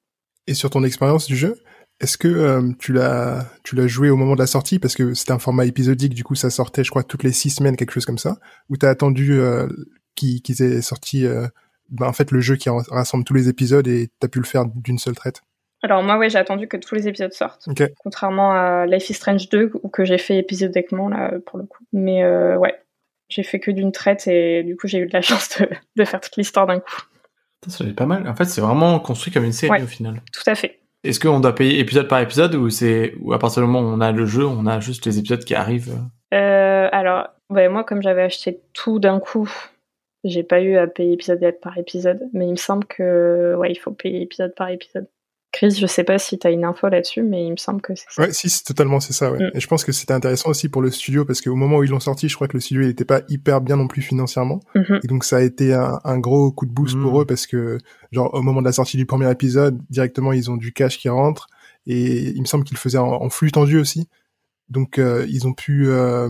Et 0.48 0.56
sur 0.56 0.72
ton 0.72 0.84
expérience 0.84 1.28
du 1.28 1.36
jeu, 1.36 1.56
est-ce 2.00 2.18
que 2.18 2.28
euh, 2.28 2.72
tu 2.80 2.92
l'as, 2.92 3.46
tu 3.64 3.76
l'as 3.76 3.86
joué 3.86 4.10
au 4.10 4.16
moment 4.16 4.34
de 4.34 4.40
la 4.40 4.48
sortie? 4.48 4.80
Parce 4.80 4.96
que 4.96 5.14
c'était 5.14 5.34
un 5.34 5.40
format 5.40 5.66
épisodique, 5.66 6.16
du 6.16 6.24
coup 6.24 6.34
ça 6.34 6.50
sortait, 6.50 6.84
je 6.84 6.90
crois, 6.90 7.04
toutes 7.04 7.22
les 7.22 7.32
six 7.32 7.52
semaines, 7.52 7.76
quelque 7.76 7.92
chose 7.92 8.08
comme 8.08 8.18
ça, 8.18 8.38
ou 8.70 8.76
t'as 8.76 8.90
attendu 8.90 9.34
euh, 9.34 9.68
qu'ils 10.16 10.64
aient 10.64 10.82
sorti, 10.82 11.28
ben, 11.90 12.08
en 12.08 12.14
fait, 12.14 12.32
le 12.32 12.40
jeu 12.40 12.56
qui 12.56 12.70
rassemble 12.70 13.24
tous 13.24 13.36
les 13.36 13.50
épisodes 13.50 13.88
et 13.88 14.10
t'as 14.20 14.30
pu 14.30 14.40
le 14.40 14.46
faire 14.46 14.66
d'une 14.66 14.98
seule 14.98 15.16
traite? 15.16 15.44
Alors 15.84 16.02
moi 16.02 16.18
ouais 16.18 16.32
j'ai 16.32 16.40
attendu 16.40 16.68
que 16.68 16.78
tous 16.78 16.96
les 16.96 17.08
épisodes 17.08 17.34
sortent. 17.34 17.68
Contrairement 18.00 18.54
à 18.54 18.88
Life 18.88 19.12
is 19.12 19.14
Strange 19.14 19.50
2 19.50 19.72
ou 19.84 19.90
que 19.90 20.04
j'ai 20.04 20.18
fait 20.18 20.38
épisodiquement 20.38 21.10
là 21.10 21.34
pour 21.46 21.60
le 21.60 21.66
coup. 21.66 21.84
Mais 21.94 22.26
ouais, 22.56 22.74
j'ai 23.30 23.44
fait 23.44 23.60
que 23.60 23.72
d'une 23.72 23.92
traite 23.92 24.28
et 24.28 24.64
du 24.64 24.76
coup 24.76 24.88
j'ai 24.88 25.00
eu 25.00 25.08
de 25.08 25.14
la 25.14 25.22
chance 25.24 25.62
de, 25.96 26.06
faire 26.06 26.22
toute 26.22 26.38
l'histoire 26.38 26.68
d'un 26.68 26.80
coup. 26.80 27.02
Ça 27.68 27.84
c'est 27.86 27.94
pas 27.94 28.06
mal. 28.06 28.28
En 28.28 28.36
fait, 28.36 28.46
c'est 28.46 28.62
vraiment 28.62 29.00
construit 29.00 29.34
comme 29.34 29.44
une 29.44 29.52
série 29.52 29.82
au 29.82 29.88
final. 29.88 30.22
Tout 30.32 30.48
à 30.48 30.56
fait. 30.56 30.80
Est-ce 31.04 31.20
qu'on 31.20 31.40
doit 31.40 31.54
payer 31.54 31.80
épisode 31.80 32.08
par 32.08 32.20
épisode 32.20 32.56
ou 32.56 32.70
c'est 32.70 33.14
ou 33.22 33.34
à 33.34 33.40
partir 33.40 33.62
du 33.62 33.68
moment 33.68 33.88
où 33.88 33.92
on 33.92 34.02
a 34.02 34.12
le 34.12 34.26
jeu, 34.26 34.46
on 34.46 34.66
a 34.66 34.80
juste 34.80 35.06
les 35.06 35.20
épisodes 35.20 35.44
qui 35.44 35.54
arrivent 35.54 36.00
euh, 36.34 36.90
Alors, 36.92 37.28
ouais, 37.50 37.70
moi 37.70 37.84
comme 37.84 38.02
j'avais 38.02 38.24
acheté 38.24 38.60
tout 38.74 39.00
d'un 39.00 39.20
coup, 39.20 39.50
j'ai 40.24 40.44
pas 40.44 40.62
eu 40.62 40.78
à 40.78 40.88
payer 40.88 41.14
épisode 41.14 41.56
par 41.62 41.78
épisode, 41.78 42.22
mais 42.34 42.48
il 42.48 42.52
me 42.52 42.58
semble 42.58 42.86
que 42.86 43.56
ouais, 43.56 43.72
il 43.72 43.76
faut 43.76 43.92
payer 43.92 44.22
épisode 44.22 44.56
par 44.56 44.70
épisode. 44.70 45.08
Chris, 45.56 45.72
je 45.80 45.88
sais 45.88 46.04
pas 46.04 46.20
si 46.20 46.38
tu 46.38 46.46
as 46.46 46.52
une 46.52 46.66
info 46.66 46.90
là-dessus, 46.90 47.24
mais 47.24 47.46
il 47.46 47.52
me 47.52 47.56
semble 47.56 47.80
que 47.80 47.96
c'est 47.96 48.08
ça. 48.10 48.24
Ouais, 48.24 48.34
si, 48.34 48.50
c'est 48.50 48.66
totalement 48.66 49.00
c'est 49.00 49.14
ça. 49.14 49.32
Ouais. 49.32 49.40
Mm. 49.40 49.52
Et 49.54 49.60
je 49.62 49.68
pense 49.68 49.86
que 49.86 49.94
c'était 49.94 50.12
intéressant 50.12 50.50
aussi 50.50 50.68
pour 50.68 50.82
le 50.82 50.92
studio 50.92 51.24
parce 51.24 51.40
qu'au 51.40 51.56
moment 51.56 51.78
où 51.78 51.84
ils 51.84 51.90
l'ont 51.90 52.02
sorti, 52.02 52.28
je 52.28 52.36
crois 52.36 52.50
que 52.50 52.58
le 52.58 52.60
studio 52.60 52.84
il 52.84 52.90
était 52.90 53.06
pas 53.06 53.22
hyper 53.30 53.62
bien 53.62 53.78
non 53.78 53.88
plus 53.88 54.02
financièrement. 54.02 54.60
Mhm. 54.76 55.00
Et 55.02 55.08
donc 55.08 55.24
ça 55.24 55.38
a 55.38 55.42
été 55.42 55.74
un, 55.74 56.02
un 56.04 56.20
gros 56.20 56.52
coup 56.52 56.66
de 56.66 56.74
boost 56.74 56.98
Mm. 56.98 57.04
pour 57.04 57.22
eux 57.22 57.26
parce 57.26 57.48
que 57.48 57.78
genre 58.12 58.34
au 58.34 58.42
moment 58.42 58.60
de 58.62 58.66
la 58.66 58.74
sortie 58.74 58.98
du 58.98 59.06
premier 59.06 59.32
épisode, 59.32 59.80
directement 59.90 60.34
ils 60.34 60.52
ont 60.52 60.58
du 60.58 60.74
cash 60.74 60.98
qui 60.98 61.08
rentre 61.08 61.48
et 61.88 62.32
il 62.32 62.42
me 62.42 62.46
semble 62.46 62.66
qu'ils 62.66 62.76
le 62.76 62.82
faisaient 62.82 62.98
en, 62.98 63.08
en 63.08 63.30
flux 63.30 63.52
tendu 63.54 63.80
aussi. 63.80 64.10
Donc 64.70 65.00
euh, 65.00 65.26
ils 65.30 65.48
ont 65.48 65.54
pu 65.54 65.88
euh, 65.88 66.28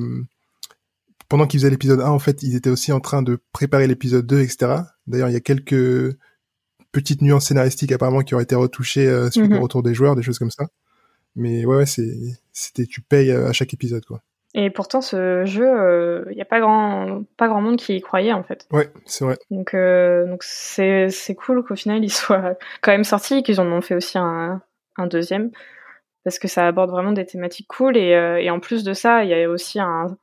pendant 1.30 1.48
qu'ils 1.48 1.62
faisaient 1.62 1.72
l'épisode 1.72 2.02
1 2.02 2.10
en 2.10 2.20
fait, 2.20 2.44
ils 2.44 2.56
étaient 2.56 2.70
aussi 2.70 2.92
en 2.92 3.00
train 3.00 3.24
de 3.24 3.40
préparer 3.54 3.88
l'épisode 3.88 4.28
2 4.28 4.42
etc. 4.42 4.82
D'ailleurs, 5.08 5.30
il 5.30 5.34
y 5.34 5.38
a 5.38 5.42
quelques 5.42 6.16
petites 7.02 7.22
nuances 7.22 7.48
scénaristiques 7.48 7.92
apparemment 7.92 8.22
qui 8.22 8.36
ont 8.36 8.40
été 8.40 8.56
retouchées 8.56 9.08
euh, 9.08 9.30
suite 9.30 9.50
Mhm. 9.52 9.58
au 9.58 9.62
retour 9.62 9.84
des 9.84 9.94
joueurs, 9.94 10.16
des 10.16 10.22
choses 10.24 10.40
comme 10.40 10.52
ça. 10.52 10.66
Mais 11.36 11.66
ouais, 11.66 11.86
c'était 11.86 12.86
tu 12.86 13.02
payes 13.02 13.32
euh, 13.32 13.48
à 13.50 13.54
chaque 13.54 13.74
épisode 13.74 14.06
quoi. 14.06 14.22
Et 14.58 14.70
pourtant, 14.70 15.02
ce 15.02 15.44
jeu, 15.46 16.26
il 16.32 16.36
n'y 16.36 16.42
a 16.42 16.46
pas 16.46 16.62
grand, 16.62 17.24
pas 17.36 17.50
grand 17.50 17.60
monde 17.60 17.76
qui 17.76 17.98
y 17.98 18.02
croyait 18.02 18.32
en 18.32 18.42
fait. 18.44 18.66
Ouais, 18.72 18.90
c'est 19.06 19.26
vrai. 19.26 19.38
Donc, 19.52 19.74
euh, 19.74 20.26
donc 20.28 20.44
c'est, 20.44 21.10
c'est 21.10 21.36
cool 21.36 21.62
qu'au 21.66 21.76
final, 21.76 22.02
il 22.06 22.10
soit 22.24 22.58
quand 22.82 22.92
même 22.94 23.04
sorti, 23.04 23.44
qu'ils 23.44 23.60
en 23.60 23.66
ont 23.70 23.82
fait 23.82 23.96
aussi 23.96 24.18
un, 24.18 24.62
un 24.96 25.08
deuxième, 25.08 25.52
parce 26.24 26.40
que 26.40 26.48
ça 26.48 26.66
aborde 26.68 26.90
vraiment 26.90 27.12
des 27.12 27.26
thématiques 27.26 27.68
cool. 27.68 27.98
Et, 27.98 28.14
euh, 28.16 28.38
et 28.40 28.50
en 28.50 28.62
plus 28.62 28.86
de 28.86 28.94
ça, 28.94 29.26
il 29.26 29.30
y 29.30 29.34
a 29.34 29.50
aussi 29.50 29.78
un, 29.82 30.18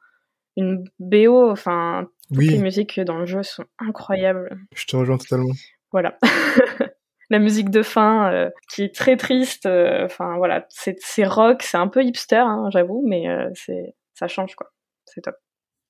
une 0.57 0.85
BO, 0.99 1.51
enfin, 1.51 2.09
toutes 2.33 2.39
les 2.47 2.55
Oui, 2.55 2.59
musiques 2.63 3.01
dans 3.01 3.19
le 3.19 3.27
jeu 3.27 3.43
sont 3.43 3.67
incroyables. 3.79 4.57
je 4.75 4.87
te 4.87 4.97
rejoins 4.97 5.19
totalement. 5.19 5.53
Voilà. 5.93 6.19
La 7.31 7.39
musique 7.39 7.71
de 7.71 7.83
fin, 7.83 8.31
euh, 8.33 8.51
qui 8.71 8.83
est 8.83 8.95
très 8.95 9.17
triste. 9.17 9.65
euh, 9.67 10.05
Enfin, 10.05 10.37
voilà, 10.37 10.67
c'est, 10.69 10.97
rock, 11.25 11.63
c'est 11.63 11.79
un 11.79 11.89
peu 11.89 12.03
hipster, 12.05 12.37
hein, 12.37 12.69
j'avoue, 12.71 13.03
mais 13.09 13.27
euh, 13.29 13.49
c'est, 13.55 13.95
ça 14.15 14.29
change 14.29 14.55
quoi. 14.55 14.71
C'est 15.07 15.23
top. 15.23 15.37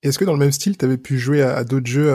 Est-ce 0.05 0.19
que 0.19 0.25
dans 0.25 0.35
le 0.35 0.39
même 0.39 0.53
style, 0.53 0.77
tu 0.79 0.85
avais 0.85 0.99
pu 0.99 1.19
jouer 1.19 1.43
à, 1.43 1.57
à 1.57 1.65
d'autres 1.65 1.87
jeux 1.87 2.13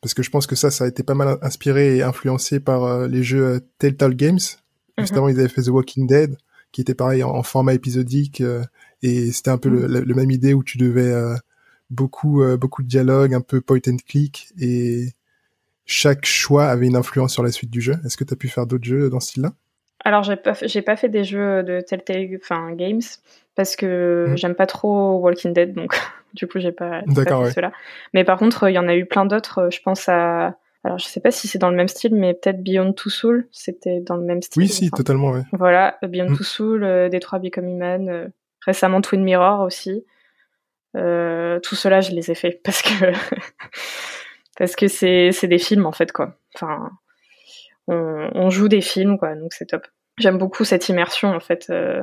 Parce 0.00 0.14
que 0.14 0.22
je 0.22 0.30
pense 0.30 0.46
que 0.48 0.56
ça, 0.56 0.70
ça 0.70 0.84
a 0.84 0.88
été 0.88 1.02
pas 1.04 1.14
mal 1.14 1.38
inspiré 1.42 1.96
et 1.98 2.02
influencé 2.02 2.58
par 2.60 3.06
les 3.06 3.22
jeux 3.22 3.60
Telltale 3.78 4.14
Games. 4.14 4.38
Mhm. 4.98 5.06
avant, 5.12 5.28
ils 5.28 5.38
avaient 5.38 5.48
fait 5.48 5.62
The 5.62 5.68
Walking 5.68 6.06
Dead, 6.08 6.36
qui 6.72 6.80
était 6.80 6.94
pareil 6.94 7.22
en, 7.22 7.30
en 7.30 7.42
format 7.42 7.74
épisodique. 7.74 8.42
et 9.02 9.32
c'était 9.32 9.50
un 9.50 9.58
peu 9.58 9.68
le, 9.68 9.86
le- 9.86 10.00
le 10.02 10.14
même 10.14 10.30
idée 10.30 10.54
où 10.54 10.62
tu 10.64 10.76
devais 10.78 11.12
beaucoup, 11.90 12.42
beaucoup 12.58 12.82
de 12.82 12.88
dialogue, 12.88 13.34
un 13.34 13.40
peu 13.40 13.60
point 13.60 13.78
and 13.88 13.96
click. 14.06 14.48
Et 14.60 15.08
chaque 15.92 16.24
choix 16.24 16.66
avait 16.66 16.86
une 16.86 16.94
influence 16.96 17.32
sur 17.32 17.42
la 17.42 17.50
suite 17.50 17.70
du 17.70 17.80
jeu. 17.80 17.96
Est-ce 18.06 18.16
que 18.16 18.22
tu 18.24 18.32
as 18.32 18.36
pu 18.36 18.46
faire 18.48 18.64
d'autres 18.66 18.84
jeux 18.84 19.10
dans 19.10 19.18
ce 19.18 19.30
style-là? 19.30 19.50
Alors 20.04 20.22
j'ai 20.22 20.36
pas 20.36 20.54
j'ai 20.62 20.82
pas 20.82 20.96
fait 20.96 21.08
des 21.08 21.24
jeux 21.24 21.62
de 21.64 21.80
Telltale 21.80 22.28
enfin 22.40 22.72
games 22.72 23.00
parce 23.56 23.74
que 23.76 24.26
Mhm. 24.28 24.36
j'aime 24.38 24.54
pas 24.54 24.66
trop 24.66 25.18
Walking 25.18 25.52
Dead 25.52 25.74
donc 25.74 25.94
du 26.34 26.46
coup 26.46 26.58
j'ai 26.60 26.72
pas, 26.72 27.00
j'ai 27.08 27.14
pas 27.24 27.24
fait 27.24 27.34
ouais. 27.34 27.50
ceux-là. 27.52 27.72
Mais 28.14 28.24
par 28.24 28.38
contre 28.38 28.68
il 28.70 28.72
y 28.74 28.78
en 28.78 28.88
a 28.88 28.94
eu 28.94 29.04
plein 29.04 29.26
d'autres. 29.26 29.58
euh, 29.66 29.70
Je 29.70 29.80
pense 29.82 30.08
à 30.08 30.56
alors 30.84 30.98
je 30.98 31.04
sais 31.06 31.20
pas 31.20 31.30
si 31.32 31.48
c'est 31.48 31.58
dans 31.58 31.68
le 31.70 31.76
même 31.76 31.88
style 31.88 32.14
mais 32.14 32.32
peut-être 32.34 32.62
Beyond 32.62 32.92
Two 32.94 33.10
Souls 33.10 33.46
c'était 33.52 34.00
dans 34.00 34.16
le 34.16 34.22
même 34.24 34.40
style. 34.42 34.62
Oui, 34.62 34.68
si, 34.68 34.90
totalement, 34.90 35.32
ouais. 35.32 35.42
Voilà 35.52 35.98
Beyond 36.02 36.30
Mhm. 36.30 36.36
Two 36.36 36.44
Souls, 36.44 36.84
euh, 36.84 37.08
Detroit 37.10 37.40
Become 37.40 37.68
Human, 37.68 38.08
euh, 38.08 38.28
récemment 38.64 39.00
Twin 39.02 39.22
Mirror 39.24 39.60
aussi. 39.60 40.04
Euh, 40.96 41.60
tout 41.60 41.74
cela 41.74 42.00
je 42.00 42.12
les 42.12 42.30
ai 42.30 42.34
fait 42.34 42.58
parce 42.64 42.80
que 42.80 43.12
parce 44.60 44.76
que 44.76 44.86
c'est 44.86 45.32
c'est 45.32 45.48
des 45.48 45.58
films 45.58 45.86
en 45.86 45.92
fait 45.92 46.12
quoi. 46.12 46.36
Enfin 46.54 46.90
on, 47.88 48.30
on 48.32 48.48
joue 48.50 48.68
des 48.68 48.80
films 48.80 49.18
quoi 49.18 49.34
donc 49.34 49.52
c'est 49.52 49.66
top. 49.66 49.88
J'aime 50.18 50.38
beaucoup 50.38 50.64
cette 50.64 50.88
immersion 50.88 51.30
en 51.34 51.40
fait. 51.40 51.66
euh, 51.70 52.02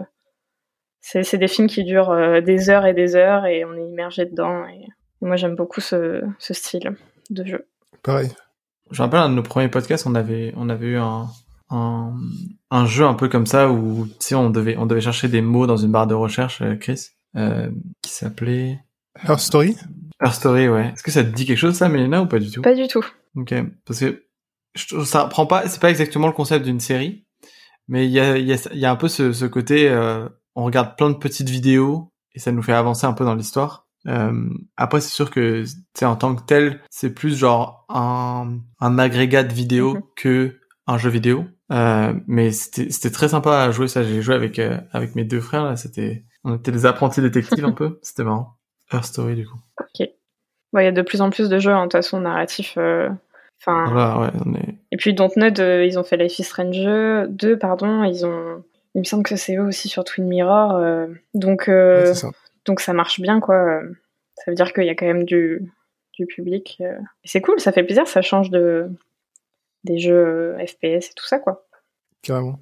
c'est 1.00 1.24
c'est 1.24 1.38
des 1.38 1.48
films 1.48 1.68
qui 1.68 1.86
durent 1.86 2.12
euh, 2.12 2.42
des 2.42 2.70
heures 2.70 2.86
et 2.86 2.94
des 2.94 3.16
heures 3.16 3.46
et 3.46 3.64
on 3.64 3.74
est 3.78 3.88
immergé 3.88 4.26
dedans 4.26 4.68
et, 4.68 4.82
et 5.22 5.26
moi 5.26 5.38
j'aime 5.38 5.56
beaucoup 5.56 5.80
ce, 5.80 6.22
ce 6.40 6.54
style 6.54 6.98
de 7.30 7.46
jeu. 7.46 7.68
Pareil. 8.04 8.30
Je 8.90 9.02
me 9.02 9.06
rappelle 9.06 9.20
un 9.20 9.30
de 9.30 9.36
nos 9.36 9.44
premiers 9.44 9.68
podcasts, 9.68 10.08
on 10.08 10.16
avait, 10.16 10.54
on 10.56 10.70
avait 10.70 10.88
eu 10.88 10.98
un, 10.98 11.28
un, 11.70 12.14
un 12.72 12.86
jeu 12.86 13.04
un 13.06 13.16
peu 13.16 13.28
comme 13.28 13.46
ça 13.46 13.70
où, 13.70 14.08
tu 14.08 14.14
sais, 14.20 14.36
on 14.36 14.50
devait, 14.50 14.78
on 14.78 14.86
devait 14.86 15.02
chercher 15.02 15.28
des 15.28 15.42
mots 15.42 15.68
dans 15.68 15.76
une 15.76 15.92
barre 15.92 16.08
de 16.08 16.14
recherche, 16.14 16.62
euh, 16.62 16.78
Chris, 16.78 17.08
euh, 17.36 17.70
qui 18.02 18.12
s'appelait 18.14 18.80
Her 19.28 19.40
Story? 19.40 19.76
Her 20.22 20.34
Story, 20.34 20.68
ouais. 20.70 20.92
Est-ce 20.94 21.04
que 21.04 21.12
ça 21.12 21.24
te 21.24 21.30
dit 21.30 21.46
quelque 21.46 21.58
chose, 21.58 21.76
ça, 21.76 21.90
Mélina, 21.90 22.22
ou 22.22 22.28
pas 22.28 22.40
du 22.40 22.50
tout? 22.52 22.62
Pas 22.62 22.74
du 22.76 22.88
tout. 22.88 23.06
Ok. 23.36 23.54
Parce 23.86 24.00
que 24.00 24.24
je 24.76 24.88
trouve 24.88 25.06
ça 25.06 25.26
prend 25.26 25.46
pas, 25.46 25.68
c'est 25.68 25.80
pas 25.82 25.90
exactement 25.90 26.28
le 26.28 26.34
concept 26.34 26.66
d'une 26.66 26.80
série, 26.80 27.26
mais 27.88 28.06
il 28.06 28.12
y 28.12 28.20
a, 28.20 28.38
il 28.38 28.46
y 28.46 28.54
a, 28.54 28.58
il 28.74 28.80
y 28.80 28.86
a 28.86 28.92
un 28.92 28.96
peu 28.96 29.08
ce, 29.08 29.32
ce 29.34 29.46
côté, 29.46 29.90
euh, 29.90 30.28
on 30.56 30.64
regarde 30.64 30.96
plein 30.98 31.10
de 31.10 31.16
petites 31.16 31.50
vidéos 31.50 32.12
et 32.34 32.40
ça 32.40 32.52
nous 32.52 32.62
fait 32.62 32.74
avancer 32.74 33.06
un 33.08 33.14
peu 33.14 33.26
dans 33.26 33.36
l'histoire. 33.36 33.88
Euh, 34.08 34.50
après, 34.78 35.02
c'est 35.02 35.10
sûr 35.14 35.30
que, 35.32 35.64
tu 35.64 35.70
sais, 35.96 36.06
en 36.06 36.16
tant 36.16 36.36
que 36.36 36.44
tel, 36.44 36.80
c'est 36.90 37.10
plus 37.14 37.36
genre 37.38 37.86
un, 37.90 38.60
un 38.80 39.00
agrégat 39.00 39.44
de 39.44 39.54
vidéos 39.54 39.96
Mhm. 39.96 40.02
que 40.16 40.60
un 40.88 40.98
jeu 40.98 41.10
vidéo. 41.10 41.46
Euh, 41.72 42.14
mais 42.28 42.52
c'était, 42.52 42.90
c'était 42.92 43.12
très 43.12 43.28
sympa 43.30 43.60
à 43.62 43.72
jouer 43.72 43.88
ça. 43.90 44.04
J'ai 44.04 44.22
joué 44.22 44.36
avec, 44.36 44.58
euh, 44.60 44.78
avec 44.94 45.16
mes 45.16 45.26
deux 45.26 45.42
frères, 45.42 45.66
là. 45.66 45.76
C'était, 45.76 46.24
on 46.46 46.56
était 46.56 46.72
des 46.72 46.86
apprentis 46.86 47.20
détectives 47.22 47.66
un 47.66 47.74
peu. 47.74 48.00
C'était 48.04 48.24
marrant. 48.24 48.57
Her 48.92 49.04
Story, 49.04 49.36
du 49.36 49.48
coup. 49.48 49.58
Bon, 50.74 50.80
Il 50.80 50.84
y 50.84 50.88
a 50.88 50.92
de 50.92 51.02
plus 51.02 51.22
en 51.22 51.30
plus 51.30 51.48
de 51.50 51.60
jeux 51.60 51.72
hein, 51.72 51.80
de 51.82 51.84
toute 51.86 51.94
façon 51.94 52.20
narratifs. 52.20 52.76
euh, 52.78 53.10
Enfin, 53.62 53.86
Voilà, 53.92 54.20
ouais, 54.20 54.30
on 54.46 54.54
est, 54.54 54.76
Et 54.92 54.98
puis 54.98 55.14
Dontnod, 55.14 55.60
euh, 55.60 55.84
ils 55.86 55.98
ont 55.98 56.04
fait 56.04 56.18
Life 56.18 56.38
is 56.40 56.44
Strange 56.44 56.78
2, 57.30 57.58
pardon. 57.58 58.04
Ils 58.04 58.26
ont, 58.26 58.64
il 58.94 59.00
me 59.00 59.04
semble 59.06 59.24
que 59.24 59.36
c'est 59.36 59.56
eux 59.56 59.64
aussi 59.64 59.88
sur 59.88 60.04
Twin 60.04 60.28
Mirror. 60.28 60.74
euh, 60.76 61.08
Donc, 61.34 61.68
euh, 61.70 62.08
Ouais, 62.08 62.14
ça. 62.14 62.30
donc 62.66 62.80
ça 62.82 62.94
marche 62.94 63.20
bien 63.20 63.40
quoi. 63.40 63.82
Ça 64.36 64.52
veut 64.52 64.56
dire 64.56 64.74
qu'il 64.74 64.84
y 64.86 64.90
a 64.90 64.96
quand 64.96 65.08
même 65.08 65.24
du, 65.24 65.72
du 66.14 66.26
public. 66.28 66.82
c'est 67.24 67.42
cool, 67.42 67.60
ça 67.60 67.72
fait 67.72 67.84
plaisir, 67.84 68.08
ça 68.08 68.22
change 68.22 68.50
de 68.52 68.90
des 69.86 69.98
jeux 70.00 70.56
FPS 70.66 71.10
et 71.10 71.14
tout 71.16 71.26
ça 71.26 71.40
quoi. 71.40 71.66
Carrément. 72.22 72.60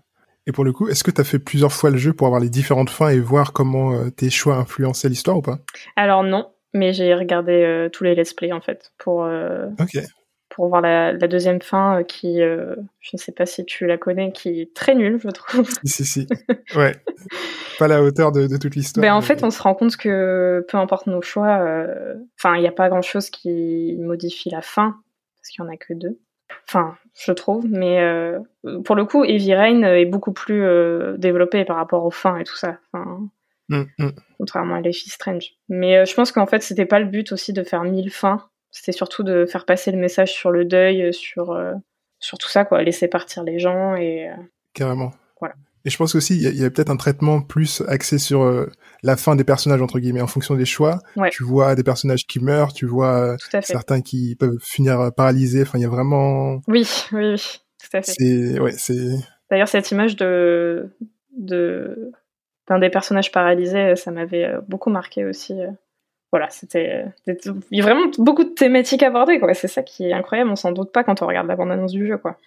Et 0.48 0.52
pour 0.52 0.64
le 0.64 0.72
coup, 0.72 0.88
est-ce 0.88 1.04
que 1.04 1.12
tu 1.12 1.20
as 1.22 1.24
fait 1.24 1.40
plusieurs 1.40 1.74
fois 1.74 1.90
le 1.90 1.98
jeu 1.98 2.14
pour 2.14 2.28
avoir 2.28 2.40
les 2.42 2.50
différentes 2.50 2.90
fins 2.92 3.10
et 3.10 3.20
voir 3.20 3.52
comment 3.54 3.94
euh, 3.94 4.10
tes 4.12 4.30
choix 4.30 4.56
influençaient 4.58 5.10
l'histoire 5.10 5.38
ou 5.38 5.42
pas? 5.42 5.58
Alors 5.96 6.24
non, 6.24 6.52
mais 6.74 6.94
j'ai 6.94 7.16
regardé 7.16 7.52
euh, 7.64 7.90
tous 7.90 8.04
les 8.04 8.14
let's 8.16 8.34
play 8.34 8.52
en 8.52 8.62
fait 8.62 8.92
pour 9.00 9.24
euh, 9.24 9.68
pour 10.50 10.68
voir 10.70 10.82
la, 10.82 11.12
la 11.14 11.28
deuxième 11.28 11.62
fin 11.62 12.04
qui, 12.04 12.38
je 12.40 12.76
ne 13.14 13.18
sais 13.18 13.32
pas 13.32 13.46
si 13.46 13.66
tu 13.66 13.88
la 13.88 13.98
connais, 13.98 14.32
qui 14.32 14.62
est 14.62 14.74
très 14.74 14.94
nulle 14.96 15.20
je 15.22 15.30
trouve. 15.30 15.68
Si, 15.84 16.04
si, 16.04 16.06
si. 16.06 16.28
Ouais. 16.76 16.96
pas 17.80 17.88
la 17.88 18.02
hauteur 18.04 18.32
de, 18.32 18.48
de 18.48 18.56
toute 18.58 18.76
l'histoire. 18.76 19.02
Ben, 19.02 19.14
en 19.14 19.20
mais- 19.20 19.26
fait, 19.26 19.44
on 19.44 19.50
se 19.50 19.62
rend 19.62 19.74
compte 19.76 19.98
que 19.98 20.64
peu 20.70 20.78
importe 20.78 21.08
nos 21.08 21.22
choix, 21.22 21.60
enfin, 22.40 22.56
il 22.56 22.62
n'y 22.62 22.68
a 22.68 22.72
pas 22.72 22.88
grand-chose 22.88 23.30
qui 23.32 23.98
modifie 24.00 24.50
la 24.50 24.62
fin, 24.62 24.96
parce 25.38 25.50
qu'il 25.50 25.64
n'y 25.66 25.70
en 25.70 25.74
a 25.74 25.78
que 25.78 25.94
deux. 25.94 26.20
Enfin, 26.68 26.98
je 27.14 27.32
trouve, 27.32 27.66
mais 27.70 28.02
euh, 28.02 28.40
pour 28.84 28.96
le 28.96 29.06
coup, 29.06 29.24
Heavy 29.24 29.54
Rain 29.54 29.84
est 29.84 30.06
beaucoup 30.06 30.34
plus 30.34 30.64
euh, 30.64 31.16
développé 31.18 31.64
par 31.64 31.76
rapport 31.76 32.06
aux 32.06 32.12
fins 32.12 32.38
et 32.38 32.44
tout 32.44 32.56
ça, 32.56 32.78
enfin, 32.92 33.30
Hum, 33.72 33.88
hum. 33.98 34.14
contrairement 34.38 34.76
à 34.76 34.82
Life 34.82 35.06
is 35.08 35.10
Strange. 35.10 35.54
Mais 35.70 35.98
euh, 35.98 36.06
je 36.06 36.14
pense 36.14 36.32
qu'en 36.32 36.46
fait, 36.46 36.62
c'était 36.62 36.86
pas 36.86 37.00
le 37.00 37.06
but 37.06 37.32
aussi 37.32 37.52
de 37.52 37.64
faire 37.64 37.84
mille 37.84 38.12
fins, 38.12 38.48
c'était 38.70 38.92
surtout 38.92 39.24
de 39.24 39.46
faire 39.46 39.66
passer 39.66 39.92
le 39.92 39.98
message 39.98 40.34
sur 40.34 40.52
le 40.52 40.66
deuil, 40.66 41.12
sur, 41.14 41.52
euh, 41.52 41.74
sur 42.20 42.38
tout 42.38 42.50
ça, 42.50 42.66
quoi, 42.66 42.84
laisser 42.84 43.08
partir 43.08 43.44
les 43.44 43.60
gens 43.60 43.96
et... 43.96 44.30
Carrément. 44.74 45.12
Et 45.86 45.90
je 45.90 45.98
pense 45.98 46.16
aussi, 46.16 46.36
il 46.36 46.42
y, 46.42 46.48
a- 46.48 46.50
il 46.50 46.58
y 46.60 46.66
a 46.66 46.70
peut-être 46.70 46.90
un 46.90 46.98
traitement 46.98 47.42
plus 47.42 47.82
axé 47.88 48.18
sur 48.18 48.42
euh, 48.42 48.70
la 49.04 49.16
fin 49.16 49.36
des 49.36 49.44
personnages, 49.44 49.82
entre 49.82 50.00
guillemets, 50.00 50.22
en 50.22 50.28
fonction 50.28 50.56
des 50.56 50.66
choix. 50.66 51.00
Ouais. 51.16 51.30
Tu 51.30 51.44
vois 51.44 51.76
des 51.76 51.84
personnages 51.84 52.26
qui 52.26 52.40
meurent, 52.40 52.74
tu 52.74 52.86
vois 52.88 53.36
euh, 53.36 53.62
certains 53.62 54.02
qui 54.02 54.36
peuvent 54.36 54.58
finir 54.62 55.00
euh, 55.00 55.10
paralysés. 55.12 55.62
Enfin, 55.62 55.78
il 55.78 55.82
y 55.82 55.86
a 55.86 55.90
vraiment... 55.90 56.60
Oui, 56.68 56.88
oui, 57.12 57.34
oui, 57.34 57.60
tout 57.82 57.98
à 57.98 58.02
fait. 58.02 58.14
C'est... 58.18 58.60
Ouais, 58.60 58.72
c'est... 58.72 59.12
D'ailleurs, 59.52 59.68
cette 59.68 59.92
image 59.92 60.16
de 60.16 60.90
de 61.38 62.12
d'un 62.68 62.80
des 62.80 62.90
personnages 62.90 63.32
paralysés, 63.32 63.96
ça 63.96 64.10
m'avait 64.10 64.50
beaucoup 64.68 64.90
marqué 64.90 65.24
aussi. 65.24 65.54
Voilà, 66.32 66.50
c'était 66.50 67.06
il 67.28 67.78
y 67.78 67.82
a 67.82 67.84
vraiment 67.84 68.10
beaucoup 68.18 68.44
de 68.44 68.50
thématiques 68.50 69.04
abordées 69.04 69.40
quoi. 69.40 69.54
C'est 69.54 69.68
ça 69.68 69.84
qui 69.84 70.06
est 70.06 70.14
incroyable. 70.14 70.50
On 70.50 70.56
s'en 70.56 70.72
doute 70.72 70.92
pas 70.92 71.04
quand 71.04 71.22
on 71.22 71.28
regarde 71.28 71.48
la 71.48 71.56
bande-annonce 71.56 71.92
du 71.92 72.08
jeu 72.08 72.18
quoi. 72.18 72.38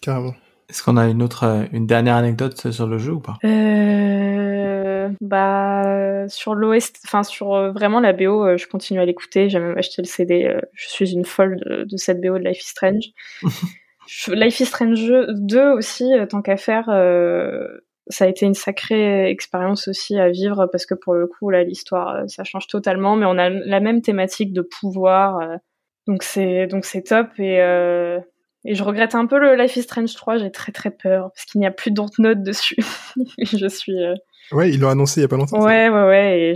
Carrément. 0.00 0.34
Est-ce 0.68 0.82
qu'on 0.82 0.96
a 0.96 1.06
une 1.06 1.22
autre, 1.22 1.44
euh, 1.44 1.64
une 1.72 1.86
dernière 1.86 2.16
anecdote 2.16 2.70
sur 2.70 2.86
le 2.86 2.98
jeu 2.98 3.12
ou 3.12 3.20
pas? 3.20 3.38
Euh, 3.44 5.08
bah 5.20 6.28
sur 6.28 6.54
l'OST, 6.54 7.00
enfin 7.06 7.22
sur 7.22 7.54
euh, 7.54 7.72
vraiment 7.72 8.00
la 8.00 8.12
BO, 8.12 8.44
euh, 8.44 8.56
je 8.56 8.66
continue 8.66 9.00
à 9.00 9.04
l'écouter. 9.04 9.48
J'ai 9.48 9.60
même 9.60 9.76
acheté 9.78 10.02
le 10.02 10.06
CD. 10.06 10.56
je 10.72 10.88
suis 10.88 11.12
une 11.12 11.24
folle 11.24 11.56
de, 11.56 11.84
de 11.84 11.96
cette 11.96 12.20
BO 12.20 12.38
de 12.38 12.44
Life 12.44 12.60
is 12.60 12.68
Strange. 12.68 13.04
Life 14.28 14.60
is 14.60 14.66
Strange 14.66 15.10
2 15.28 15.72
aussi, 15.72 16.10
tant 16.30 16.40
qu'à 16.40 16.56
faire, 16.56 16.88
euh, 16.88 17.66
ça 18.08 18.24
a 18.24 18.28
été 18.28 18.46
une 18.46 18.54
sacrée 18.54 19.30
expérience 19.30 19.88
aussi 19.88 20.18
à 20.18 20.30
vivre 20.30 20.66
parce 20.66 20.86
que 20.86 20.94
pour 20.94 21.14
le 21.14 21.26
coup, 21.26 21.50
là, 21.50 21.62
l'histoire, 21.62 22.28
ça 22.28 22.44
change 22.44 22.66
totalement, 22.66 23.16
mais 23.16 23.26
on 23.26 23.38
a 23.38 23.50
la 23.50 23.80
même 23.80 24.02
thématique 24.02 24.52
de 24.52 24.62
pouvoir, 24.62 25.38
euh, 25.38 25.56
donc 26.06 26.22
c'est 26.22 26.66
donc 26.66 26.84
c'est 26.84 27.02
top 27.02 27.28
et 27.38 27.60
euh, 27.60 28.18
Et 28.64 28.74
je 28.74 28.82
regrette 28.82 29.14
un 29.14 29.26
peu 29.26 29.38
le 29.38 29.54
Life 29.54 29.76
is 29.76 29.82
Strange 29.82 30.14
3, 30.14 30.38
j'ai 30.38 30.50
très 30.50 30.72
très 30.72 30.90
peur, 30.90 31.30
parce 31.32 31.44
qu'il 31.44 31.60
n'y 31.60 31.66
a 31.66 31.70
plus 31.70 31.92
notes 32.18 32.42
dessus. 32.42 32.76
je 33.38 33.68
suis... 33.68 34.04
Euh, 34.04 34.14
ouais, 34.52 34.70
ils 34.70 34.80
l'ont 34.80 34.88
annoncé 34.88 35.20
il 35.20 35.22
y 35.22 35.24
a 35.24 35.28
pas 35.28 35.36
longtemps. 35.36 35.62
Ouais, 35.62 35.88
ouais, 35.88 36.06
ouais, 36.06 36.40
et 36.40 36.54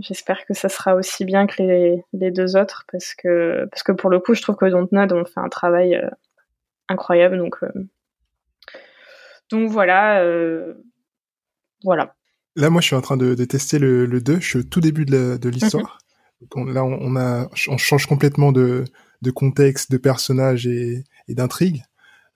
j'espère 0.00 0.46
que 0.46 0.54
ça 0.54 0.68
sera 0.68 0.94
aussi 0.94 1.24
bien 1.24 1.46
que 1.46 1.62
les, 1.62 2.02
les, 2.14 2.30
deux 2.30 2.56
autres, 2.56 2.84
parce 2.90 3.14
que, 3.14 3.66
parce 3.70 3.82
que 3.82 3.92
pour 3.92 4.08
le 4.08 4.20
coup, 4.20 4.34
je 4.34 4.40
trouve 4.40 4.56
que 4.56 4.66
Dontnod 4.66 5.12
ont 5.12 5.24
fait 5.26 5.40
un 5.40 5.48
travail 5.48 5.94
euh, 5.94 6.08
incroyable, 6.88 7.38
donc... 7.38 7.56
Euh, 7.62 7.68
donc 9.50 9.70
voilà, 9.70 10.22
voilà. 11.82 12.14
Là, 12.54 12.68
moi, 12.68 12.82
je 12.82 12.88
suis 12.88 12.96
en 12.96 13.00
train 13.00 13.16
de, 13.16 13.34
de 13.34 13.44
tester 13.46 13.78
le, 13.78 14.04
le 14.04 14.20
2, 14.20 14.40
je 14.40 14.46
suis 14.46 14.58
au 14.58 14.62
tout 14.62 14.82
début 14.82 15.06
de 15.06 15.48
l'histoire. 15.48 15.98
là, 16.54 16.84
on, 16.84 17.16
a, 17.16 17.48
on 17.68 17.78
change 17.78 18.06
complètement 18.06 18.52
de, 18.52 18.84
de 19.22 19.30
contexte, 19.30 19.90
de 19.90 19.96
personnages 19.96 20.66
et, 20.66 21.04
et 21.28 21.34
d'intrigue. 21.34 21.82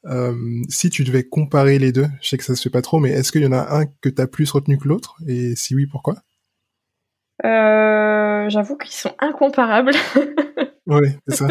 Euh, 0.07 0.35
si 0.69 0.91
tu 0.91 1.05
devais 1.05 1.23
comparer 1.23 1.79
les 1.79 1.93
deux, 1.93 2.07
je 2.21 2.29
sais 2.29 2.39
que 2.39 2.45
ça 2.45 2.57
se 2.57 2.63
fait 2.63 2.71
pas 2.71 2.83
trop, 2.83 2.99
mais 2.99 3.11
est-ce 3.11 3.31
qu'il 3.31 3.43
y 3.43 3.47
en 3.47 3.53
a 3.53 3.77
un 3.77 3.87
que 3.87 4.09
tu 4.09 4.21
as 4.21 4.27
plus 4.27 4.51
retenu 4.51 4.79
que 4.79 4.89
l'autre? 4.89 5.17
Et 5.27 5.55
si 5.55 5.75
oui, 5.75 5.87
pourquoi? 5.87 6.17
Euh, 7.45 8.49
J'avoue 8.49 8.77
qu'ils 8.77 8.93
sont 8.93 9.15
incomparables. 9.21 9.93
oui, 10.87 11.09
c'est 11.29 11.37
ça. 11.37 11.49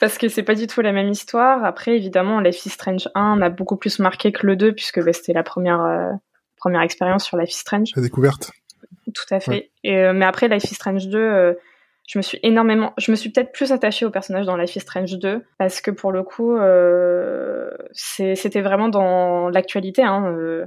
Parce 0.00 0.18
que 0.18 0.28
c'est 0.28 0.42
pas 0.42 0.54
du 0.54 0.66
tout 0.66 0.80
la 0.80 0.92
même 0.92 1.10
histoire. 1.10 1.64
Après, 1.64 1.96
évidemment, 1.96 2.40
Life 2.40 2.64
is 2.64 2.70
Strange 2.70 3.08
1 3.14 3.36
m'a 3.36 3.50
beaucoup 3.50 3.76
plus 3.76 3.98
marqué 3.98 4.32
que 4.32 4.46
le 4.46 4.56
2, 4.56 4.74
puisque 4.74 5.02
bah, 5.04 5.12
c'était 5.12 5.34
la 5.34 5.42
première, 5.42 5.82
euh, 5.82 6.12
première 6.56 6.80
expérience 6.80 7.24
sur 7.24 7.36
Life 7.36 7.50
is 7.50 7.58
Strange. 7.58 7.90
La 7.94 8.02
découverte. 8.02 8.52
Tout 9.14 9.34
à 9.34 9.40
fait. 9.40 9.70
Et, 9.84 10.12
mais 10.12 10.24
après, 10.24 10.48
Life 10.48 10.64
is 10.64 10.74
Strange 10.74 11.08
2, 11.08 11.56
je 12.08 12.18
me 12.18 12.22
suis 12.22 12.38
énormément, 12.42 12.92
je 12.98 13.10
me 13.10 13.16
suis 13.16 13.30
peut-être 13.30 13.52
plus 13.52 13.72
attachée 13.72 14.04
au 14.04 14.10
personnage 14.10 14.46
dans 14.46 14.56
Life 14.56 14.74
is 14.76 14.80
Strange 14.80 15.18
2 15.18 15.44
parce 15.58 15.80
que 15.80 15.90
pour 15.90 16.12
le 16.12 16.22
coup, 16.22 16.56
euh, 16.56 17.70
c'était 17.92 18.60
vraiment 18.60 18.88
dans 18.88 19.48
l'actualité, 19.48 20.02
hein, 20.02 20.34
euh, 20.36 20.66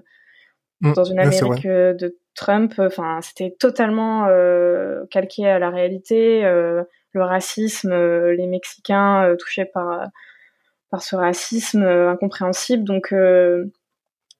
mm, 0.81 0.93
dans 0.93 1.03
une 1.03 1.19
Amérique 1.19 1.65
euh, 1.65 1.93
de 1.93 2.17
Trump. 2.35 2.73
Enfin, 2.77 3.19
c'était 3.21 3.53
totalement 3.59 4.27
euh, 4.27 5.05
calqué 5.11 5.47
à 5.47 5.59
la 5.59 5.69
réalité, 5.69 6.45
euh, 6.45 6.83
le 7.11 7.23
racisme, 7.23 7.93
les 7.93 8.47
Mexicains 8.47 9.35
touchés 9.39 9.65
par 9.65 10.07
par 10.89 11.01
ce 11.01 11.15
racisme 11.15 11.83
incompréhensible. 11.83 12.83
Donc 12.83 13.13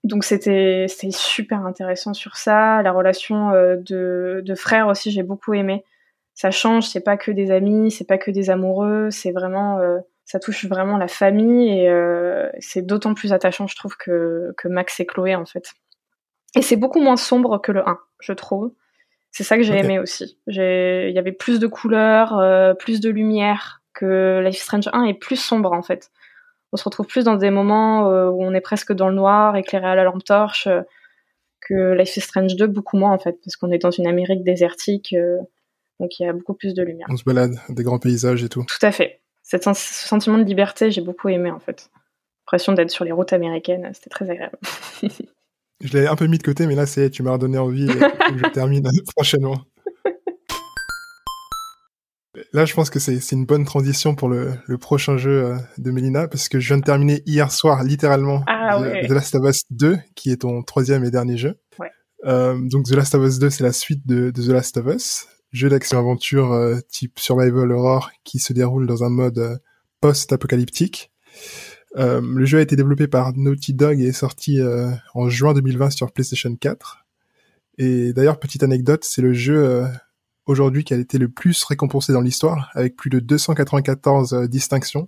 donc 0.03 0.23
c'était 0.23 0.85
c'était 0.89 1.11
super 1.11 1.65
intéressant 1.65 2.13
sur 2.13 2.35
ça. 2.35 2.81
La 2.81 2.91
relation 2.91 3.51
de, 3.51 4.41
de 4.43 4.55
frères 4.55 4.87
aussi, 4.87 5.11
j'ai 5.11 5.23
beaucoup 5.23 5.53
aimé 5.53 5.85
ça 6.35 6.51
change, 6.51 6.87
c'est 6.87 7.01
pas 7.01 7.15
que 7.15 7.31
des 7.31 7.49
amis, 7.49 7.89
c'est 7.91 8.05
pas 8.05 8.17
que 8.17 8.29
des 8.29 8.49
amoureux, 8.49 9.09
c'est 9.09 9.31
vraiment 9.31 9.79
euh, 9.79 9.99
ça 10.25 10.37
touche 10.37 10.65
vraiment 10.65 10.97
la 10.97 11.07
famille 11.07 11.69
et 11.69 11.89
euh, 11.89 12.49
c'est 12.59 12.85
d'autant 12.85 13.13
plus 13.13 13.31
attachant 13.31 13.67
je 13.67 13.75
trouve 13.75 13.95
que, 13.95 14.53
que 14.57 14.67
Max 14.67 14.99
et 14.99 15.05
Chloé 15.05 15.33
en 15.35 15.45
fait. 15.45 15.73
Et 16.55 16.61
c'est 16.61 16.75
beaucoup 16.75 16.99
moins 16.99 17.15
sombre 17.15 17.59
que 17.59 17.71
le 17.71 17.87
1, 17.87 17.97
je 18.19 18.33
trouve. 18.33 18.71
C'est 19.31 19.43
ça 19.43 19.57
que 19.57 19.63
j'ai 19.63 19.77
aimé 19.77 19.99
aussi. 19.99 20.37
Il 20.47 21.11
y 21.13 21.19
avait 21.19 21.33
plus 21.33 21.59
de 21.59 21.67
couleurs, 21.67 22.37
euh, 22.39 22.73
plus 22.73 23.01
de 23.01 23.09
lumière 23.09 23.81
que 23.93 24.41
Life 24.45 24.57
is 24.57 24.63
Strange 24.63 24.89
1 24.91 25.03
est 25.05 25.13
plus 25.13 25.35
sombre 25.37 25.71
en 25.71 25.81
fait. 25.81 26.11
On 26.73 26.77
se 26.77 26.83
retrouve 26.83 27.07
plus 27.07 27.23
dans 27.23 27.35
des 27.35 27.49
moments 27.49 28.09
où 28.29 28.43
on 28.43 28.53
est 28.53 28.61
presque 28.61 28.91
dans 28.91 29.07
le 29.07 29.15
noir, 29.15 29.55
éclairé 29.55 29.87
à 29.87 29.95
la 29.95 30.03
lampe 30.03 30.23
torche, 30.23 30.67
que 31.61 31.93
Life 31.93 32.17
is 32.17 32.21
Strange 32.21 32.55
2 32.57 32.67
beaucoup 32.67 32.97
moins 32.97 33.11
en 33.11 33.19
fait, 33.19 33.37
parce 33.43 33.55
qu'on 33.55 33.71
est 33.71 33.77
dans 33.77 33.91
une 33.91 34.07
Amérique 34.07 34.43
désertique 34.43 35.15
donc 35.99 36.19
il 36.19 36.23
y 36.23 36.25
a 36.25 36.33
beaucoup 36.33 36.53
plus 36.53 36.73
de 36.73 36.83
lumière. 36.83 37.07
On 37.09 37.17
se 37.17 37.23
balade, 37.23 37.55
des 37.69 37.83
grands 37.83 37.99
paysages 37.99 38.43
et 38.43 38.49
tout. 38.49 38.63
Tout 38.63 38.85
à 38.85 38.91
fait. 38.91 39.21
Cet 39.43 39.63
ce 39.63 39.73
sentiment 39.73 40.37
de 40.37 40.43
liberté, 40.43 40.91
j'ai 40.91 41.01
beaucoup 41.01 41.29
aimé 41.29 41.51
en 41.51 41.59
fait. 41.59 41.89
L'impression 42.45 42.73
d'être 42.73 42.91
sur 42.91 43.05
les 43.05 43.11
routes 43.11 43.33
américaines, 43.33 43.89
c'était 43.93 44.09
très 44.09 44.29
agréable. 44.29 44.57
je 45.81 45.93
l'avais 45.93 46.07
un 46.07 46.15
peu 46.15 46.27
mis 46.27 46.37
de 46.37 46.43
côté, 46.43 46.67
mais 46.67 46.75
là, 46.75 46.85
c'est, 46.85 47.09
tu 47.09 47.23
m'as 47.23 47.31
redonné 47.31 47.57
envie. 47.57 47.87
je 47.87 48.51
termine 48.51 48.87
prochainement. 49.15 49.61
Là, 52.53 52.65
je 52.65 52.73
pense 52.73 52.89
que 52.89 52.99
c'est 52.99 53.31
une 53.31 53.45
bonne 53.45 53.65
transition 53.65 54.13
pour 54.13 54.27
le, 54.29 54.53
le, 54.67 54.77
prochain 54.77 55.15
jeu 55.17 55.45
euh, 55.45 55.55
de 55.77 55.91
Melina, 55.91 56.27
parce 56.27 56.49
que 56.49 56.59
je 56.59 56.67
viens 56.67 56.77
de 56.77 56.83
terminer 56.83 57.21
hier 57.25 57.51
soir, 57.51 57.83
littéralement, 57.83 58.43
ah, 58.47 58.81
The, 59.07 59.09
Last 59.09 59.35
of 59.35 59.47
Us 59.47 59.63
2, 59.69 59.97
qui 60.15 60.31
est 60.31 60.41
ton 60.41 60.61
troisième 60.61 61.05
et 61.05 61.11
dernier 61.11 61.37
jeu. 61.37 61.55
Ouais. 61.79 61.91
Euh, 62.25 62.57
donc 62.61 62.85
The 62.85 62.95
Last 62.95 63.15
of 63.15 63.25
Us 63.25 63.39
2, 63.39 63.49
c'est 63.49 63.63
la 63.63 63.71
suite 63.71 64.05
de, 64.05 64.31
de, 64.31 64.41
The 64.41 64.49
Last 64.49 64.77
of 64.77 64.87
Us 64.87 65.27
jeu 65.55 65.69
d'action-aventure 65.69 66.51
euh, 66.51 66.79
type 66.89 67.17
survival 67.17 67.71
horror 67.71 68.11
qui 68.23 68.39
se 68.39 68.51
déroule 68.51 68.87
dans 68.87 69.03
un 69.03 69.09
mode 69.09 69.39
euh, 69.39 69.57
post-apocalyptique. 70.01 71.11
Euh, 71.95 72.21
le 72.21 72.45
jeu 72.45 72.57
a 72.57 72.61
été 72.61 72.75
développé 72.75 73.07
par 73.07 73.31
Naughty 73.35 73.73
Dog 73.73 74.01
et 74.01 74.07
est 74.07 74.11
sorti 74.11 74.59
en 75.13 75.29
juin 75.29 75.53
2020 75.53 75.91
sur 75.91 76.11
PlayStation 76.11 76.53
4. 76.53 77.05
Et 77.77 78.11
d'ailleurs, 78.11 78.37
petite 78.37 78.63
anecdote, 78.63 79.05
c'est 79.05 79.21
le 79.21 79.33
jeu 79.33 79.85
aujourd'hui 80.45 80.83
qui 80.83 80.93
a 80.93 80.97
été 80.97 81.17
le 81.17 81.29
plus 81.29 81.63
récompensé 81.63 82.11
dans 82.11 82.21
l'histoire, 82.21 82.69
avec 82.73 82.97
plus 82.97 83.09
de 83.09 83.19
294 83.19 84.47
distinctions. 84.49 85.07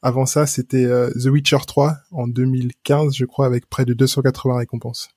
Avant 0.00 0.26
ça, 0.26 0.46
c'était 0.46 0.86
The 1.14 1.26
Witcher 1.26 1.58
3 1.66 1.96
en 2.12 2.28
2015, 2.28 3.16
je 3.16 3.24
crois, 3.24 3.46
avec 3.46 3.66
près 3.66 3.84
de 3.84 3.92
280 3.92 4.58
récompenses. 4.58 5.08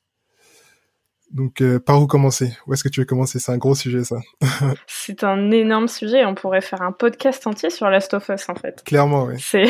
Donc, 1.31 1.61
euh, 1.61 1.79
par 1.79 2.01
où 2.01 2.07
commencer? 2.07 2.57
Où 2.65 2.73
est-ce 2.73 2.83
que 2.83 2.89
tu 2.89 3.01
veux 3.01 3.05
commencer? 3.05 3.39
C'est 3.39 3.51
un 3.51 3.57
gros 3.57 3.75
sujet, 3.75 4.03
ça. 4.03 4.17
c'est 4.87 5.23
un 5.23 5.51
énorme 5.51 5.87
sujet. 5.87 6.25
On 6.25 6.33
pourrait 6.33 6.61
faire 6.61 6.81
un 6.81 6.91
podcast 6.91 7.45
entier 7.45 7.69
sur 7.69 7.89
Last 7.89 8.13
of 8.15 8.27
Us, 8.29 8.49
en 8.49 8.55
fait. 8.55 8.83
Clairement, 8.83 9.25
oui. 9.25 9.35
C'est, 9.37 9.65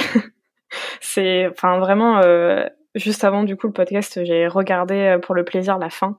c'est, 1.01 1.47
enfin, 1.47 1.79
vraiment. 1.79 2.19
Euh, 2.19 2.65
juste 2.95 3.25
avant, 3.25 3.43
du 3.43 3.57
coup, 3.57 3.67
le 3.67 3.73
podcast, 3.73 4.23
j'ai 4.23 4.47
regardé 4.47 4.95
euh, 4.95 5.19
pour 5.19 5.35
le 5.35 5.43
plaisir 5.43 5.77
la 5.77 5.89
fin. 5.89 6.17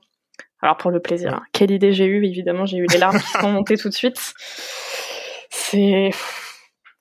Alors, 0.61 0.77
pour 0.77 0.91
le 0.91 0.99
plaisir, 0.99 1.33
hein. 1.33 1.43
quelle 1.53 1.71
idée 1.71 1.91
j'ai 1.91 2.05
eue 2.05 2.23
Évidemment, 2.23 2.65
j'ai 2.65 2.77
eu 2.77 2.85
les 2.91 2.99
larmes 2.99 3.19
qui 3.19 3.31
sont 3.41 3.51
montées 3.51 3.77
tout 3.77 3.89
de 3.89 3.95
suite. 3.95 4.33
C'est 5.49 6.11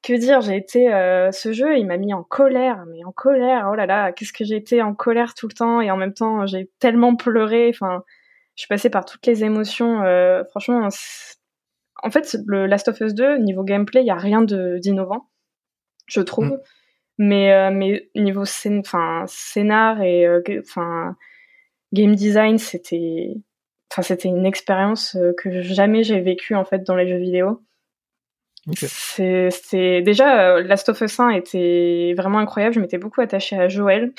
que 0.02 0.14
dire, 0.14 0.40
j'ai 0.40 0.56
été 0.56 0.86
ce 1.30 1.52
jeu, 1.52 1.76
il 1.76 1.86
m'a 1.86 1.98
mis 1.98 2.14
en 2.14 2.22
colère, 2.22 2.84
mais 2.90 3.04
en 3.04 3.12
colère. 3.12 3.68
Oh 3.70 3.74
là 3.74 3.84
là, 3.84 4.12
qu'est-ce 4.12 4.32
que 4.32 4.44
j'ai 4.44 4.56
été 4.56 4.80
en 4.80 4.94
colère 4.94 5.34
tout 5.34 5.46
le 5.46 5.52
temps 5.52 5.82
et 5.82 5.90
en 5.90 5.98
même 5.98 6.14
temps 6.14 6.46
j'ai 6.46 6.70
tellement 6.78 7.16
pleuré. 7.16 7.70
Enfin, 7.74 8.02
je 8.60 8.66
suis 8.66 8.68
passée 8.68 8.90
par 8.90 9.06
toutes 9.06 9.26
les 9.26 9.42
émotions. 9.42 10.02
Euh, 10.02 10.44
franchement, 10.44 10.86
en 12.02 12.10
fait, 12.10 12.36
le 12.46 12.66
Last 12.66 12.88
of 12.88 13.00
Us 13.00 13.14
2, 13.14 13.38
niveau 13.38 13.64
gameplay, 13.64 14.02
il 14.02 14.06
y 14.06 14.10
a 14.10 14.16
rien 14.16 14.42
d'innovant, 14.42 15.30
je 16.06 16.20
trouve. 16.20 16.44
Mm. 16.48 16.58
Mais, 17.16 17.54
euh, 17.54 17.70
mais 17.72 18.10
niveau 18.14 18.44
scén 18.44 18.82
scénar 19.26 20.02
et 20.02 20.26
euh, 20.26 20.42
enfin 20.58 21.16
game 21.94 22.14
design, 22.14 22.58
c'était 22.58 23.34
enfin 23.90 24.02
c'était 24.02 24.28
une 24.28 24.44
expérience 24.44 25.16
que 25.38 25.62
jamais 25.62 26.02
j'ai 26.02 26.20
vécue 26.20 26.54
en 26.54 26.66
fait 26.66 26.84
dans 26.84 26.96
les 26.96 27.08
jeux 27.08 27.18
vidéo. 27.18 27.62
C'est 28.74 30.02
déjà 30.02 30.60
Last 30.60 30.90
of 30.90 31.00
Us 31.00 31.18
1 31.18 31.30
était 31.30 32.14
vraiment 32.14 32.40
incroyable. 32.40 32.74
Je 32.74 32.80
m'étais 32.80 32.98
beaucoup 32.98 33.22
attachée 33.22 33.56
à 33.56 33.68
Joël. 33.68 34.12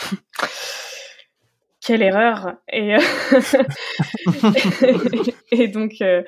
Quelle 1.82 2.04
erreur. 2.04 2.56
Et, 2.72 2.96
euh, 2.96 3.00
et 5.52 5.68
donc 5.68 5.96
euh, 6.02 6.24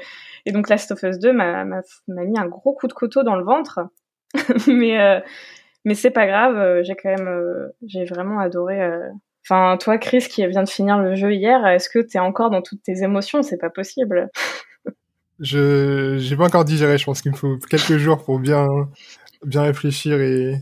et 0.46 0.52
donc 0.52 0.68
Last 0.68 0.92
of 0.92 1.02
Us 1.04 1.20
2 1.20 1.32
m'a 1.32 1.64
mis 2.08 2.38
un 2.38 2.48
gros 2.48 2.74
coup 2.74 2.88
de 2.88 2.94
couteau 2.94 3.24
dans 3.24 3.36
le 3.36 3.46
ventre. 3.46 3.80
Mais 4.68 5.00
euh, 5.00 5.20
mais 5.86 5.96
c'est 5.96 6.12
pas 6.12 6.26
grave 6.26 6.82
j'ai 6.84 6.96
quand 6.96 7.10
même 7.10 7.70
j'ai 7.86 8.06
vraiment 8.06 8.40
adoré 8.40 8.80
enfin 9.46 9.78
toi 9.78 9.98
Chris 9.98 10.26
qui 10.30 10.48
vient 10.48 10.64
de 10.64 10.70
finir 10.70 10.98
le 10.98 11.16
jeu 11.16 11.34
hier 11.34 11.68
est-ce 11.68 11.90
que 11.90 12.00
t'es 12.00 12.20
encore 12.20 12.50
dans 12.50 12.62
toutes 12.62 12.82
tes 12.82 13.04
émotions? 13.04 13.44
C'est 13.44 13.58
pas 13.58 13.70
possible. 13.70 14.30
Je 15.40 16.18
j'ai 16.20 16.38
pas 16.38 16.46
encore 16.46 16.64
digéré 16.64 16.98
je 16.98 17.06
pense 17.06 17.22
qu'il 17.22 17.32
me 17.32 17.36
faut 17.36 17.58
quelques 17.70 17.98
jours 17.98 18.24
pour 18.24 18.40
bien 18.40 18.68
bien 19.44 19.64
réfléchir 19.64 20.22
et 20.22 20.56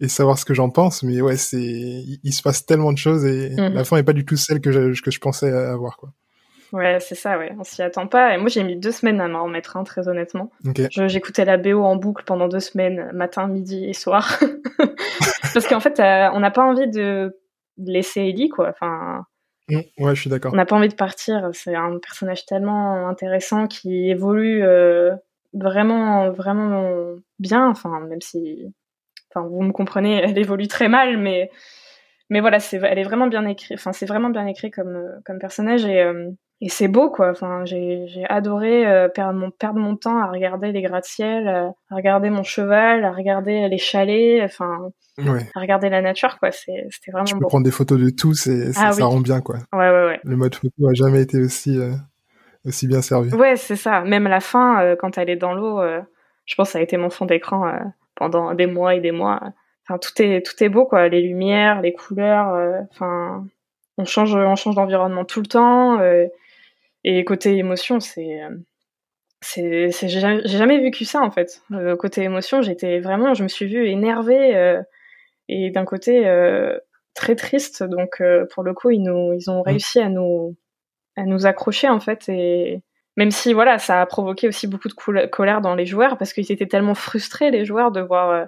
et 0.00 0.08
savoir 0.08 0.38
ce 0.38 0.44
que 0.44 0.54
j'en 0.54 0.70
pense. 0.70 1.02
Mais 1.02 1.20
ouais, 1.20 1.36
c'est, 1.36 1.58
il, 1.58 2.32
se 2.32 2.42
passe 2.42 2.66
tellement 2.66 2.92
de 2.92 2.98
choses 2.98 3.24
et 3.24 3.50
mhm. 3.50 3.74
la 3.74 3.84
fin 3.84 3.96
est 3.96 4.02
pas 4.02 4.12
du 4.12 4.24
tout 4.24 4.36
celle 4.36 4.60
que 4.60 4.72
je, 4.72 5.00
que 5.00 5.10
je 5.10 5.20
pensais 5.20 5.50
avoir, 5.50 5.96
quoi. 5.96 6.10
Ouais, 6.72 6.98
c'est 7.00 7.14
ça, 7.14 7.38
ouais. 7.38 7.54
On 7.58 7.64
s'y 7.64 7.80
attend 7.82 8.06
pas. 8.06 8.34
Et 8.34 8.38
moi, 8.38 8.48
j'ai 8.48 8.64
mis 8.64 8.76
deux 8.76 8.90
semaines 8.92 9.20
à 9.20 9.28
m'en 9.28 9.44
remettre, 9.44 9.76
hein, 9.76 9.84
très 9.84 10.08
honnêtement. 10.08 10.50
J'écoutais 10.90 11.44
la 11.44 11.58
BO 11.58 11.82
en 11.82 11.96
boucle 11.96 12.24
pendant 12.24 12.48
deux 12.48 12.60
semaines, 12.60 13.10
matin, 13.14 13.46
midi 13.46 13.84
et 13.84 13.92
soir. 13.92 14.38
Parce 15.54 15.66
qu'en 15.66 15.80
fait, 15.80 16.00
euh, 16.00 16.28
on 16.34 16.40
n'a 16.40 16.50
pas 16.50 16.64
envie 16.64 16.88
de 16.88 17.38
laisser 17.78 18.22
Ellie, 18.22 18.48
quoi. 18.48 18.70
Enfin. 18.70 19.24
Mm, 19.68 19.80
ouais, 19.98 20.14
je 20.14 20.20
suis 20.20 20.30
d'accord. 20.30 20.52
On 20.52 20.56
n'a 20.56 20.66
pas 20.66 20.76
envie 20.76 20.88
de 20.88 20.94
partir. 20.94 21.50
C'est 21.52 21.74
un 21.74 21.98
personnage 21.98 22.46
tellement 22.46 23.08
intéressant 23.08 23.68
qui 23.68 24.10
évolue 24.10 24.62
euh, 24.64 25.14
vraiment, 25.54 26.30
vraiment 26.30 27.14
bien. 27.38 27.68
Enfin, 27.70 28.00
même 28.00 28.20
si 28.20 28.66
Enfin, 29.36 29.46
vous 29.48 29.62
me 29.62 29.72
comprenez, 29.72 30.14
elle 30.24 30.38
évolue 30.38 30.68
très 30.68 30.88
mal, 30.88 31.18
mais 31.18 31.50
mais 32.30 32.40
voilà, 32.40 32.58
c'est, 32.58 32.80
elle 32.82 32.98
est 32.98 33.04
vraiment 33.04 33.28
bien 33.28 33.46
écrite. 33.46 33.78
Enfin, 33.78 33.92
c'est 33.92 34.06
vraiment 34.06 34.30
bien 34.30 34.46
écrit 34.46 34.70
comme 34.70 34.98
comme 35.24 35.38
personnage 35.38 35.84
et 35.84 36.00
euh, 36.02 36.30
et 36.62 36.68
c'est 36.70 36.88
beau 36.88 37.10
quoi. 37.10 37.30
Enfin, 37.30 37.64
j'ai 37.66 38.06
j'ai 38.08 38.24
adoré 38.24 38.86
euh, 38.86 39.08
perdre 39.08 39.38
mon 39.38 39.50
perdre 39.50 39.78
mon 39.78 39.94
temps 39.96 40.18
à 40.18 40.26
regarder 40.30 40.72
les 40.72 40.82
gratte-ciel, 40.82 41.46
euh, 41.46 41.68
à 41.90 41.94
regarder 41.94 42.30
mon 42.30 42.42
cheval, 42.42 43.04
à 43.04 43.12
regarder 43.12 43.68
les 43.68 43.78
chalets, 43.78 44.42
enfin 44.44 44.90
Ouais. 45.18 45.46
à 45.54 45.60
regarder 45.60 45.88
la 45.88 46.02
nature 46.02 46.38
quoi. 46.38 46.50
C'est 46.52 46.86
c'était 46.90 47.10
vraiment 47.12 47.24
Tu 47.24 47.34
peux 47.34 47.40
beau. 47.40 47.48
prendre 47.48 47.64
des 47.64 47.70
photos 47.70 47.98
de 48.00 48.10
tout, 48.10 48.34
c'est, 48.34 48.72
ça, 48.72 48.88
Ah 48.88 48.92
ça 48.92 49.06
oui. 49.06 49.12
rend 49.14 49.20
bien, 49.20 49.40
quoi. 49.40 49.56
Ouais 49.72 49.88
ouais 49.90 50.06
ouais. 50.06 50.20
Le 50.24 50.36
mode 50.36 50.54
photo 50.54 50.88
a 50.90 50.94
jamais 50.94 51.22
été 51.22 51.38
aussi, 51.38 51.78
euh, 51.78 51.92
aussi 52.66 52.86
bien 52.86 53.00
servi. 53.02 53.32
Ouais, 53.34 53.56
c'est 53.56 53.76
ça. 53.76 54.02
Même 54.02 54.24
la 54.28 54.40
fin, 54.40 54.82
euh, 54.82 54.96
quand 54.96 55.16
elle 55.16 55.30
est 55.30 55.36
dans 55.36 55.54
l'eau, 55.54 55.80
euh, 55.80 56.00
je 56.44 56.54
pense 56.54 56.68
que 56.68 56.72
ça 56.72 56.78
a 56.80 56.82
été 56.82 56.96
mon 56.98 57.08
fond 57.10 57.24
d'écran 57.24 57.66
euh, 57.66 57.72
pendant 58.16 58.54
des 58.54 58.66
mois 58.66 58.94
et 58.96 59.00
des 59.00 59.12
mois. 59.12 59.40
Enfin, 59.88 59.98
tout 59.98 60.20
est 60.22 60.44
tout 60.44 60.62
est 60.64 60.68
beau, 60.68 60.86
quoi. 60.86 61.08
Les 61.08 61.22
lumières, 61.22 61.80
les 61.82 61.92
couleurs. 61.94 62.50
euh, 62.54 62.80
Enfin, 62.92 63.46
on 63.98 64.04
change, 64.04 64.34
on 64.34 64.56
change 64.56 64.74
d'environnement 64.76 65.24
tout 65.24 65.40
le 65.40 65.46
temps. 65.46 66.00
euh, 66.00 66.26
et 67.04 67.24
côté 67.24 67.56
émotion, 67.56 68.00
c'est, 68.00 68.40
c'est, 69.40 69.90
c'est 69.92 70.08
j'ai 70.08 70.20
jamais, 70.20 70.40
j'ai 70.44 70.58
jamais 70.58 70.80
vécu 70.80 71.04
ça 71.04 71.20
en 71.20 71.30
fait. 71.30 71.62
Euh, 71.72 71.96
côté 71.96 72.22
émotion, 72.22 72.62
j'étais 72.62 73.00
vraiment, 73.00 73.34
je 73.34 73.42
me 73.44 73.48
suis 73.48 73.66
vue 73.66 73.86
énervée 73.88 74.56
euh, 74.56 74.82
et 75.48 75.70
d'un 75.70 75.84
côté 75.84 76.26
euh, 76.28 76.78
très 77.14 77.36
triste. 77.36 77.82
Donc 77.84 78.20
euh, 78.20 78.46
pour 78.52 78.62
le 78.64 78.74
coup, 78.74 78.90
ils 78.90 79.02
nous, 79.02 79.32
ils 79.34 79.50
ont 79.50 79.62
réussi 79.62 80.00
à 80.00 80.08
nous, 80.08 80.56
à 81.16 81.24
nous 81.24 81.46
accrocher 81.46 81.88
en 81.88 82.00
fait 82.00 82.28
et 82.28 82.82
même 83.16 83.30
si 83.30 83.52
voilà, 83.52 83.78
ça 83.78 84.00
a 84.00 84.06
provoqué 84.06 84.48
aussi 84.48 84.66
beaucoup 84.66 84.88
de 84.88 85.26
colère 85.26 85.60
dans 85.60 85.74
les 85.74 85.86
joueurs 85.86 86.18
parce 86.18 86.32
qu'ils 86.32 86.50
étaient 86.52 86.66
tellement 86.66 86.94
frustrés 86.94 87.50
les 87.50 87.64
joueurs 87.64 87.90
de 87.90 88.00
voir 88.00 88.30
euh, 88.30 88.44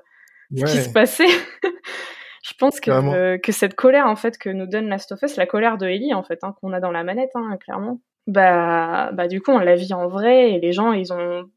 ce 0.55 0.65
qui 0.65 0.83
se 0.83 0.91
passait. 0.91 1.27
Je 2.43 2.55
pense 2.59 2.81
que, 2.81 2.91
euh, 2.91 3.39
que 3.39 3.53
cette 3.53 3.75
colère 3.75 4.07
en 4.07 4.17
fait 4.17 4.39
que 4.39 4.49
nous 4.49 4.67
donne 4.67 4.89
Last 4.89 5.13
of 5.13 5.21
Us, 5.23 5.37
la 5.37 5.47
colère 5.47 5.77
de 5.77 5.87
Ellie 5.87 6.15
en 6.15 6.23
fait, 6.23 6.39
hein, 6.43 6.55
qu'on 6.61 6.73
a 6.73 6.81
dans 6.81 6.91
la 6.91 7.03
manette, 7.03 7.31
hein, 7.35 7.57
clairement. 7.61 8.01
Bah, 8.27 9.11
bah 9.13 9.27
du 9.27 9.41
coup 9.41 9.53
on 9.53 9.59
la 9.59 9.75
vit 9.75 9.95
en 9.95 10.07
vrai 10.07 10.53
et 10.53 10.61
les 10.61 10.73
gens 10.73 10.93
ils 10.93 11.15
ont 11.15 11.49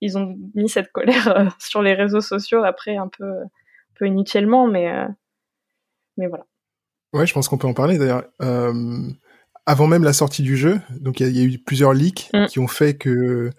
ils 0.00 0.16
ont 0.16 0.34
mis 0.54 0.68
cette 0.68 0.90
colère 0.92 1.28
euh, 1.28 1.44
sur 1.58 1.82
les 1.82 1.92
réseaux 1.92 2.22
sociaux 2.22 2.64
après 2.64 2.96
un 2.96 3.08
peu 3.08 3.42
un 3.42 3.48
peu 3.94 4.06
inutilement, 4.06 4.66
mais 4.66 4.90
mais 6.16 6.26
voilà. 6.26 6.46
Ouais, 7.12 7.26
je 7.26 7.34
pense 7.34 7.48
qu'on 7.48 7.58
peut 7.58 7.66
en 7.66 7.74
parler 7.74 7.98
d'ailleurs. 7.98 8.24
Euh, 8.40 8.72
avant 9.66 9.86
même 9.86 10.04
la 10.04 10.12
sortie 10.12 10.42
du 10.42 10.56
jeu, 10.56 10.80
donc 11.00 11.20
il 11.20 11.24
y, 11.24 11.26
a- 11.26 11.30
il 11.30 11.36
y 11.36 11.40
a 11.40 11.44
eu 11.44 11.58
plusieurs 11.58 11.92
leaks 11.92 12.28
Mm. 12.34 12.46
qui 12.46 12.58
ont 12.58 12.68
fait 12.68 12.94
que, 12.94 13.50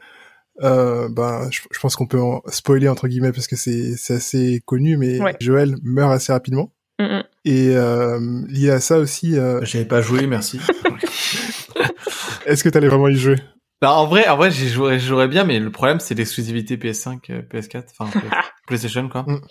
euh, 0.61 1.07
ben, 1.09 1.47
je, 1.51 1.61
je 1.71 1.79
pense 1.79 1.95
qu'on 1.95 2.07
peut 2.07 2.21
en 2.21 2.41
spoiler 2.47 2.87
entre 2.89 3.07
guillemets 3.07 3.31
parce 3.31 3.47
que 3.47 3.55
c'est 3.55 3.95
assez 4.09 4.61
connu, 4.65 4.97
mais 4.97 5.19
Ouais. 5.21 5.35
Joël 5.39 5.75
meurt 5.83 6.11
assez 6.11 6.31
rapidement. 6.33 6.73
Mm, 6.99 7.03
mm. 7.05 7.23
Et 7.45 7.69
euh, 7.75 8.41
lié 8.47 8.69
à 8.69 8.79
ça 8.79 8.99
aussi, 8.99 9.37
euh, 9.37 9.59
J'avais 9.63 9.85
pas 9.85 10.01
joué, 10.01 10.27
merci. 10.27 10.59
est-ce 12.45 12.63
que 12.63 12.69
t'allais 12.69 12.87
vraiment 12.87 13.07
y 13.07 13.15
jouer? 13.15 13.37
Bah, 13.81 13.93
en 13.93 14.05
vrai, 14.05 14.27
en 14.27 14.37
vrai, 14.37 14.51
j'y 14.51 14.69
jouerais, 14.69 15.27
bien, 15.27 15.43
mais 15.43 15.59
le 15.59 15.71
problème, 15.71 15.99
c'est 15.99 16.13
l'exclusivité 16.13 16.77
PS5, 16.77 17.31
euh, 17.31 17.41
PS4, 17.41 17.85
enfin, 17.97 18.11
PlayStation, 18.71 19.09
quoi. 19.09 19.23
Mm. 19.23 19.41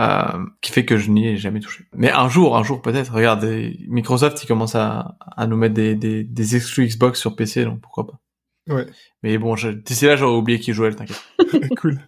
Euh, 0.00 0.46
qui 0.62 0.72
fait 0.72 0.84
que 0.84 0.96
je 0.96 1.10
n'y 1.10 1.28
ai 1.28 1.36
jamais 1.36 1.60
touché. 1.60 1.84
Mais 1.94 2.10
un 2.10 2.28
jour, 2.28 2.56
un 2.56 2.62
jour 2.62 2.80
peut-être. 2.80 3.12
Regarde, 3.12 3.44
Microsoft, 3.88 4.42
ils 4.42 4.46
commencent 4.46 4.74
à, 4.74 5.16
à 5.36 5.46
nous 5.46 5.56
mettre 5.56 5.74
des, 5.74 5.94
des, 5.94 6.24
des 6.24 6.56
exclus 6.56 6.86
Xbox 6.86 7.20
sur 7.20 7.36
PC, 7.36 7.64
donc 7.64 7.80
pourquoi 7.80 8.06
pas. 8.06 8.20
Ouais. 8.68 8.86
Mais 9.22 9.38
bon, 9.38 9.54
d'ici 9.84 10.06
là, 10.06 10.16
j'aurais 10.16 10.36
oublié 10.36 10.60
qui 10.60 10.72
jouait, 10.72 10.94
t'inquiète. 10.94 11.20
cool. 11.80 11.98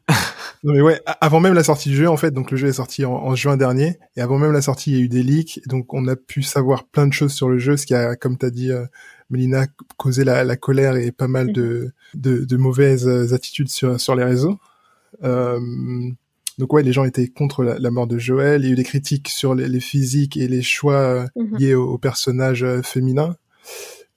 Non 0.62 0.72
mais 0.72 0.80
ouais, 0.80 1.02
avant 1.20 1.40
même 1.40 1.52
la 1.52 1.62
sortie 1.62 1.90
du 1.90 1.96
jeu 1.96 2.08
en 2.08 2.16
fait, 2.16 2.30
donc 2.30 2.50
le 2.50 2.56
jeu 2.56 2.68
est 2.68 2.74
sorti 2.74 3.04
en, 3.04 3.12
en 3.12 3.34
juin 3.34 3.58
dernier, 3.58 3.98
et 4.16 4.22
avant 4.22 4.38
même 4.38 4.52
la 4.52 4.62
sortie, 4.62 4.92
il 4.92 4.96
y 4.96 5.00
a 5.00 5.02
eu 5.02 5.08
des 5.08 5.22
leaks, 5.22 5.60
donc 5.66 5.92
on 5.92 6.08
a 6.08 6.16
pu 6.16 6.42
savoir 6.42 6.84
plein 6.84 7.06
de 7.06 7.12
choses 7.12 7.34
sur 7.34 7.50
le 7.50 7.58
jeu, 7.58 7.76
ce 7.76 7.84
qui 7.84 7.94
a, 7.94 8.16
comme 8.16 8.38
t'as 8.38 8.48
dit, 8.48 8.70
euh, 8.72 8.86
Mélina, 9.28 9.66
causé 9.98 10.24
la, 10.24 10.42
la 10.42 10.56
colère 10.56 10.96
et 10.96 11.12
pas 11.12 11.28
mal 11.28 11.52
de, 11.52 11.92
de, 12.14 12.46
de 12.46 12.56
mauvaises 12.56 13.06
euh, 13.06 13.34
attitudes 13.34 13.68
sur, 13.68 14.00
sur 14.00 14.14
les 14.14 14.24
réseaux. 14.24 14.58
Euh, 15.22 15.60
donc 16.58 16.72
ouais, 16.72 16.82
les 16.82 16.92
gens 16.92 17.04
étaient 17.04 17.28
contre 17.28 17.62
la, 17.64 17.78
la 17.78 17.90
mort 17.90 18.06
de 18.06 18.18
Joël, 18.18 18.62
il 18.62 18.66
y 18.66 18.70
a 18.70 18.72
eu 18.72 18.76
des 18.76 18.84
critiques 18.84 19.28
sur 19.28 19.54
les, 19.54 19.68
les 19.68 19.80
physiques 19.80 20.36
et 20.36 20.48
les 20.48 20.62
choix 20.62 20.94
euh, 20.94 21.26
Mhm. 21.36 21.58
liés 21.58 21.74
au, 21.74 21.88
au 21.92 21.98
personnage 21.98 22.62
euh, 22.62 22.82
féminin. 22.82 23.36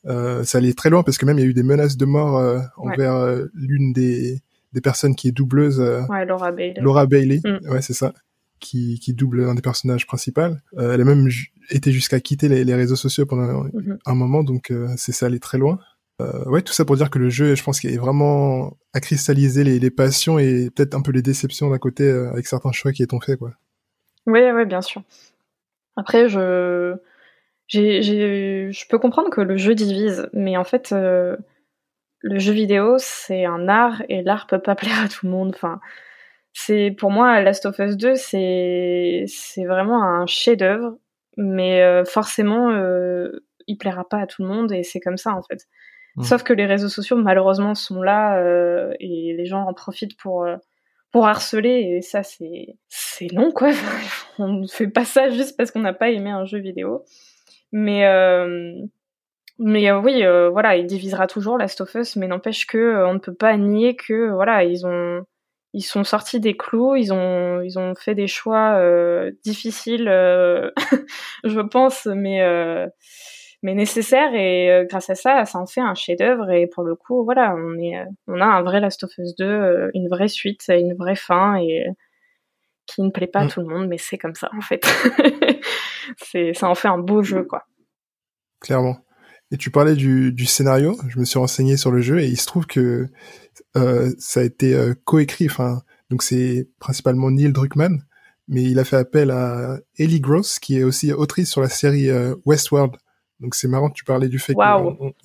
Euh, 0.06 0.44
ça 0.44 0.60
allait 0.60 0.74
très 0.74 0.90
loin 0.90 1.04
parce 1.04 1.18
que 1.18 1.26
même 1.26 1.38
il 1.38 1.42
y 1.42 1.46
a 1.46 1.50
eu 1.50 1.54
des 1.54 1.64
menaces 1.64 1.98
de 1.98 2.06
mort 2.06 2.38
euh, 2.38 2.60
envers 2.78 3.16
euh, 3.16 3.46
l'une 3.54 3.92
des, 3.94 4.42
des 4.74 4.82
personnes 4.82 5.16
qui 5.16 5.28
est 5.28 5.32
doubleuse, 5.32 5.80
Ouais, 6.10 6.26
Laura 6.26 6.52
Bailey. 6.52 6.80
Laura 6.82 7.06
Bailey, 7.06 7.42
Mm. 7.44 7.70
ouais 7.72 7.82
c'est 7.82 7.94
ça, 7.94 8.14
qui, 8.60 9.00
qui 9.00 9.14
double 9.14 9.44
un 9.44 9.56
des 9.56 9.62
personnages 9.62 10.08
principaux. 10.08 10.42
Elle 10.78 11.02
a 11.02 11.04
même 11.04 11.28
été 11.70 11.92
jusqu'à 11.92 12.20
quitter 12.20 12.48
les, 12.48 12.64
les 12.64 12.76
réseaux 12.76 12.96
sociaux 12.96 13.26
pendant 13.26 13.64
Mhm. 13.74 13.98
un 14.06 14.16
moment, 14.16 14.44
donc 14.44 14.72
c'est 14.96 15.12
ça 15.12 15.26
allait 15.26 15.40
très 15.40 15.58
loin. 15.58 15.80
Euh, 16.20 16.43
ouais, 16.45 16.63
tout 16.63 16.74
ça 16.74 16.84
pour 16.84 16.95
dire 16.95 17.11
que 17.11 17.20
le 17.20 17.30
jeu, 17.30 17.55
je 17.55 17.63
pense 17.63 17.80
qu'il 17.80 17.93
est 17.93 17.97
vraiment 17.97 18.76
à 18.93 18.99
cristalliser 18.99 19.63
les, 19.63 19.91
passions 19.91 20.39
et 20.39 20.70
peut-être 20.72 20.95
un 20.95 21.01
peu 21.01 21.11
les 21.11 21.22
déceptions 21.22 21.70
d'un 21.70 21.78
côté 21.78 22.03
euh, 22.05 22.32
avec 22.32 22.47
certains 22.47 22.72
choix 22.72 22.91
qui 22.91 23.05
sont 23.09 23.20
faits, 23.20 23.38
quoi. 23.38 23.51
Oui, 24.26 24.39
oui, 24.51 24.65
bien 24.65 24.82
sûr. 24.82 25.03
Après, 25.95 26.28
je, 26.28 26.95
je 27.70 28.88
peux 28.89 28.97
comprendre 28.97 29.30
que 29.30 29.41
le 29.41 29.57
jeu 29.57 29.76
divise, 29.76 30.28
mais 30.34 30.57
en 30.57 30.63
fait, 30.63 30.91
euh, 30.91 31.38
le 32.22 32.39
jeu 32.39 32.51
vidéo, 32.51 32.95
c'est 32.97 33.45
un 33.45 33.68
art 33.70 34.01
et 34.09 34.24
l'art 34.24 34.47
peut 34.47 34.61
pas 34.61 34.76
plaire 34.76 35.03
à 35.05 35.07
tout 35.07 35.28
le 35.28 35.32
monde. 35.32 35.51
Enfin, 35.53 35.80
c'est 36.53 36.95
pour 36.97 37.11
moi, 37.11 37.41
Last 37.41 37.68
of 37.68 37.78
Us 37.78 37.95
2, 37.95 38.15
c'est, 38.15 39.26
c'est 39.28 39.65
vraiment 39.65 40.03
un 40.03 40.26
chef-d'œuvre, 40.26 40.97
mais 41.38 41.84
euh, 41.84 42.03
forcément, 42.05 42.72
il 43.68 43.78
plaira 43.78 44.07
pas 44.09 44.22
à 44.22 44.28
tout 44.28 44.41
le 44.41 44.47
monde 44.47 44.72
et 44.72 44.82
c'est 44.82 44.99
comme 44.99 45.18
ça 45.18 45.36
en 45.36 45.43
fait. 45.43 45.68
Mm. 46.18 46.24
Sauf 46.24 46.43
que 46.43 46.53
les 46.53 46.65
réseaux 46.65 46.89
sociaux, 46.89 47.18
malheureusement, 47.18 47.76
sont 47.76 48.01
là 48.01 48.38
euh, 48.39 48.93
et 48.99 49.34
les 49.38 49.45
gens 49.45 49.63
en 49.63 49.74
profitent 49.74 50.18
pour 50.18 50.43
euh, 50.43 50.57
pour 51.11 51.28
harceler 51.28 51.97
et 51.97 52.01
ça 52.01 52.24
c'est 52.24 52.76
c'est 52.89 53.32
long 53.34 53.51
quoi 53.51 53.72
on 54.39 54.47
ne 54.49 54.68
fait 54.68 54.88
pas 54.88 55.05
ça 55.05 55.30
juste 55.30 55.55
parce 55.57 55.72
qu'on 55.72 55.80
n'a 55.80 55.93
pas 55.93 56.09
aimé 56.09 56.30
un 56.30 56.45
jeu 56.45 56.59
vidéo 56.59 57.05
mais 57.72 58.05
euh, 58.05 58.74
mais 59.57 59.89
euh, 59.89 59.99
oui 59.99 60.24
euh, 60.24 60.49
voilà 60.49 60.76
il 60.76 60.86
divisera 60.86 61.28
toujours 61.28 61.57
Last 61.57 61.82
of 61.82 61.93
Us 61.95 62.15
mais 62.18 62.28
n'empêche 62.28 62.68
que 62.68 63.05
on 63.05 63.13
ne 63.13 63.20
peut 63.20 63.34
pas 63.34 63.55
nier 63.57 63.95
que 63.95 64.30
voilà 64.32 64.63
ils 64.63 64.86
ont 64.86 65.24
ils 65.74 65.82
sont 65.82 66.03
sortis 66.03 66.39
des 66.39 66.57
clous 66.57 66.95
ils 66.95 67.13
ont 67.13 67.61
ils 67.61 67.80
ont 67.80 67.95
fait 67.95 68.15
des 68.15 68.28
choix 68.28 68.80
difficiles 69.43 70.05
je 71.43 71.61
pense 71.61 72.05
mais 72.05 72.41
mais 73.68 73.76
nécessaire 73.76 74.34
et 74.34 74.72
euh, 74.72 74.86
grâce 74.86 75.09
à 75.09 75.15
ça 75.15 75.43
ça 75.43 75.59
en 75.59 75.65
fait 75.65 75.82
un 75.82 75.93
chef-d'œuvre 75.93 76.49
et 76.51 76.68
pour 76.68 76.84
le 76.84 76.95
coup 76.95 77.26
voilà 77.26 77.53
on 77.53 77.78
est 77.78 77.97
euh, 77.97 78.05
on 78.28 78.39
a 78.39 78.45
un 78.45 78.61
vrai 78.61 78.80
Last 78.80 79.03
of 79.03 79.11
Us 79.18 79.36
2 79.36 79.43
euh, 79.45 79.91
une 79.93 80.07
vraie 80.07 80.30
suite 80.30 80.63
une 80.70 80.93
vraie 80.93 81.18
fin 81.18 81.55
et 81.57 81.86
qui 82.86 83.01
ne 83.01 83.09
plaît 83.09 83.28
pas 83.28 83.41
à 83.41 83.45
Mm. 83.45 83.49
tout 83.49 83.59
le 83.59 83.68
monde 83.68 83.88
mais 83.89 83.97
c'est 83.97 84.18
comme 84.18 84.36
ça 84.36 84.49
en 84.57 84.61
fait 84.61 84.86
c'est 86.18 86.53
ça 86.53 86.70
en 86.70 86.76
fait 86.76 86.88
un 86.88 86.97
beau 86.97 87.24
jeu 87.24 87.43
quoi 87.43 87.65
clairement. 88.59 88.97
Et 89.51 89.57
tu 89.57 89.72
parlais 89.72 89.95
du, 89.95 90.34
du 90.34 90.45
scénario, 90.45 90.97
je 91.07 91.20
me 91.20 91.26
suis 91.26 91.39
renseigné 91.39 91.78
sur 91.78 91.89
le 91.89 92.01
jeu 92.01 92.20
et 92.20 92.28
il 92.28 92.38
se 92.38 92.45
trouve 92.45 92.65
que 92.65 93.07
euh, 93.78 94.11
ça 94.20 94.41
a 94.41 94.43
été 94.43 94.74
euh, 94.74 94.93
coécrit, 95.05 95.45
enfin, 95.45 95.84
donc 96.09 96.22
c'est 96.22 96.68
principalement 96.80 97.32
Neil 97.32 97.53
Druckmann, 97.53 98.03
mais 98.49 98.63
il 98.63 98.78
a 98.78 98.84
fait 98.84 98.97
appel 98.97 99.32
à 99.32 99.80
Ellie 99.97 100.20
Gross, 100.20 100.59
qui 100.59 100.78
est 100.78 100.84
aussi 100.84 101.13
autrice 101.13 101.49
sur 101.49 101.61
la 101.61 101.70
série 101.70 102.09
euh, 102.09 102.36
Westworld. 102.45 102.97
Donc 103.40 103.54
c'est 103.56 103.68
marrant 103.68 103.90
que 103.90 103.94
tu 103.94 104.04
parlais 104.04 104.30
du 104.30 104.40
fait 104.40 104.54
qu'il 104.54 104.62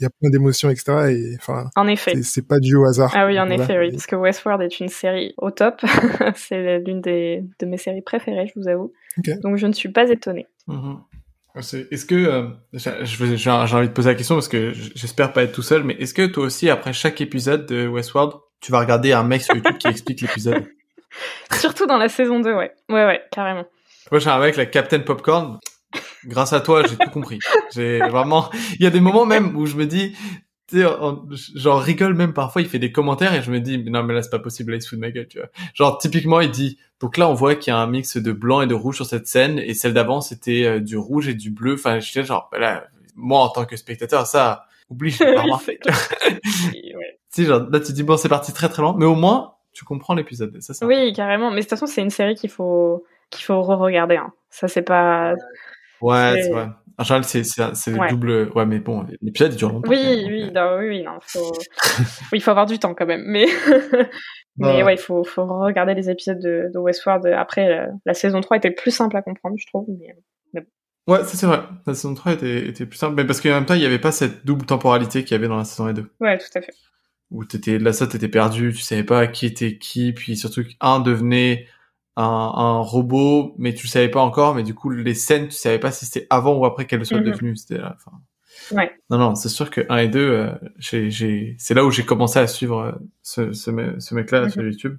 y 0.01 0.05
a 0.05 0.11
plein 0.11 0.31
d'émotions, 0.31 0.69
etc. 0.69 0.93
Et 1.11 1.37
enfin, 1.37 1.71
en 1.77 1.87
effet 1.89 2.13
c'est- 2.15 2.23
c'est 2.23 2.47
pas 2.47 2.59
dû 2.59 2.77
au 2.77 2.85
hasard. 2.85 3.11
ah 3.15 3.27
oui 3.27 3.39
en 3.41 3.47
Voilà. 3.47 3.63
effet 3.65 3.79
oui 3.79 3.91
parce 3.91 4.07
que 4.07 4.17
Westworld 4.17 4.61
est 4.63 4.81
une 4.81 4.89
série 4.89 5.35
au 5.39 5.51
top 5.51 5.81
c'est 6.37 6.79
l'une 6.81 7.01
des 7.01 7.43
de 7.61 7.67
mes 7.67 7.79
séries 7.79 8.03
préférées 8.03 8.47
je 8.47 8.61
vous 8.61 8.69
avoue 8.69 8.93
donc 9.43 9.57
je 9.57 9.67
ne 9.67 9.73
suis 9.73 9.89
pas 9.91 10.09
étonnée 10.11 10.47
Mhm. 10.69 10.99
C'est- 11.61 11.87
Est-ce 11.93 12.07
que 12.07 12.15
euh, 12.15 12.49
j'ai 12.73 12.91
j'ai- 13.05 13.37
j'ai 13.37 13.51
envie 13.51 13.89
de 13.89 13.93
poser 13.93 14.09
la 14.11 14.15
question 14.15 14.37
parce 14.37 14.49
que 14.49 14.73
j'espère 14.73 15.33
pas 15.35 15.43
être 15.43 15.53
tout 15.53 15.61
seul, 15.63 15.85
mais 15.85 15.93
est-ce 15.95 16.15
que 16.15 16.25
toi 16.27 16.45
aussi 16.45 16.71
après 16.71 16.95
chaque 16.95 17.21
épisode 17.21 17.67
de 17.67 17.87
Westworld, 17.87 18.33
tu 18.61 18.73
vas 18.73 18.81
regarder 18.81 19.13
un 19.13 19.23
mec 19.23 19.43
sur 19.43 19.55
YouTube 19.55 19.77
qui 19.79 19.87
explique 19.89 20.21
l'épisode? 20.23 20.65
Surtout 21.53 21.85
dans 21.87 21.99
la 21.99 22.09
saison 22.09 22.41
2 22.41 22.55
ouais 22.55 22.73
ouais 22.89 23.05
ouais 23.07 23.21
carrément 23.31 23.67
Moi 24.11 24.19
j'ai 24.19 24.31
un 24.31 24.39
mec 24.39 24.57
la 24.57 24.65
Captain 24.65 25.01
Popcorn. 25.01 25.59
Grâce 26.27 26.53
à 26.53 26.61
toi, 26.61 26.83
j'ai 26.87 26.97
tout 26.97 27.11
compris. 27.11 27.39
J'ai 27.75 27.99
vraiment. 27.99 28.51
Il 28.79 28.83
y 28.83 28.87
a 28.87 28.91
des 28.91 29.01
moments 29.01 29.27
même 29.27 29.57
où 29.57 29.67
je 29.67 29.77
me 29.77 29.87
dis, 29.87 30.15
genre 30.73 31.81
rigole 31.81 32.15
même 32.15 32.33
parfois. 32.33 32.63
Il 32.63 32.69
fait 32.69 32.79
des 32.79 32.93
commentaires 32.93 33.35
et 33.35 33.43
je 33.43 33.51
me 33.51 33.61
dis, 33.61 33.79
non 33.79 34.03
mais 34.03 34.15
là 34.15 34.23
c'est 34.23 34.31
pas 34.31 34.39
possible, 34.39 34.73
là 34.73 34.79
il 34.79 34.83
se 34.83 34.89
fout 34.89 34.99
de 34.99 35.01
ma 35.01 35.11
gueule, 35.11 35.29
tu 35.29 35.39
vois. 35.39 35.49
Genre 35.75 35.99
typiquement 35.99 36.41
il 36.41 36.51
dit, 36.51 36.79
donc 37.01 37.17
là 37.17 37.29
on 37.29 37.35
voit 37.35 37.55
qu'il 37.55 37.73
y 37.73 37.75
a 37.75 37.79
un 37.79 37.87
mix 37.87 38.17
de 38.17 38.33
blanc 38.33 38.63
et 38.63 38.67
de 38.67 38.75
rouge 38.75 38.97
sur 38.97 39.07
cette 39.07 39.27
scène 39.27 39.59
et 39.59 39.75
celle 39.75 39.95
d'avant 39.95 40.21
c'était 40.21 40.65
euh, 40.65 40.81
du 40.81 40.97
rouge 40.97 41.29
et 41.29 41.35
du 41.35 41.51
bleu. 41.51 41.75
Enfin 41.75 41.99
genre, 42.01 42.49
bah 42.53 42.59
là, 42.59 42.85
moi 43.17 43.41
en 43.41 43.49
tant 43.49 43.65
que 43.65 43.77
spectateur 43.77 44.27
ça 44.27 44.67
oublie, 44.89 45.11
je 45.11 45.25
l'ai 45.25 45.35
pas 45.35 45.43
remarqué. 45.43 45.79
tu 47.35 47.45
genre 47.45 47.67
là 47.71 47.81
tu 47.81 47.93
dis 47.93 48.03
bon 48.03 48.17
c'est 48.17 48.29
parti 48.29 48.53
très 48.53 48.69
très 48.69 48.83
loin, 48.83 48.95
mais 48.97 49.07
au 49.07 49.15
moins 49.15 49.55
tu 49.73 49.85
comprends 49.85 50.15
l'épisode. 50.15 50.61
Ça, 50.61 50.75
ça. 50.75 50.87
Oui, 50.87 51.13
carrément. 51.15 51.51
Mais 51.51 51.57
de 51.57 51.61
toute 51.63 51.71
façon, 51.71 51.87
c'est 51.87 52.03
une 52.03 52.11
série 52.11 52.35
qu'il 52.35 52.51
faut 52.51 53.05
qu'il 53.31 53.43
faut 53.45 53.63
re-regarder. 53.63 54.17
hein. 54.17 54.33
Ça, 54.51 54.69
c'est 54.69 54.83
pas. 54.83 55.35
Ouais, 56.03 56.43
C'est- 56.43 56.51
vrai. 56.51 56.69
En 56.99 57.05
général, 57.05 57.25
c'est 57.25 57.43
c'est 57.43 57.75
c'est 57.75 57.99
Ouais. 57.99 58.11
double. 58.11 58.51
Ouais, 58.55 58.67
mais 58.67 58.79
bon, 58.79 59.07
l'épisode 59.23 59.53
il 59.53 59.57
dure 59.57 59.71
longtemps. 59.73 59.89
Oui, 59.91 59.97
même, 60.05 60.27
oui, 60.31 60.43
euh, 60.45 60.51
non, 60.53 60.77
oui, 60.79 60.89
oui, 60.89 61.03
non, 61.03 61.13
faut... 61.23 61.53
oui, 62.33 62.39
il 62.39 62.43
faut 62.43 62.51
avoir 62.51 62.67
du 62.67 62.79
temps 62.79 62.95
quand 62.95 63.07
même. 63.07 63.23
Mais, 63.27 63.47
mais 64.59 64.67
Ouais. 64.67 64.83
ouais, 64.83 64.95
il 64.95 64.99
faut, 65.01 65.25
faut 65.25 65.45
regarder 65.47 65.95
les 65.95 66.11
épisodes 66.11 66.39
de, 66.39 66.71
de 66.73 66.79
Westworld. 66.79 67.27
Après, 67.27 67.69
la, 67.69 67.89
la 68.05 68.15
saison 68.15 68.41
3 68.43 68.59
était 68.59 68.71
plus 68.71 68.91
simple 68.91 69.17
à 69.17 69.23
comprendre, 69.23 69.57
je 69.59 69.67
trouve. 69.67 69.87
Mais... 69.99 70.15
Ouais, 71.09 71.19
ça 71.25 71.37
c'est 71.37 71.47
vrai. 71.47 71.61
La 71.87 71.95
saison 71.95 72.15
3 72.15 72.33
était, 72.35 72.69
était 72.69 72.87
plus 72.87 72.99
simple, 72.99 73.15
mais 73.17 73.25
parce 73.25 73.41
qu'en 73.41 73.49
même 73.49 73.67
temps, 73.67 73.75
il 73.75 73.81
y 73.83 73.87
avait 73.87 73.99
pas 73.99 74.13
cette 74.13 74.45
double 74.47 74.67
temporalité 74.67 75.25
qu'il 75.25 75.33
y 75.33 75.35
avait 75.35 75.49
dans 75.49 75.57
la 75.57 75.65
saison 75.65 75.87
1 75.87 75.91
et 75.91 75.95
2. 75.95 76.07
Ouais, 76.21 76.39
tout 76.39 76.45
à 76.57 76.61
fait. 76.61 76.75
Où 77.33 77.45
t'étais, 77.45 77.79
là, 77.79 77.93
ça, 77.95 78.07
t'étais 78.07 78.29
perdu, 78.29 78.73
tu 78.73 78.83
savais 78.83 79.03
pas 79.03 79.27
qui 79.27 79.47
était 79.47 79.79
qui, 79.79 80.13
puis 80.13 80.37
surtout 80.37 80.63
qu'un 80.63 81.01
devenait 81.01 81.67
un, 82.17 82.25
un 82.25 82.79
robot, 82.81 83.55
mais 83.59 83.75
tu 83.75 83.87
le 83.87 83.91
savais 83.91 84.09
pas 84.11 84.21
encore, 84.21 84.55
mais 84.55 84.63
du 84.63 84.75
coup, 84.75 84.91
les 84.91 85.15
scènes, 85.15 85.47
tu 85.49 85.55
savais 85.55 85.79
pas 85.79 85.91
si 85.93 86.05
c'était 86.07 86.27
avant 86.31 86.55
ou 86.57 86.65
après 86.67 86.87
qu'elle 86.87 86.99
le 87.01 87.05
soit 87.05 87.19
Mhm. 87.21 87.25
devenue. 87.31 87.57
C'était 87.57 87.79
là, 87.79 87.97
enfin. 87.97 88.19
Ouais. 88.71 88.91
Non, 89.11 89.19
non, 89.19 89.35
c'est 89.35 89.49
sûr 89.49 89.71
que 89.71 89.81
1 89.89 89.97
et 89.99 90.09
2, 90.09 90.21
euh, 90.21 90.53
j'ai, 90.79 91.11
j'ai, 91.11 91.57
c'est 91.59 91.75
là 91.75 91.85
où 91.85 91.91
j'ai 91.91 92.05
commencé 92.05 92.39
à 92.39 92.47
suivre 92.47 92.79
euh, 92.81 92.93
ce, 93.23 93.53
ce, 93.53 93.71
me- 93.71 93.99
ce 93.99 94.15
mec-là 94.15 94.43
Mhm. 94.43 94.51
sur 94.51 94.63
YouTube. 94.63 94.99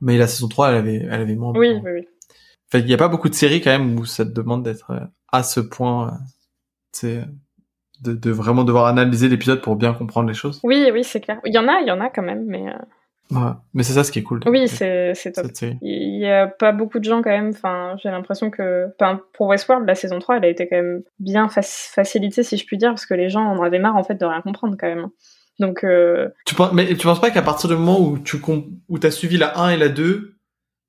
Mais 0.00 0.16
la 0.16 0.26
saison 0.26 0.48
3, 0.48 0.70
elle 0.70 0.76
avait, 0.76 0.96
elle 1.10 1.20
avait 1.20 1.34
moins. 1.36 1.52
Oui, 1.56 1.68
oui, 1.84 1.90
oui. 1.92 2.08
Fait 2.70 2.80
qu'il 2.80 2.90
y 2.90 2.94
a 2.94 2.98
pas 2.98 3.08
beaucoup 3.08 3.28
de 3.28 3.34
séries 3.34 3.60
quand 3.60 3.70
même 3.70 3.98
où 3.98 4.04
ça 4.04 4.24
te 4.24 4.30
demande 4.30 4.62
d'être 4.62 4.90
euh, 4.90 5.00
à 5.32 5.42
ce 5.42 5.60
point, 5.60 6.08
euh, 6.08 6.10
tu 6.92 7.00
sais, 7.00 7.24
de, 8.02 8.12
de 8.12 8.30
vraiment 8.30 8.64
devoir 8.64 8.86
analyser 8.86 9.28
l'épisode 9.28 9.60
pour 9.60 9.76
bien 9.76 9.92
comprendre 9.92 10.28
les 10.28 10.34
choses. 10.34 10.60
Oui, 10.62 10.88
oui, 10.92 11.02
c'est 11.04 11.20
clair. 11.20 11.40
Il 11.44 11.54
y 11.54 11.58
en 11.58 11.66
a, 11.68 11.80
il 11.80 11.86
y 11.88 11.90
en 11.90 12.00
a 12.00 12.10
quand 12.10 12.22
même, 12.22 12.44
mais 12.46 12.68
euh, 12.68 12.78
Ouais. 13.30 13.50
Mais 13.74 13.82
c'est 13.82 13.92
ça 13.92 14.04
ce 14.04 14.10
qui 14.12 14.20
est 14.20 14.22
cool. 14.22 14.40
oui, 14.46 14.68
c'est 14.68 15.12
c'est 15.14 15.32
top. 15.32 15.46
Il 15.82 16.18
y 16.18 16.26
a 16.30 16.46
pas 16.46 16.72
beaucoup 16.72 16.98
de 16.98 17.04
gens 17.04 17.20
quand 17.20 17.30
même. 17.30 17.50
Enfin, 17.50 17.94
j'ai 18.02 18.08
l'impression 18.10 18.50
que, 18.50 18.86
enfin, 18.98 19.20
pour 19.34 19.48
Westworld, 19.48 19.86
la 19.86 19.94
saison 19.94 20.18
3, 20.18 20.38
elle 20.38 20.44
a 20.44 20.48
été 20.48 20.66
quand 20.68 20.76
même 20.76 21.02
bien 21.18 21.46
fac- 21.48 21.90
facilitée, 21.92 22.42
si 22.42 22.56
je 22.56 22.64
puis 22.64 22.78
dire, 22.78 22.88
parce 22.90 23.04
que 23.06 23.14
les 23.14 23.28
gens 23.28 23.42
en 23.44 23.62
avaient 23.62 23.78
marre 23.78 23.96
en 23.96 24.02
fait 24.04 24.14
de 24.14 24.24
rien 24.24 24.40
comprendre 24.40 24.76
quand 24.80 24.86
même. 24.88 25.08
Donc, 25.58 25.84
euh, 25.84 26.28
Tu 26.46 26.54
penses, 26.54 26.72
mais 26.72 26.86
tu 26.94 27.06
penses 27.06 27.20
pas 27.20 27.30
qu'à 27.30 27.42
partir 27.42 27.68
du 27.68 27.76
moment 27.76 28.00
où 28.00 28.16
tu 28.18 28.40
où 28.88 28.98
t'as 28.98 29.10
suivi 29.10 29.36
la 29.36 29.58
1 29.58 29.70
et 29.70 29.76
la 29.76 29.88
2, 29.88 30.36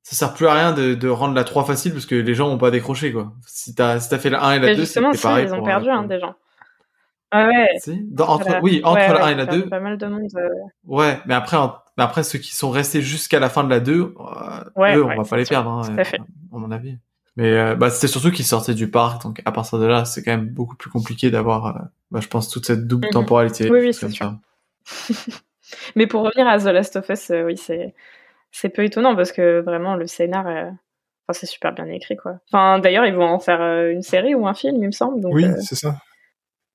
ça 0.04 0.16
sert 0.16 0.34
plus 0.34 0.48
à 0.48 0.54
rien 0.54 0.72
de, 0.74 0.94
de 0.94 1.10
rendre 1.10 1.34
la 1.36 1.44
3 1.44 1.66
facile 1.66 1.92
parce 1.92 2.06
que 2.06 2.16
les 2.16 2.34
gens 2.36 2.50
ont 2.50 2.58
pas 2.58 2.72
décroché 2.72 3.12
quoi. 3.12 3.34
Si 3.48 3.76
t'as 3.76 4.00
si 4.00 4.10
t'as 4.10 4.18
fait 4.20 4.30
la 4.30 4.44
1 4.46 4.54
et 4.54 4.60
la 4.60 4.68
mais 4.68 4.76
2, 4.76 4.82
justement, 4.82 5.12
c'est 5.12 5.18
si, 5.18 5.24
pareil. 5.24 5.46
ils 5.46 5.54
ont 5.54 5.64
perdu 5.64 5.90
euh, 5.90 5.94
hein, 5.94 6.04
des 6.04 6.20
gens. 6.20 6.36
Ah 7.32 7.48
ouais. 7.48 7.68
Si 7.80 8.08
Dans- 8.12 8.28
entre, 8.28 8.46
voilà. 8.46 8.62
Oui, 8.64 8.82
entre 8.84 8.98
Ouais, 9.02 9.08
la 9.08 9.14
ouais, 9.14 9.22
1 9.22 9.30
et 9.30 9.36
la 9.36 9.44
ont 9.44 9.46
perdu 9.48 9.62
2. 9.64 9.70
Pas 9.70 9.80
mal 9.80 9.98
de 9.98 10.06
monde. 10.08 10.22
euh, 10.36 10.50
Ouais, 10.88 11.20
mais 11.26 11.34
après, 11.36 11.58
en- 11.58 11.76
mais 12.00 12.04
après 12.06 12.24
ceux 12.24 12.40
qui 12.40 12.56
sont 12.56 12.70
restés 12.72 13.02
jusqu'à 13.02 13.40
la 13.40 13.50
fin 13.50 13.64
de 13.64 13.70
la 13.70 13.80
2, 13.80 14.16
euh, 14.20 14.64
Ouais, 14.76 14.96
eux, 14.96 15.04
on 15.04 15.16
va 15.16 15.24
pas 15.24 15.38
les 15.38 15.44
perdre, 15.46 15.70
hein, 15.70 15.82
Tout 15.94 16.00
à 16.00 16.04
fait. 16.06 16.18
à 16.20 16.58
mon 16.58 16.72
avis. 16.72 16.98
Mais 17.36 17.52
euh, 17.52 17.76
bah, 17.76 17.90
c'était 17.90 18.08
surtout 18.08 18.32
qu'ils 18.32 18.46
sortaient 18.46 18.74
du 18.74 18.90
parc, 18.90 19.22
donc 19.24 19.42
à 19.46 19.52
partir 19.52 19.78
de 19.80 19.86
là, 19.86 20.06
c'est 20.06 20.24
quand 20.24 20.32
même 20.32 20.48
beaucoup 20.48 20.76
plus 20.76 20.90
compliqué 20.90 21.30
d'avoir, 21.30 21.66
euh, 21.68 21.80
bah, 22.12 22.20
je 22.22 22.28
pense, 22.28 22.50
toute 22.50 22.66
cette 22.66 22.88
double 22.88 23.06
Mhm. 23.08 23.12
temporalité. 23.14 23.70
Oui, 23.72 23.80
oui, 23.80 23.94
c'est 23.94 24.10
sûr. 24.10 24.34
ça. 24.86 24.86
Mais 25.96 26.08
pour 26.08 26.24
revenir 26.24 26.48
à 26.48 26.58
The 26.60 26.66
Last 26.74 26.96
of 26.96 27.08
Us, 27.10 27.30
euh, 27.32 27.44
oui, 27.46 27.56
c'est 27.58 27.94
c'est 28.52 28.70
peu 28.70 28.84
étonnant 28.84 29.16
parce 29.16 29.32
que 29.32 29.60
vraiment 29.62 29.96
le 29.96 30.08
scénar, 30.08 30.48
euh, 30.48 30.64
enfin, 31.28 31.34
c'est 31.34 31.46
super 31.46 31.72
bien 31.74 31.86
écrit 31.86 32.18
quoi. 32.18 32.40
Enfin, 32.52 32.80
d'ailleurs, 32.80 33.06
ils 33.06 33.14
vont 33.14 33.28
en 33.28 33.40
faire 33.40 33.62
euh, 33.62 33.92
une 33.92 34.02
série 34.02 34.34
ou 34.34 34.48
un 34.48 34.56
film, 34.56 34.78
il 34.78 34.88
me 34.88 34.92
semble. 34.92 35.22
Donc, 35.22 35.36
Oui, 35.36 35.46
euh, 35.46 35.54
c'est 35.62 35.76
ça, 35.76 35.98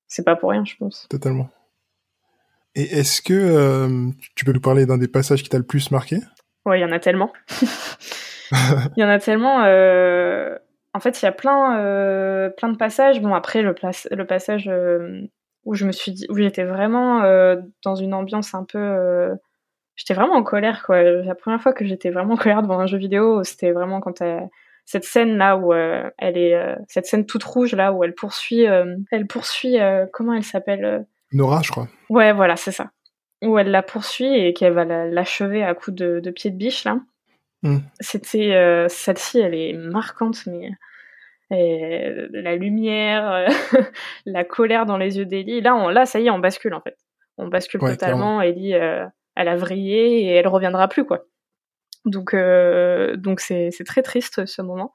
c'est 0.06 0.24
pas 0.24 0.36
pour 0.36 0.50
rien, 0.50 0.64
je 0.64 0.76
pense. 0.78 1.06
totalement. 1.10 1.48
Et 2.74 2.82
est-ce 2.98 3.22
que 3.22 3.32
euh, 3.34 4.10
tu 4.34 4.44
peux 4.44 4.52
nous 4.52 4.60
parler 4.60 4.86
d'un 4.86 4.98
des 4.98 5.08
passages 5.08 5.42
qui 5.42 5.48
t'a 5.48 5.58
le 5.58 5.64
plus 5.64 5.90
marqué? 5.90 6.16
Ouais, 6.66 6.78
il 6.78 6.82
y 6.82 6.84
en 6.84 6.92
a 6.92 6.98
tellement. 6.98 7.32
Il 8.96 9.00
y 9.00 9.04
en 9.04 9.08
a 9.08 9.18
tellement. 9.18 9.64
euh, 9.64 10.56
En 10.92 11.00
fait, 11.00 11.20
il 11.20 11.24
y 11.24 11.28
a 11.28 11.32
plein, 11.32 11.78
euh, 11.80 12.50
plein 12.50 12.68
de 12.68 12.76
passages. 12.76 13.20
Bon, 13.20 13.34
après, 13.34 13.62
le, 13.62 13.74
place- 13.74 14.06
le 14.10 14.24
passage 14.26 14.70
où 15.64 15.74
je 15.74 15.86
me 15.86 15.92
suis 15.92 16.12
dit, 16.12 16.26
où 16.28 16.36
j'étais 16.36 16.62
vraiment 16.64 17.22
dans 17.84 17.94
une 17.96 18.14
ambiance 18.14 18.54
un 18.54 18.64
peu. 18.64 19.30
J'étais 19.96 20.14
vraiment 20.14 20.34
en 20.34 20.42
colère, 20.42 20.84
quoi. 20.84 21.02
La 21.02 21.34
première 21.34 21.60
fois 21.60 21.72
que 21.72 21.84
j'étais 21.84 22.10
vraiment 22.10 22.34
en 22.34 22.36
colère 22.36 22.62
devant 22.62 22.78
un 22.78 22.86
jeu 22.86 22.98
vidéo, 22.98 23.42
c'était 23.44 23.72
vraiment 23.72 24.00
quand 24.00 24.20
elle- 24.20 24.48
cette 24.84 25.04
scène 25.04 25.36
là 25.38 25.56
où 25.56 25.72
euh, 25.72 26.08
elle 26.18 26.36
est, 26.36 26.54
euh, 26.54 26.76
cette 26.88 27.06
scène 27.06 27.24
toute 27.26 27.42
rouge 27.44 27.74
là 27.74 27.92
où 27.92 28.04
elle 28.04 28.14
poursuit, 28.14 28.68
euh, 28.68 28.96
elle 29.10 29.26
poursuit, 29.26 29.78
comment 30.12 30.34
elle 30.34 30.44
s'appelle 30.44 31.06
Nora, 31.34 31.60
je 31.62 31.70
crois. 31.70 31.88
Ouais, 32.08 32.32
voilà, 32.32 32.56
c'est 32.56 32.72
ça. 32.72 32.90
Où 33.42 33.58
elle 33.58 33.70
la 33.70 33.82
poursuit 33.82 34.32
et 34.34 34.54
qu'elle 34.54 34.72
va 34.72 34.84
la- 34.84 35.06
l'achever 35.06 35.62
à 35.62 35.74
coups 35.74 35.96
de, 35.96 36.20
de 36.20 36.30
pied 36.30 36.50
de 36.50 36.56
biche, 36.56 36.84
là. 36.84 36.98
Mm. 37.62 37.78
C'était 38.00 38.54
euh, 38.54 38.88
celle-ci, 38.88 39.40
elle 39.40 39.54
est 39.54 39.72
marquante, 39.74 40.46
mais 40.46 40.70
la 41.50 42.56
lumière, 42.56 43.46
la 44.26 44.44
colère 44.44 44.86
dans 44.86 44.96
les 44.96 45.18
yeux 45.18 45.26
d'Ellie. 45.26 45.60
Là, 45.60 45.74
on, 45.76 45.88
là, 45.88 46.06
ça 46.06 46.20
y 46.20 46.26
est, 46.26 46.30
on 46.30 46.38
bascule 46.38 46.74
en 46.74 46.80
fait. 46.80 46.96
On 47.36 47.48
bascule 47.48 47.82
Ouais, 47.82 47.92
totalement. 47.92 48.40
Ellie, 48.40 48.74
euh, 48.74 49.04
elle 49.36 49.48
a 49.48 49.56
vrillé 49.56 50.22
et 50.22 50.28
elle 50.34 50.48
reviendra 50.48 50.88
plus, 50.88 51.04
quoi. 51.04 51.24
Donc, 52.04 52.34
euh, 52.34 53.16
donc 53.16 53.40
c'est 53.40 53.70
c'est 53.70 53.84
très 53.84 54.02
triste 54.02 54.46
ce 54.46 54.62
moment. 54.62 54.94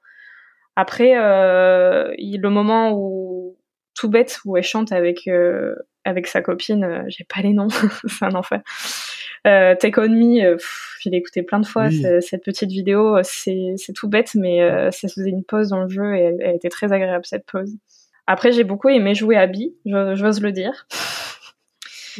Après, 0.76 1.16
euh, 1.18 2.12
il- 2.18 2.40
le 2.40 2.50
moment 2.50 2.92
où 2.94 3.56
tout 3.94 4.08
bête 4.08 4.38
où 4.44 4.56
elle 4.56 4.62
chante 4.62 4.92
avec 4.92 5.26
euh, 5.28 5.74
avec 6.04 6.26
sa 6.26 6.40
copine, 6.40 6.84
euh, 6.84 7.02
j'ai 7.08 7.24
pas 7.24 7.42
les 7.42 7.52
noms, 7.52 7.68
c'est 8.08 8.24
un 8.24 8.34
enfer. 8.34 8.60
Euh, 9.46 9.74
Take 9.74 9.98
on 10.00 10.08
Me, 10.08 10.42
euh, 10.44 10.56
pff, 10.56 10.96
je 11.02 11.08
l'ai 11.10 11.18
écouté 11.18 11.42
plein 11.42 11.60
de 11.60 11.66
fois 11.66 11.88
Oui. 11.88 12.04
cette 12.20 12.42
petite 12.44 12.70
vidéo, 12.70 13.18
c'est 13.22 13.74
c'est 13.76 13.92
tout 13.92 14.08
bête, 14.08 14.30
mais 14.34 14.62
euh, 14.62 14.90
ça 14.90 15.08
faisait 15.08 15.30
une 15.30 15.44
pause 15.44 15.68
dans 15.68 15.82
le 15.82 15.88
jeu 15.88 16.14
et 16.16 16.20
elle, 16.20 16.36
elle 16.40 16.56
était 16.56 16.68
très 16.70 16.92
agréable 16.92 17.24
cette 17.26 17.44
pause. 17.46 17.72
Après, 18.26 18.52
j'ai 18.52 18.64
beaucoup 18.64 18.88
aimé 18.88 19.14
jouer 19.14 19.36
à 19.36 19.46
je- 19.50 20.12
j'ose 20.14 20.40
le 20.40 20.52
dire. 20.52 20.86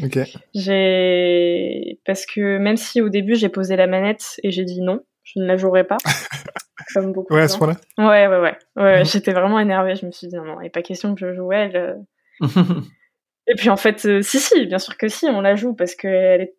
Ok. 0.03 0.19
J'ai 0.55 1.99
parce 2.05 2.27
que 2.27 2.59
même 2.59 2.77
si 2.77 3.01
au 3.01 3.09
début 3.09 3.35
j'ai 3.35 3.49
posé 3.49 3.77
la 3.77 3.87
manette 3.87 4.39
et 4.43 4.51
j'ai 4.51 4.65
dit 4.65 4.81
non, 4.81 5.01
je 5.25 5.41
ne 5.41 5.47
la 5.47 5.57
jouerai 5.57 5.85
pas. 5.85 5.99
comme 6.95 7.13
beaucoup 7.13 7.35
Ouais, 7.35 7.43
à 7.43 7.49
ce 7.49 7.59
point-là. 7.59 7.77
Ouais, 7.99 8.27
ouais, 8.27 8.39
ouais. 8.41 8.57
ouais 8.77 8.99
Mhm. 9.01 9.05
J'étais 9.05 9.33
vraiment 9.33 9.59
énervée. 9.61 9.95
Je 9.97 10.07
me 10.07 10.11
suis 10.11 10.29
dit, 10.29 10.37
non, 10.37 10.45
non, 10.45 10.61
il 10.61 10.65
n'est 10.65 10.71
pas 10.71 10.83
question 10.83 11.15
que 11.15 11.21
je 11.21 11.35
joue 11.35 11.53
elle. 11.53 11.77
euh. 11.77 12.45
Et 13.47 13.55
puis 13.55 13.69
en 13.71 13.77
fait, 13.77 14.05
euh, 14.07 14.23
si, 14.23 14.39
si, 14.39 14.67
bien 14.67 14.79
sûr 14.79 14.97
que 14.97 15.09
si, 15.09 15.27
on 15.27 15.41
la 15.41 15.57
joue 15.57 15.75
parce 15.75 15.95
que 15.95 16.07
elle 16.09 16.41
est. 16.43 16.55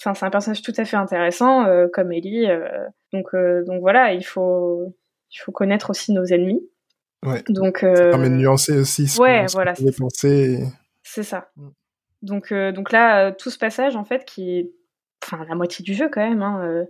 Enfin, 0.00 0.14
c'est 0.14 0.26
un 0.26 0.30
personnage 0.30 0.62
tout 0.62 0.72
à 0.76 0.84
fait 0.84 0.96
intéressant, 0.96 1.64
euh, 1.64 1.88
comme 1.92 2.12
Ellie. 2.12 2.46
donc, 3.12 3.28
donc 3.34 3.80
voilà, 3.80 4.12
il 4.12 4.22
faut, 4.24 4.94
il 5.32 5.38
faut 5.38 5.50
connaître 5.50 5.90
aussi 5.90 6.12
nos 6.12 6.24
ennemis. 6.24 6.62
Ouais. 7.26 7.42
Donc, 7.48 7.78
Ça 7.80 8.10
permet 8.10 8.28
de 8.28 8.34
nuancer 8.36 8.78
aussi 8.78 9.08
ce 9.08 9.20
ouais, 9.20 9.46
qu'on 9.46 9.54
voilà, 9.54 9.74
c'est 9.74 11.22
ça. 11.24 11.48
c'est. 11.56 11.60
Mm. 11.60 11.70
Donc, 12.22 12.52
donc 12.52 12.92
là, 12.92 13.32
tout 13.32 13.50
ce 13.50 13.58
passage, 13.58 13.96
en 13.96 14.04
fait, 14.04 14.24
qui 14.24 14.58
est 14.58 14.70
enfin, 15.24 15.44
la 15.48 15.54
moitié 15.56 15.82
du 15.82 15.94
jeu 15.94 16.08
quand 16.12 16.20
même. 16.28 16.42
Hein, 16.42 16.84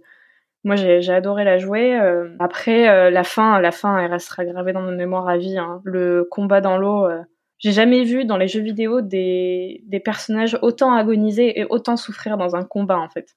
moi, 0.64 0.76
j'ai 0.76 1.12
adoré 1.12 1.44
la 1.44 1.58
jouer. 1.58 1.98
euh. 1.98 2.28
après, 2.38 2.88
euh, 2.88 3.10
la 3.10 3.22
fin, 3.24 3.60
la 3.60 3.70
fin, 3.70 3.98
elle 3.98 4.10
restera 4.10 4.44
gravée 4.44 4.72
dans 4.72 4.82
ma 4.82 4.92
mémoire 4.92 5.28
à 5.28 5.36
vie. 5.38 5.56
hein. 5.58 5.80
Le 5.84 6.24
combat 6.30 6.60
dans 6.60 6.76
l'eau. 6.78 7.06
euh, 7.06 7.20
j'ai 7.58 7.72
jamais 7.72 8.04
vu 8.04 8.24
dans 8.24 8.36
les 8.36 8.46
jeux 8.48 8.60
vidéo 8.60 9.00
des, 9.00 9.82
des 9.86 9.98
personnages 10.00 10.56
autant 10.62 10.92
agoniser 10.94 11.58
et 11.58 11.64
autant 11.68 11.96
souffrir 11.96 12.36
dans 12.36 12.54
un 12.54 12.62
combat, 12.64 12.98
en 12.98 13.08
fait. 13.08 13.34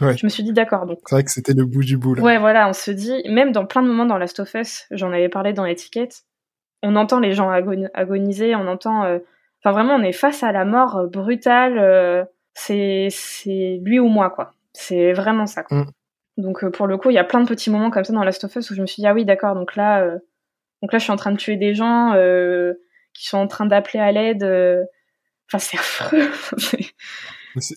Ouais. 0.00 0.16
Je 0.16 0.24
me 0.26 0.28
suis 0.28 0.42
dit, 0.44 0.52
d'accord, 0.52 0.86
donc 0.86 0.98
C'est 1.06 1.14
vrai 1.16 1.24
que 1.24 1.30
c'était 1.30 1.54
le 1.54 1.64
bout 1.64 1.82
du 1.82 1.96
bout, 1.96 2.14
là. 2.14 2.22
Ouais, 2.22 2.38
voilà, 2.38 2.68
on 2.68 2.72
se 2.72 2.90
dit, 2.90 3.22
même 3.28 3.50
dans 3.52 3.64
plein 3.66 3.82
de 3.82 3.88
moments 3.88 4.04
dans 4.06 4.18
Last 4.18 4.38
of 4.40 4.54
Us, 4.54 4.86
j'en 4.90 5.10
avais 5.12 5.28
parlé 5.28 5.52
dans 5.52 5.64
l'étiquette, 5.64 6.22
on 6.82 6.94
entend 6.96 7.18
les 7.18 7.32
gens 7.32 7.50
agoni- 7.50 7.88
agoniser, 7.94 8.54
on 8.54 8.66
entend. 8.68 9.04
euh, 9.04 9.18
Enfin, 9.64 9.72
vraiment, 9.72 9.94
on 9.94 10.02
est 10.02 10.12
face 10.12 10.42
à 10.44 10.52
la 10.52 10.64
mort 10.64 11.08
brutale. 11.10 12.28
c'est 12.54 13.08
c'est 13.10 13.80
lui 13.82 13.98
ou 13.98 14.06
moi, 14.08 14.30
quoi. 14.30 14.52
C'est 14.74 15.12
vraiment 15.12 15.46
ça. 15.46 15.62
quoi. 15.64 15.78
Mm. 15.78 15.90
Donc, 16.36 16.62
euh, 16.64 16.70
pour 16.70 16.86
le 16.86 16.96
coup, 16.98 17.10
il 17.10 17.14
y 17.14 17.18
a 17.18 17.24
plein 17.24 17.40
de 17.40 17.48
petits 17.48 17.70
moments 17.70 17.90
comme 17.90 18.04
ça 18.04 18.12
dans 18.12 18.22
Last 18.24 18.44
of 18.44 18.54
Us 18.56 18.70
où 18.70 18.74
je 18.74 18.80
me 18.82 18.86
suis 18.86 19.00
dit, 19.02 19.06
ah 19.06 19.14
oui, 19.14 19.24
d'accord, 19.24 19.54
donc 19.54 19.74
là, 19.76 20.02
euh, 20.02 20.18
donc 20.82 20.92
là, 20.92 20.98
je 20.98 21.04
suis 21.04 21.12
en 21.12 21.16
train 21.16 21.32
de 21.32 21.36
tuer 21.38 21.56
des 21.56 21.74
gens 21.74 22.12
euh, 22.14 22.74
qui 23.14 23.26
sont 23.26 23.38
en 23.38 23.46
train 23.46 23.64
d'appeler 23.66 24.00
à 24.00 24.12
l'aide. 24.12 24.42
euh, 24.42 24.82
Enfin, 25.48 25.58
c'est 25.60 25.78
affreux. 25.78 26.28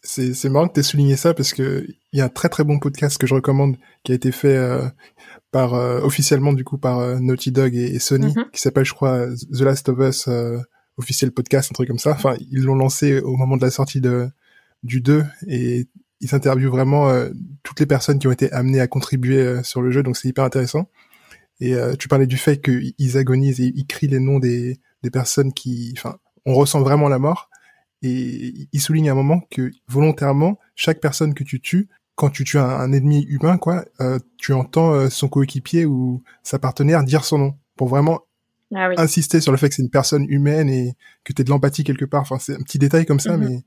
C'est- 0.03 0.49
marrant 0.49 0.67
que 0.67 0.73
tu 0.73 0.79
aies 0.81 0.83
souligné 0.83 1.15
ça 1.15 1.33
parce 1.33 1.53
que 1.53 1.85
il 2.11 2.19
y 2.19 2.21
a 2.21 2.25
un 2.25 2.29
très 2.29 2.49
très 2.49 2.63
bon 2.65 2.79
podcast 2.79 3.17
que 3.17 3.27
je 3.27 3.33
recommande 3.33 3.77
qui 4.03 4.11
a 4.11 4.15
été 4.15 4.31
fait 4.33 4.57
par 5.51 5.71
officiellement 6.03 6.51
du 6.51 6.65
coup 6.65 6.77
par 6.77 6.99
Naughty 7.21 7.51
Dog 7.53 7.75
et, 7.75 7.95
et 7.95 7.99
Sony 7.99 8.33
Mhm. 8.35 8.45
qui 8.51 8.59
s'appelle 8.59 8.83
je 8.85 8.93
crois 8.93 9.27
The 9.27 9.61
Last 9.61 9.87
of 9.87 9.99
Us 9.99 10.27
officiel 10.97 11.31
podcast 11.31 11.71
un 11.71 11.75
truc 11.75 11.87
comme 11.87 11.97
ça. 11.99 12.11
Enfin 12.11 12.35
ils 12.51 12.63
l'ont 12.63 12.75
lancé 12.75 13.21
au 13.21 13.37
moment 13.37 13.55
de 13.55 13.61
la 13.63 13.71
sortie 13.71 14.01
de 14.01 14.27
du 14.83 14.99
2 14.99 15.23
et 15.47 15.87
ils 16.21 16.35
interviewent 16.35 16.69
vraiment 16.69 17.09
euh, 17.09 17.29
toutes 17.63 17.79
les 17.79 17.85
personnes 17.85 18.19
qui 18.19 18.27
ont 18.27 18.31
été 18.31 18.51
amenées 18.51 18.81
à 18.81 18.87
contribuer 18.87 19.39
euh, 19.39 19.63
sur 19.63 19.81
le 19.81 19.91
jeu 19.91 20.03
donc 20.03 20.17
c'est 20.17 20.27
hyper 20.27 20.43
intéressant. 20.43 20.89
Et 21.61 21.73
euh, 21.73 21.95
tu 21.95 22.07
parlais 22.07 22.27
du 22.27 22.37
fait 22.37 22.61
qu'ils 22.61 23.17
agonisent 23.17 23.59
et 23.59 23.71
ils 23.75 23.85
crient 23.85 24.07
les 24.07 24.19
noms 24.19 24.39
des 24.39 24.79
des 25.03 25.09
personnes 25.09 25.53
qui 25.53 25.93
enfin 25.97 26.17
on 26.45 26.53
ressent 26.53 26.81
vraiment 26.81 27.09
la 27.09 27.19
mort 27.19 27.49
et 28.01 28.53
il 28.71 28.79
souligne 28.79 29.09
à 29.09 29.11
un 29.11 29.15
moment 29.15 29.41
que 29.51 29.71
volontairement 29.87 30.57
chaque 30.75 31.01
personne 31.01 31.33
que 31.33 31.43
tu 31.43 31.59
tues 31.59 31.89
quand 32.15 32.29
tu 32.29 32.43
tues 32.43 32.59
un, 32.59 32.69
un 32.69 32.91
ennemi 32.93 33.23
humain 33.23 33.57
quoi 33.57 33.85
tu 34.37 34.53
entends 34.53 35.09
son 35.09 35.27
coéquipier 35.27 35.85
ou 35.85 36.23
sa 36.43 36.59
partenaire 36.59 37.03
dire 37.03 37.25
son 37.25 37.37
nom 37.37 37.55
pour 37.75 37.89
vraiment 37.89 38.21
ah 38.75 38.89
insister 38.97 39.41
sur 39.41 39.51
le 39.51 39.57
fait 39.57 39.69
que 39.69 39.75
c'est 39.75 39.81
une 39.81 39.89
personne 39.89 40.25
humaine 40.29 40.69
et 40.69 40.95
que 41.23 41.33
tu 41.33 41.43
de 41.43 41.49
l'empathie 41.49 41.83
quelque 41.83 42.05
part. 42.05 42.21
Enfin, 42.21 42.37
c'est 42.39 42.53
un 42.53 42.61
petit 42.61 42.77
détail 42.77 43.05
comme 43.05 43.19
ça, 43.19 43.35
mm-hmm. 43.35 43.49
mais 43.49 43.63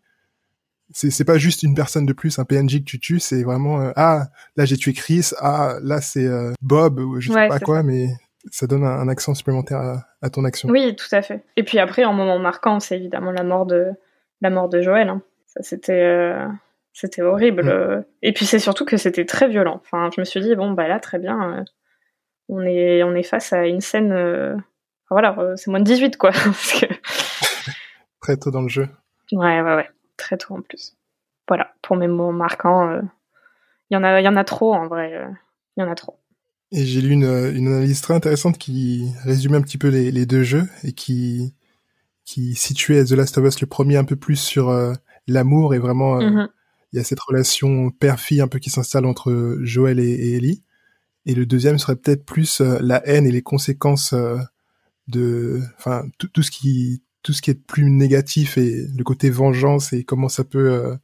c'est 0.92 1.10
c'est 1.10 1.24
pas 1.24 1.38
juste 1.38 1.62
une 1.62 1.74
personne 1.74 2.06
de 2.06 2.12
plus, 2.12 2.38
un 2.38 2.44
PNJ 2.44 2.80
que 2.80 2.84
tu 2.84 3.00
tues, 3.00 3.20
c'est 3.20 3.42
vraiment 3.42 3.80
euh, 3.80 3.92
ah 3.96 4.26
là 4.56 4.64
j'ai 4.64 4.76
tué 4.76 4.92
Chris, 4.92 5.30
ah 5.38 5.76
là 5.82 6.00
c'est 6.00 6.26
euh, 6.26 6.52
Bob 6.60 6.98
ou 6.98 7.20
je 7.20 7.32
sais 7.32 7.48
pas 7.48 7.58
quoi, 7.58 7.82
mais 7.82 8.06
ça 8.50 8.66
donne 8.66 8.84
un, 8.84 9.08
accent 9.08 9.34
supplémentaire 9.34 10.02
à, 10.20 10.30
ton 10.30 10.44
action. 10.44 10.68
Oui, 10.68 10.96
tout 10.96 11.14
à 11.14 11.22
fait. 11.22 11.44
Et 11.56 11.62
puis 11.62 11.78
après, 11.78 12.04
en 12.04 12.12
moment 12.12 12.40
marquant, 12.40 12.80
c'est 12.80 12.96
évidemment 12.96 13.30
la 13.30 13.44
mort 13.44 13.66
de 13.66 13.92
la 14.40 14.50
mort 14.50 14.68
de 14.68 14.82
Joël. 14.82 15.08
Hein. 15.08 15.22
Ça 15.46 15.62
c'était 15.62 16.02
euh, 16.02 16.48
c'était 16.92 17.22
horrible. 17.22 17.64
Mm. 17.64 18.04
Et 18.22 18.32
puis 18.32 18.46
c'est 18.46 18.58
surtout 18.58 18.84
que 18.84 18.96
c'était 18.96 19.26
très 19.26 19.48
violent. 19.48 19.80
Enfin, 19.84 20.10
je 20.14 20.20
me 20.20 20.24
suis 20.24 20.40
dit 20.40 20.54
bon 20.56 20.72
bah 20.72 20.88
là 20.88 20.98
très 20.98 21.18
bien, 21.18 21.64
on 22.48 22.62
est 22.62 23.02
on 23.02 23.14
est 23.14 23.22
face 23.22 23.52
à 23.52 23.66
une 23.66 23.80
scène. 23.80 24.62
voilà, 25.10 25.36
c'est 25.56 25.70
moins 25.70 25.80
de 25.80 25.84
18 25.84 26.16
quoi. 26.16 26.32
très 28.20 28.36
tôt 28.36 28.50
dans 28.50 28.62
le 28.62 28.68
jeu. 28.68 28.88
Ouais 29.32 29.60
ouais 29.60 29.74
ouais 29.76 29.88
très 30.22 30.38
tôt 30.38 30.54
en 30.54 30.62
plus. 30.62 30.96
Voilà, 31.48 31.74
pour 31.82 31.96
mes 31.96 32.08
mots 32.08 32.32
marquants, 32.32 32.88
euh, 32.88 33.02
il 33.90 33.94
y 33.94 33.96
en 33.96 34.04
a, 34.04 34.20
y 34.20 34.28
en 34.28 34.36
a 34.36 34.44
trop 34.44 34.72
en 34.74 34.86
vrai, 34.86 35.14
euh, 35.14 35.28
il 35.76 35.80
y 35.80 35.82
en 35.82 35.90
a 35.90 35.94
trop. 35.94 36.18
Et 36.70 36.86
j'ai 36.86 37.02
lu 37.02 37.10
une, 37.10 37.24
une, 37.24 37.66
analyse 37.66 38.00
très 38.00 38.14
intéressante 38.14 38.56
qui 38.56 39.12
résumait 39.24 39.58
un 39.58 39.62
petit 39.62 39.76
peu 39.76 39.88
les, 39.88 40.10
les, 40.10 40.24
deux 40.24 40.42
jeux 40.42 40.66
et 40.84 40.92
qui 40.92 41.54
qui 42.24 42.54
situait 42.54 43.04
The 43.04 43.10
Last 43.10 43.36
of 43.36 43.44
Us 43.44 43.60
le 43.60 43.66
premier 43.66 43.96
un 43.96 44.04
peu 44.04 44.16
plus 44.16 44.36
sur 44.36 44.70
euh, 44.70 44.94
l'amour 45.26 45.74
et 45.74 45.78
vraiment 45.78 46.20
mm-hmm. 46.20 46.48
il 46.92 46.96
y 46.96 47.00
a 47.00 47.04
cette 47.04 47.20
relation 47.20 47.90
père-fille 47.90 48.40
un 48.40 48.48
peu 48.48 48.60
qui 48.60 48.70
s'installe 48.70 49.04
entre 49.04 49.58
Joël 49.60 49.98
et, 50.00 50.36
Ellie. 50.36 50.62
Et 51.26 51.34
le 51.34 51.44
deuxième 51.44 51.78
serait 51.78 51.96
peut-être 51.96 52.24
plus 52.24 52.60
la 52.60 53.06
haine 53.06 53.26
et 53.26 53.32
les 53.32 53.42
conséquences 53.42 54.14
de, 55.08 55.60
enfin 55.78 56.04
tout, 56.18 56.28
tout, 56.28 56.42
ce 56.42 56.50
qui 56.50 57.02
tout 57.22 57.32
ce 57.32 57.42
qui 57.42 57.50
est 57.50 57.66
plus 57.66 57.90
négatif 57.90 58.58
et 58.58 58.86
le 58.96 59.04
côté 59.04 59.30
vengeance 59.30 59.92
et 59.92 60.04
comment 60.04 60.28
ça 60.28 60.44
peut 60.44 60.72
euh, 60.72 60.96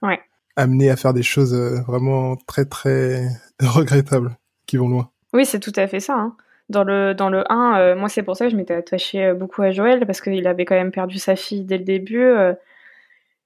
amener 0.57 0.91
à 0.91 0.97
faire 0.97 1.15
des 1.15 1.23
choses 1.23 1.55
euh, 1.55 1.81
vraiment 1.87 2.37
très 2.47 2.65
très 2.65 3.29
regrettables 3.61 4.37
qui 4.67 4.77
vont 4.77 4.89
loin. 4.89 5.11
Oui, 5.33 5.47
c'est 5.47 5.61
tout 5.61 5.73
à 5.77 5.87
fait 5.87 6.01
ça. 6.01 6.15
Hein. 6.15 6.37
Dans 6.69 6.85
le 6.85 7.15
dans 7.15 7.31
le 7.31 7.51
1, 7.51 7.79
euh, 7.79 7.97
moi 7.97 8.09
c'est 8.09 8.23
pour 8.23 8.37
ça 8.37 8.47
que 8.47 8.51
je 8.51 8.57
m'étais 8.57 8.75
attachée 8.75 9.33
beaucoup 9.33 9.63
à 9.63 9.71
Joël 9.71 10.05
parce 10.07 10.21
qu'il 10.21 10.47
avait 10.47 10.65
quand 10.65 10.75
même 10.75 10.91
perdu 10.91 11.19
sa 11.19 11.37
fille 11.37 11.65
dès 11.65 11.79
le 11.79 11.85
début. 11.85 12.27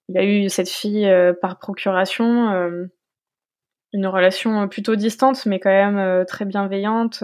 il 0.08 0.18
a 0.18 0.24
eu 0.24 0.48
cette 0.48 0.68
fille 0.68 1.08
par 1.40 1.58
procuration, 1.58 2.50
une 3.92 4.06
relation 4.06 4.66
plutôt 4.66 4.96
distante 4.96 5.46
mais 5.46 5.60
quand 5.60 5.70
même 5.70 6.26
très 6.26 6.44
bienveillante. 6.46 7.22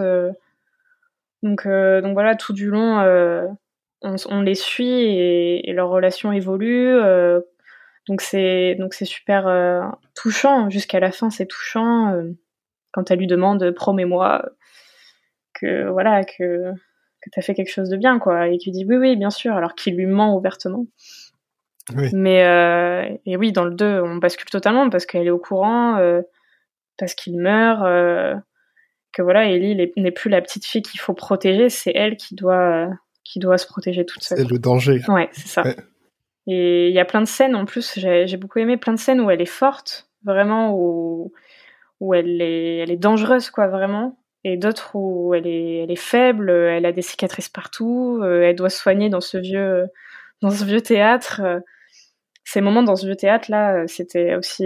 donc 1.43 1.67
donc 1.67 2.13
voilà, 2.13 2.35
tout 2.35 2.53
du 2.53 2.69
long 2.69 3.57
on, 4.01 4.41
les 4.41 4.55
suit 4.55 4.87
et, 4.89 5.73
leur 5.73 5.89
relation 5.89 6.31
évolue. 6.31 6.95
Euh, 6.95 7.41
donc 8.07 8.21
c'est 8.21 8.75
donc 8.75 8.93
c'est 8.93 9.05
super 9.05 9.47
euh, 9.47 9.81
touchant 10.15 10.69
jusqu'à 10.69 10.99
la 10.99 11.11
fin. 11.11 11.29
C'est 11.29 11.45
touchant 11.45 12.13
euh, 12.13 12.31
quand 12.91 13.11
elle 13.11 13.19
lui 13.19 13.27
demande 13.27 13.71
promets-moi 13.71 14.45
que 15.53 15.89
voilà 15.89 16.23
que 16.23 16.71
que 17.21 17.29
t'as 17.31 17.41
fait 17.41 17.53
quelque 17.53 17.71
chose 17.71 17.89
de 17.89 17.97
bien 17.97 18.17
quoi 18.19 18.47
et 18.47 18.57
qu'il 18.57 18.71
dit 18.71 18.85
oui 18.87 18.95
oui 18.95 19.15
bien 19.15 19.29
sûr 19.29 19.53
alors 19.55 19.75
qu'il 19.75 19.95
lui 19.95 20.05
ment 20.05 20.35
ouvertement. 20.35 20.85
Mais 22.13 23.19
et 23.25 23.37
oui 23.37 23.51
dans 23.51 23.65
le 23.65 23.73
2 23.73 24.01
on 24.01 24.15
bascule 24.17 24.49
totalement 24.49 24.89
parce 24.89 25.05
qu'elle 25.05 25.27
est 25.27 25.31
au 25.31 25.39
courant 25.39 25.99
parce 26.97 27.15
qu'il 27.15 27.39
meurt 27.39 27.81
que 29.11 29.21
voilà 29.23 29.45
Ellie 29.49 29.91
n'est 29.97 30.11
plus 30.11 30.29
la 30.29 30.41
petite 30.41 30.65
fille 30.65 30.83
qu'il 30.83 30.99
faut 30.99 31.15
protéger 31.15 31.69
c'est 31.69 31.91
elle 31.95 32.15
qui 32.15 32.35
doit 32.35 32.89
qui 33.29 33.37
doit 33.37 33.59
se 33.59 33.67
protéger 33.67 34.05
toute 34.05 34.23
seule. 34.23 34.39
C'est 34.39 34.49
le 34.49 34.57
danger. 34.57 35.01
Ouais, 35.07 35.29
c'est 35.33 35.47
ça. 35.47 35.63
Et 36.47 36.87
il 36.87 36.93
y 36.93 36.99
a 36.99 37.05
plein 37.05 37.21
de 37.21 37.27
scènes 37.27 37.55
en 37.55 37.65
plus, 37.65 37.93
j'ai 37.95 38.37
beaucoup 38.37 38.57
aimé 38.57 38.75
plein 38.75 38.93
de 38.93 38.99
scènes 38.99 39.21
où 39.21 39.29
elle 39.29 39.41
est 39.41 39.45
forte, 39.45 40.09
vraiment, 40.23 40.73
où, 40.73 41.31
où 41.99 42.15
elle, 42.15 42.41
est, 42.41 42.77
elle 42.77 42.89
est 42.89 42.97
dangereuse, 42.97 43.51
quoi, 43.51 43.67
vraiment. 43.67 44.17
Et 44.43 44.57
d'autres 44.57 44.95
où 44.95 45.35
elle 45.35 45.45
est, 45.45 45.83
elle 45.83 45.91
est 45.91 45.95
faible, 45.95 46.49
elle 46.49 46.87
a 46.87 46.91
des 46.91 47.03
cicatrices 47.03 47.49
partout, 47.49 48.19
euh, 48.23 48.41
elle 48.41 48.55
doit 48.55 48.71
soigner 48.71 49.09
dans 49.09 49.21
ce 49.21 49.37
vieux, 49.37 49.85
dans 50.41 50.49
ce 50.49 50.65
vieux 50.65 50.81
théâtre. 50.81 51.61
Ces 52.45 52.61
moments 52.61 52.81
dans 52.81 52.95
ce 52.95 53.05
vieux 53.05 53.17
théâtre, 53.17 53.51
là, 53.51 53.85
c'était 53.85 54.35
aussi 54.35 54.65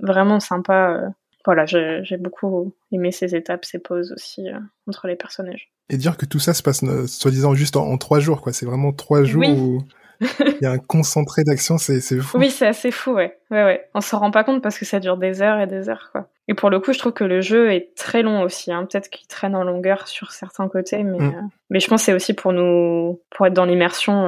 vraiment 0.00 0.40
sympa. 0.40 1.12
Voilà, 1.44 1.66
j'ai 1.66 2.16
beaucoup 2.16 2.74
aimé 2.90 3.12
ces 3.12 3.34
étapes, 3.36 3.64
ces 3.64 3.78
pauses 3.78 4.12
aussi 4.12 4.48
euh, 4.48 4.58
entre 4.86 5.06
les 5.06 5.16
personnages 5.16 5.74
et 5.90 5.96
dire 5.96 6.16
que 6.16 6.26
tout 6.26 6.38
ça 6.38 6.54
se 6.54 6.62
passe 6.62 6.82
euh, 6.82 7.06
soi-disant 7.06 7.54
juste 7.54 7.76
en, 7.76 7.96
trois 7.98 8.20
jours, 8.20 8.40
quoi. 8.40 8.52
C'est 8.52 8.66
vraiment 8.66 8.92
trois 8.92 9.24
jours 9.24 9.44
où 9.44 9.82
il 10.20 10.58
y 10.62 10.66
a 10.66 10.70
un 10.70 10.78
concentré 10.78 11.44
d'action, 11.44 11.76
c'est 11.78 12.00
fou. 12.20 12.38
Oui, 12.38 12.50
c'est 12.50 12.66
assez 12.66 12.90
fou, 12.90 13.12
ouais. 13.12 13.38
Ouais, 13.50 13.64
ouais. 13.64 13.88
On 13.94 14.00
s'en 14.00 14.18
rend 14.18 14.30
pas 14.30 14.44
compte 14.44 14.62
parce 14.62 14.78
que 14.78 14.84
ça 14.84 15.00
dure 15.00 15.16
des 15.16 15.42
heures 15.42 15.60
et 15.60 15.66
des 15.66 15.88
heures, 15.88 16.10
quoi. 16.12 16.28
Et 16.48 16.54
pour 16.54 16.70
le 16.70 16.78
coup, 16.80 16.92
je 16.92 16.98
trouve 16.98 17.12
que 17.12 17.24
le 17.24 17.40
jeu 17.40 17.72
est 17.72 17.94
très 17.96 18.22
long 18.22 18.42
aussi. 18.42 18.72
Hein. 18.72 18.86
Peut-être 18.90 19.08
qu'il 19.08 19.26
traîne 19.26 19.56
en 19.56 19.64
longueur 19.64 20.08
sur 20.08 20.32
certains 20.32 20.68
côtés, 20.68 21.02
mais, 21.02 21.18
mm. 21.18 21.34
euh, 21.34 21.40
mais 21.70 21.80
je 21.80 21.88
pense 21.88 22.02
que 22.02 22.06
c'est 22.06 22.12
aussi 22.12 22.34
pour 22.34 22.52
nous, 22.52 23.20
pour 23.30 23.46
être 23.46 23.54
dans 23.54 23.64
l'immersion 23.64 24.26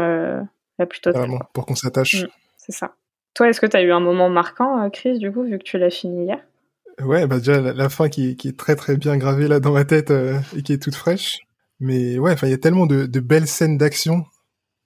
la 0.78 0.86
plus 0.86 1.00
totale. 1.00 1.22
Vraiment, 1.22 1.40
pour 1.52 1.64
qu'on 1.66 1.74
s'attache. 1.74 2.24
Mm, 2.24 2.28
c'est 2.56 2.72
ça. 2.72 2.94
Toi, 3.34 3.48
est-ce 3.48 3.60
que 3.60 3.66
tu 3.66 3.76
as 3.76 3.82
eu 3.82 3.92
un 3.92 4.00
moment 4.00 4.30
marquant, 4.30 4.88
Chris, 4.90 5.18
du 5.18 5.30
coup, 5.30 5.42
vu 5.42 5.58
que 5.58 5.64
tu 5.64 5.78
l'as 5.78 5.90
fini 5.90 6.24
hier? 6.24 6.40
Ouais, 7.02 7.26
bah 7.26 7.38
déjà 7.38 7.60
la, 7.60 7.88
fin 7.88 8.08
qui, 8.08 8.36
qui, 8.36 8.48
est 8.48 8.56
très 8.56 8.74
très 8.74 8.96
bien 8.96 9.16
gravée 9.16 9.48
là 9.48 9.60
dans 9.60 9.72
ma 9.72 9.84
tête 9.84 10.10
et 10.10 10.62
qui 10.62 10.72
est 10.72 10.82
toute 10.82 10.94
fraîche. 10.94 11.40
Mais 11.78 12.18
ouais, 12.18 12.32
enfin, 12.32 12.46
il 12.46 12.50
y 12.50 12.54
a 12.54 12.58
tellement 12.58 12.86
de, 12.86 13.06
de 13.06 13.20
belles 13.20 13.48
scènes 13.48 13.76
d'action 13.76 14.24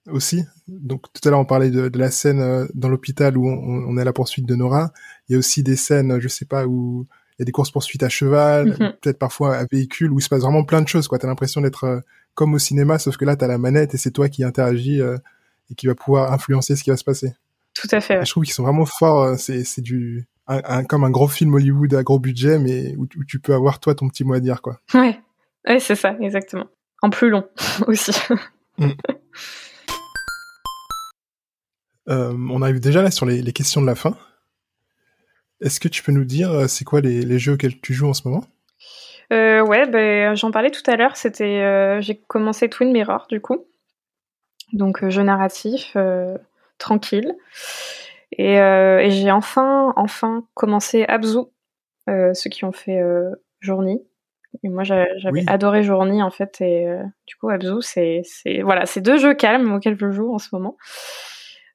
aussi. 0.09 0.43
Donc 0.67 1.05
tout 1.13 1.27
à 1.27 1.31
l'heure 1.31 1.39
on 1.39 1.45
parlait 1.45 1.69
de, 1.69 1.89
de 1.89 1.99
la 1.99 2.11
scène 2.11 2.41
euh, 2.41 2.67
dans 2.73 2.89
l'hôpital 2.89 3.37
où 3.37 3.47
on, 3.47 3.53
on, 3.53 3.97
est 3.97 4.01
à 4.01 4.05
la 4.05 4.13
poursuite 4.13 4.45
de 4.45 4.55
Nora. 4.55 4.91
Il 5.27 5.33
y 5.33 5.35
a 5.35 5.39
aussi 5.39 5.63
des 5.63 5.75
scènes, 5.75 6.19
je 6.19 6.27
sais 6.27 6.45
pas, 6.45 6.65
où 6.65 7.07
il 7.37 7.41
y 7.41 7.43
a 7.43 7.45
des 7.45 7.51
courses 7.51 7.71
poursuites 7.71 8.03
à 8.03 8.09
cheval, 8.09 8.69
mhm. 8.69 8.93
peut-être 9.01 9.19
parfois 9.19 9.57
à 9.57 9.65
véhicule, 9.71 10.11
où 10.11 10.19
il 10.19 10.21
se 10.21 10.29
passe 10.29 10.41
vraiment 10.41 10.63
plein 10.63 10.81
de 10.81 10.87
choses. 10.87 11.07
Quoi, 11.07 11.19
t'as 11.19 11.27
l'impression 11.27 11.61
d'être 11.61 11.83
euh, 11.85 11.99
comme 12.33 12.53
au 12.53 12.59
cinéma, 12.59 12.99
sauf 12.99 13.17
que 13.17 13.25
là 13.25 13.35
t'as 13.35 13.47
la 13.47 13.57
manette 13.57 13.93
et 13.93 13.97
c'est 13.97 14.11
toi 14.11 14.29
qui 14.29 14.43
interagis 14.43 15.01
euh, 15.01 15.17
et 15.69 15.75
qui 15.75 15.87
va 15.87 15.95
pouvoir 15.95 16.31
influencer 16.33 16.75
ce 16.75 16.83
qui 16.83 16.89
va 16.89 16.97
se 16.97 17.03
passer. 17.03 17.33
Tout 17.73 17.87
à 17.91 18.01
fait. 18.01 18.25
je 18.25 18.29
trouve 18.29 18.43
qu'ils 18.43 18.53
sont 18.53 18.63
vraiment 18.63 18.85
forts. 18.85 19.37
C'est 19.37 19.63
c'est 19.63 19.81
du 19.81 20.27
un, 20.47 20.83
comme 20.83 21.03
un 21.03 21.09
gros 21.09 21.27
film 21.27 21.53
Hollywood 21.53 21.93
à 21.93 22.03
gros 22.03 22.19
budget, 22.19 22.59
mais 22.59 22.95
où, 22.97 23.03
où, 23.03 23.23
tu 23.25 23.39
peux 23.39 23.53
avoir 23.53 23.79
toi 23.79 23.95
ton 23.95 24.09
petit 24.09 24.23
mot 24.23 24.33
à 24.33 24.39
dire, 24.39 24.61
quoi. 24.61 24.79
Ouais, 24.93 25.19
ouais, 25.67 25.79
c'est 25.79 25.95
ça, 25.95 26.15
exactement 26.19 26.65
en 27.01 27.09
plus 27.09 27.29
long 27.29 27.43
aussi. 27.87 28.11
Mm. 28.77 28.89
Euh, 32.09 32.33
on 32.49 32.61
arrive 32.61 32.79
déjà 32.79 33.01
là 33.01 33.11
sur 33.11 33.25
les, 33.25 33.53
questions 33.53 33.81
de 33.81 33.85
la 33.85 33.95
fin. 33.95 34.15
Est-ce 35.61 35.79
que 35.79 35.87
tu 35.87 36.01
peux 36.01 36.11
nous 36.11 36.25
dire 36.25 36.51
euh, 36.51 36.67
c'est 36.67 36.83
quoi 36.83 37.01
les, 37.01 37.39
jeux 37.39 37.53
auxquels 37.53 37.79
tu 37.79 37.93
joues 37.93 38.09
en 38.09 38.13
ce 38.13 38.27
moment? 38.27 38.43
Euh, 39.31 39.61
Ouais, 39.61 39.87
ben, 39.87 40.35
j'en 40.35 40.51
parlais 40.51 40.71
tout 40.71 40.89
à 40.89 40.95
l'heure. 40.95 41.15
C'était 41.15 42.01
j'ai 42.01 42.17
commencé 42.27 42.69
Twin 42.69 42.91
Mirror 42.91 43.27
du 43.29 43.39
coup, 43.39 43.65
donc 44.73 45.07
jeu 45.07 45.23
narratif 45.23 45.95
tranquille, 46.77 47.35
et, 48.31 48.55
et 48.55 49.11
j'ai 49.11 49.31
enfin 49.31 49.93
enfin 49.95 50.45
commencé 50.53 51.05
Abzu, 51.05 51.39
ceux 52.07 52.49
qui 52.49 52.65
ont 52.65 52.71
fait 52.71 53.01
Journey 53.59 54.01
moi, 54.63 54.83
j'avais 54.83 55.43
adoré 55.47 55.83
Journey 55.83 56.21
en 56.21 56.29
fait, 56.29 56.61
et 56.61 56.87
euh, 56.87 57.03
du 57.25 57.35
coup, 57.35 57.49
Abzu, 57.49 57.81
c'est, 57.81 58.23
voilà, 58.63 58.85
c'est 58.85 59.01
deux 59.01 59.17
jeux 59.17 59.33
calmes 59.33 59.71
auxquels 59.73 59.97
je 59.99 60.11
joue 60.11 60.33
en 60.33 60.37
ce 60.37 60.49
moment. 60.51 60.77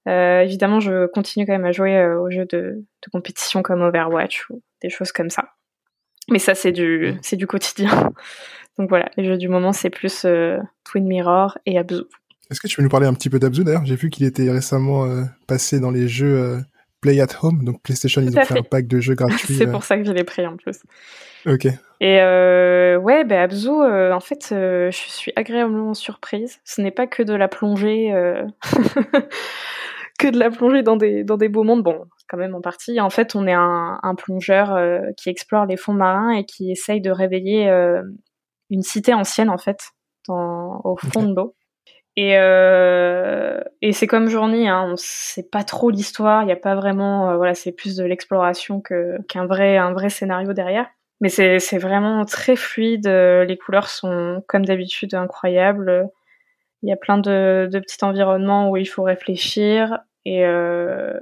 Euh, 0.09 0.42
évidemment, 0.42 0.78
je 0.78 1.07
continue 1.07 1.46
quand 1.46 1.52
même 1.52 1.64
à 1.64 1.72
jouer 1.72 1.96
euh, 1.96 2.20
aux 2.20 2.30
jeux 2.30 2.44
de, 2.44 2.84
de, 3.02 3.11
compétition 3.11 3.62
comme 3.62 3.82
Overwatch 3.82 4.48
ou 4.50 4.62
des 4.82 4.88
choses 4.88 5.11
comme 5.11 5.30
ça. 5.30 5.48
Mais 6.30 6.38
ça, 6.38 6.54
c'est 6.54 6.70
du, 6.70 7.14
c'est 7.22 7.36
du 7.36 7.46
quotidien. 7.46 8.12
Donc 8.78 8.88
voilà, 8.88 9.11
les 9.16 9.24
jeux 9.24 9.38
du 9.38 9.48
moment, 9.48 9.72
c'est 9.72 9.90
plus 9.90 10.26
Twin 10.84 11.07
Mirror 11.07 11.59
et 11.66 11.78
Abzu. 11.78 12.02
Est-ce 12.51 12.61
que 12.61 12.68
tu 12.68 12.76
peux 12.76 12.82
nous 12.82 12.88
parler 12.88 13.07
un 13.07 13.14
petit 13.14 13.30
peu 13.30 13.38
d'Abzu 13.38 13.64
d'ailleurs? 13.64 13.84
J'ai 13.84 13.97
vu 13.97 14.11
qu'il 14.11 14.24
était 14.24 14.51
récemment 14.51 15.07
passé 15.47 15.80
dans 15.80 15.90
les 15.90 16.09
jeux 16.09 16.61
Play 17.01 17.20
at 17.20 17.28
Home, 17.42 17.64
donc 17.64 17.82
PlayStation, 17.82 18.22
ils 18.22 18.36
ont 18.36 18.42
fait, 18.42 18.59
un 18.59 18.62
pack 18.62 18.86
de 18.86 19.01
jeux 19.01 19.14
gratuits. 19.16 19.55
c'est 19.55 19.70
pour 19.70 19.84
ça 19.84 19.99
que 19.99 20.05
je 20.05 20.12
l'ai 20.12 20.24
pris 20.24 20.47
en 20.47 20.57
plus. 20.57 20.78
Ok. 21.47 21.66
Et 22.01 22.20
euh, 22.20 22.99
ouais, 22.99 23.24
ben 23.24 23.40
Abzu, 23.40 23.68
euh, 23.68 24.12
en 24.12 24.20
fait, 24.20 24.51
euh, 24.53 24.90
je 24.90 24.97
suis 24.97 25.32
agréablement 25.36 25.94
surprise. 25.94 26.59
Ce 26.64 26.80
n'est 26.80 26.90
pas 26.90 27.07
que 27.07 27.22
de 27.22 27.34
la 27.34 27.49
plongée, 27.49 28.12
euh, 28.12 28.44
que 30.18 30.28
de 30.28 30.38
la 30.38 30.51
plongée 30.51 30.82
dans 30.82 30.97
des 30.97 31.22
dans 31.22 31.36
des 31.36 31.49
beaux 31.49 31.64
mondes. 31.64 31.82
Bon, 31.82 32.07
quand 32.28 32.38
même 32.38 32.55
en 32.55 32.61
partie. 32.61 33.01
En 33.01 33.11
fait, 33.11 33.34
on 33.34 33.47
est 33.47 33.55
un, 33.55 33.99
un 34.03 34.14
plongeur 34.14 34.78
qui 35.16 35.28
explore 35.28 35.66
les 35.66 35.76
fonds 35.76 35.94
marins 35.94 36.32
et 36.32 36.44
qui 36.44 36.70
essaye 36.70 37.01
de 37.01 37.11
réveiller 37.11 37.70
une 38.68 38.82
cité 38.82 39.14
ancienne 39.14 39.49
en 39.49 39.59
fait, 39.59 39.92
dans, 40.28 40.80
au 40.84 40.97
fond 40.97 41.22
de 41.22 41.34
l'eau. 41.34 41.55
Et, 42.17 42.33
et 43.83 43.93
c'est 43.93 44.07
comme 44.07 44.29
Journée, 44.29 44.69
hein, 44.69 44.89
on 44.91 44.97
sait 44.97 45.43
pas 45.43 45.64
trop 45.64 45.91
l'histoire, 45.91 46.43
il 46.43 46.47
n'y 46.47 46.53
a 46.53 46.57
pas 46.57 46.75
vraiment, 46.75 47.37
voilà, 47.37 47.55
c'est 47.55 47.73
plus 47.73 47.97
de 47.97 48.05
l'exploration 48.05 48.81
que 48.81 49.19
qu'un 49.29 49.47
vrai 49.47 49.77
un 49.77 49.93
vrai 49.93 50.09
scénario 50.09 50.53
derrière. 50.55 50.87
Mais 51.21 51.29
c'est 51.29 51.79
vraiment 51.79 52.25
très 52.25 52.57
fluide. 52.57 53.07
Les 53.07 53.57
couleurs 53.59 53.89
sont, 53.89 54.43
comme 54.49 54.64
d'habitude, 54.67 55.14
incroyables. 55.14 56.11
Il 56.83 56.89
y 56.89 56.93
a 56.93 56.97
plein 56.97 57.19
de, 57.19 57.69
de 57.73 57.79
petits 57.81 58.05
environnements 58.05 58.71
où 58.71 58.77
il 58.77 58.87
faut 58.87 59.03
réfléchir 59.03 59.99
et, 60.25 60.45
euh, 60.47 61.19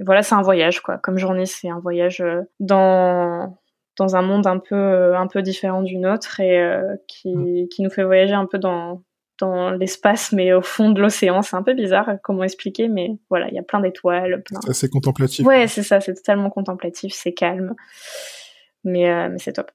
et 0.00 0.04
voilà, 0.04 0.22
c'est 0.22 0.34
un 0.34 0.42
voyage 0.42 0.80
quoi. 0.80 0.98
Comme 0.98 1.18
journée, 1.18 1.46
c'est 1.46 1.68
un 1.70 1.78
voyage 1.80 2.24
dans 2.60 3.58
dans 3.98 4.16
un 4.16 4.22
monde 4.22 4.46
un 4.46 4.58
peu 4.58 5.14
un 5.16 5.26
peu 5.26 5.42
différent 5.42 5.82
du 5.82 5.98
nôtre 5.98 6.40
et 6.40 6.60
qui 7.08 7.34
Mm. 7.36 7.68
qui 7.68 7.82
nous 7.82 7.90
fait 7.90 8.04
voyager 8.04 8.34
un 8.34 8.46
peu 8.46 8.58
dans 8.58 9.02
dans 9.42 9.70
l'espace, 9.70 10.32
mais 10.32 10.52
au 10.52 10.62
fond 10.62 10.90
de 10.90 11.00
l'océan. 11.00 11.42
C'est 11.42 11.56
un 11.56 11.62
peu 11.62 11.74
bizarre 11.74 12.08
comment 12.22 12.44
expliquer, 12.44 12.88
mais 12.88 13.10
voilà, 13.28 13.48
il 13.48 13.54
y 13.54 13.58
a 13.58 13.62
plein 13.62 13.80
d'étoiles, 13.80 14.42
plein. 14.44 14.60
C'est 14.62 14.70
assez 14.70 14.88
contemplatif. 14.88 15.44
Ouais, 15.44 15.66
c'est 15.66 15.82
ça, 15.82 16.00
c'est 16.00 16.14
totalement 16.14 16.48
contemplatif, 16.48 17.12
c'est 17.12 17.32
calme, 17.32 17.74
mais 18.84 19.10
euh, 19.10 19.28
mais 19.30 19.38
c'est 19.38 19.54
top. 19.54 19.70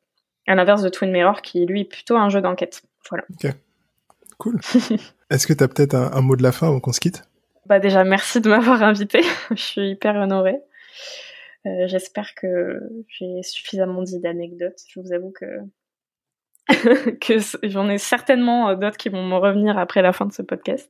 À 0.47 0.55
l'inverse 0.55 0.81
de 0.81 0.89
Twin 0.89 1.11
Mirror, 1.11 1.41
qui 1.41 1.65
lui 1.65 1.81
est 1.81 1.85
plutôt 1.85 2.15
un 2.15 2.29
jeu 2.29 2.41
d'enquête. 2.41 2.81
Voilà. 3.09 3.25
Cool. 4.37 4.59
Est-ce 5.29 5.45
que 5.45 5.53
t'as 5.53 5.67
peut-être 5.67 5.95
un, 5.95 6.13
un 6.13 6.21
mot 6.21 6.37
de 6.37 6.43
la 6.43 6.53
fin 6.53 6.67
avant 6.67 6.79
qu'on 6.79 6.93
se 6.93 7.01
quitte? 7.01 7.23
Bah 7.65 7.79
déjà, 7.79 8.05
merci 8.05 8.39
de 8.39 8.49
m'avoir 8.49 8.81
invité. 8.81 9.21
Je 9.51 9.61
suis 9.61 9.89
hyper 9.91 10.15
honorée. 10.15 10.61
Euh, 11.65 11.87
J'espère 11.87 12.33
que 12.35 12.79
j'ai 13.09 13.43
suffisamment 13.43 14.03
dit 14.03 14.19
d'anecdotes. 14.19 14.79
Je 14.87 15.01
vous 15.01 15.11
avoue 15.11 15.31
que 15.31 15.45
que 17.21 17.35
j'en 17.63 17.89
ai 17.89 17.97
certainement 17.97 18.69
euh, 18.69 18.75
d'autres 18.75 18.97
qui 18.97 19.09
vont 19.09 19.25
me 19.25 19.35
revenir 19.35 19.77
après 19.77 20.01
la 20.01 20.13
fin 20.13 20.25
de 20.25 20.33
ce 20.33 20.41
podcast. 20.41 20.89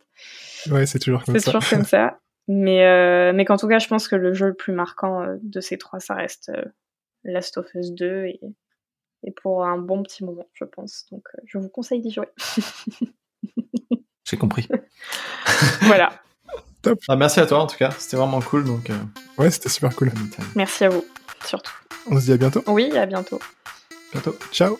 Ouais, 0.71 0.85
c'est 0.85 0.99
toujours 0.99 1.23
comme 1.23 1.35
C'est 1.35 1.39
ça. 1.45 1.51
toujours 1.51 1.69
comme 1.69 1.85
ça. 1.85 2.19
Mais, 2.49 2.85
euh, 2.85 3.33
mais 3.33 3.43
qu'en 3.43 3.57
tout 3.57 3.67
cas, 3.67 3.77
je 3.77 3.89
pense 3.89 4.07
que 4.07 4.15
le 4.15 4.33
jeu 4.33 4.47
le 4.47 4.53
plus 4.53 4.71
marquant 4.71 5.21
euh, 5.21 5.35
de 5.43 5.59
ces 5.59 5.77
trois, 5.77 5.99
ça 5.99 6.13
reste 6.13 6.47
euh, 6.55 6.63
Last 7.25 7.57
of 7.57 7.67
Us 7.75 7.91
2 7.91 8.23
et, 8.27 8.39
et 9.25 9.31
pour 9.31 9.65
un 9.65 9.77
bon 9.77 10.01
petit 10.01 10.23
moment, 10.23 10.47
je 10.53 10.63
pense. 10.63 11.07
Donc, 11.11 11.27
je 11.45 11.57
vous 11.57 11.67
conseille 11.67 11.99
d'y 11.99 12.09
jouer. 12.09 12.29
J'ai 14.23 14.37
compris. 14.37 14.65
voilà. 15.81 16.13
Ah, 17.09 17.17
merci 17.17 17.41
à 17.41 17.45
toi 17.45 17.59
en 17.59 17.67
tout 17.67 17.75
cas, 17.75 17.91
c'était 17.97 18.15
vraiment 18.15 18.39
cool 18.39 18.63
donc. 18.63 18.89
euh, 18.91 18.95
Ouais, 19.37 19.51
c'était 19.51 19.67
super 19.67 19.93
cool. 19.93 20.11
Merci 20.55 20.85
à 20.85 20.89
vous, 20.89 21.03
surtout. 21.43 21.73
On 22.09 22.17
se 22.17 22.25
dit 22.27 22.31
à 22.31 22.37
bientôt. 22.37 22.63
Oui, 22.67 22.95
à 22.97 23.05
bientôt. 23.05 23.39
Bientôt. 24.13 24.37
Ciao. 24.53 24.79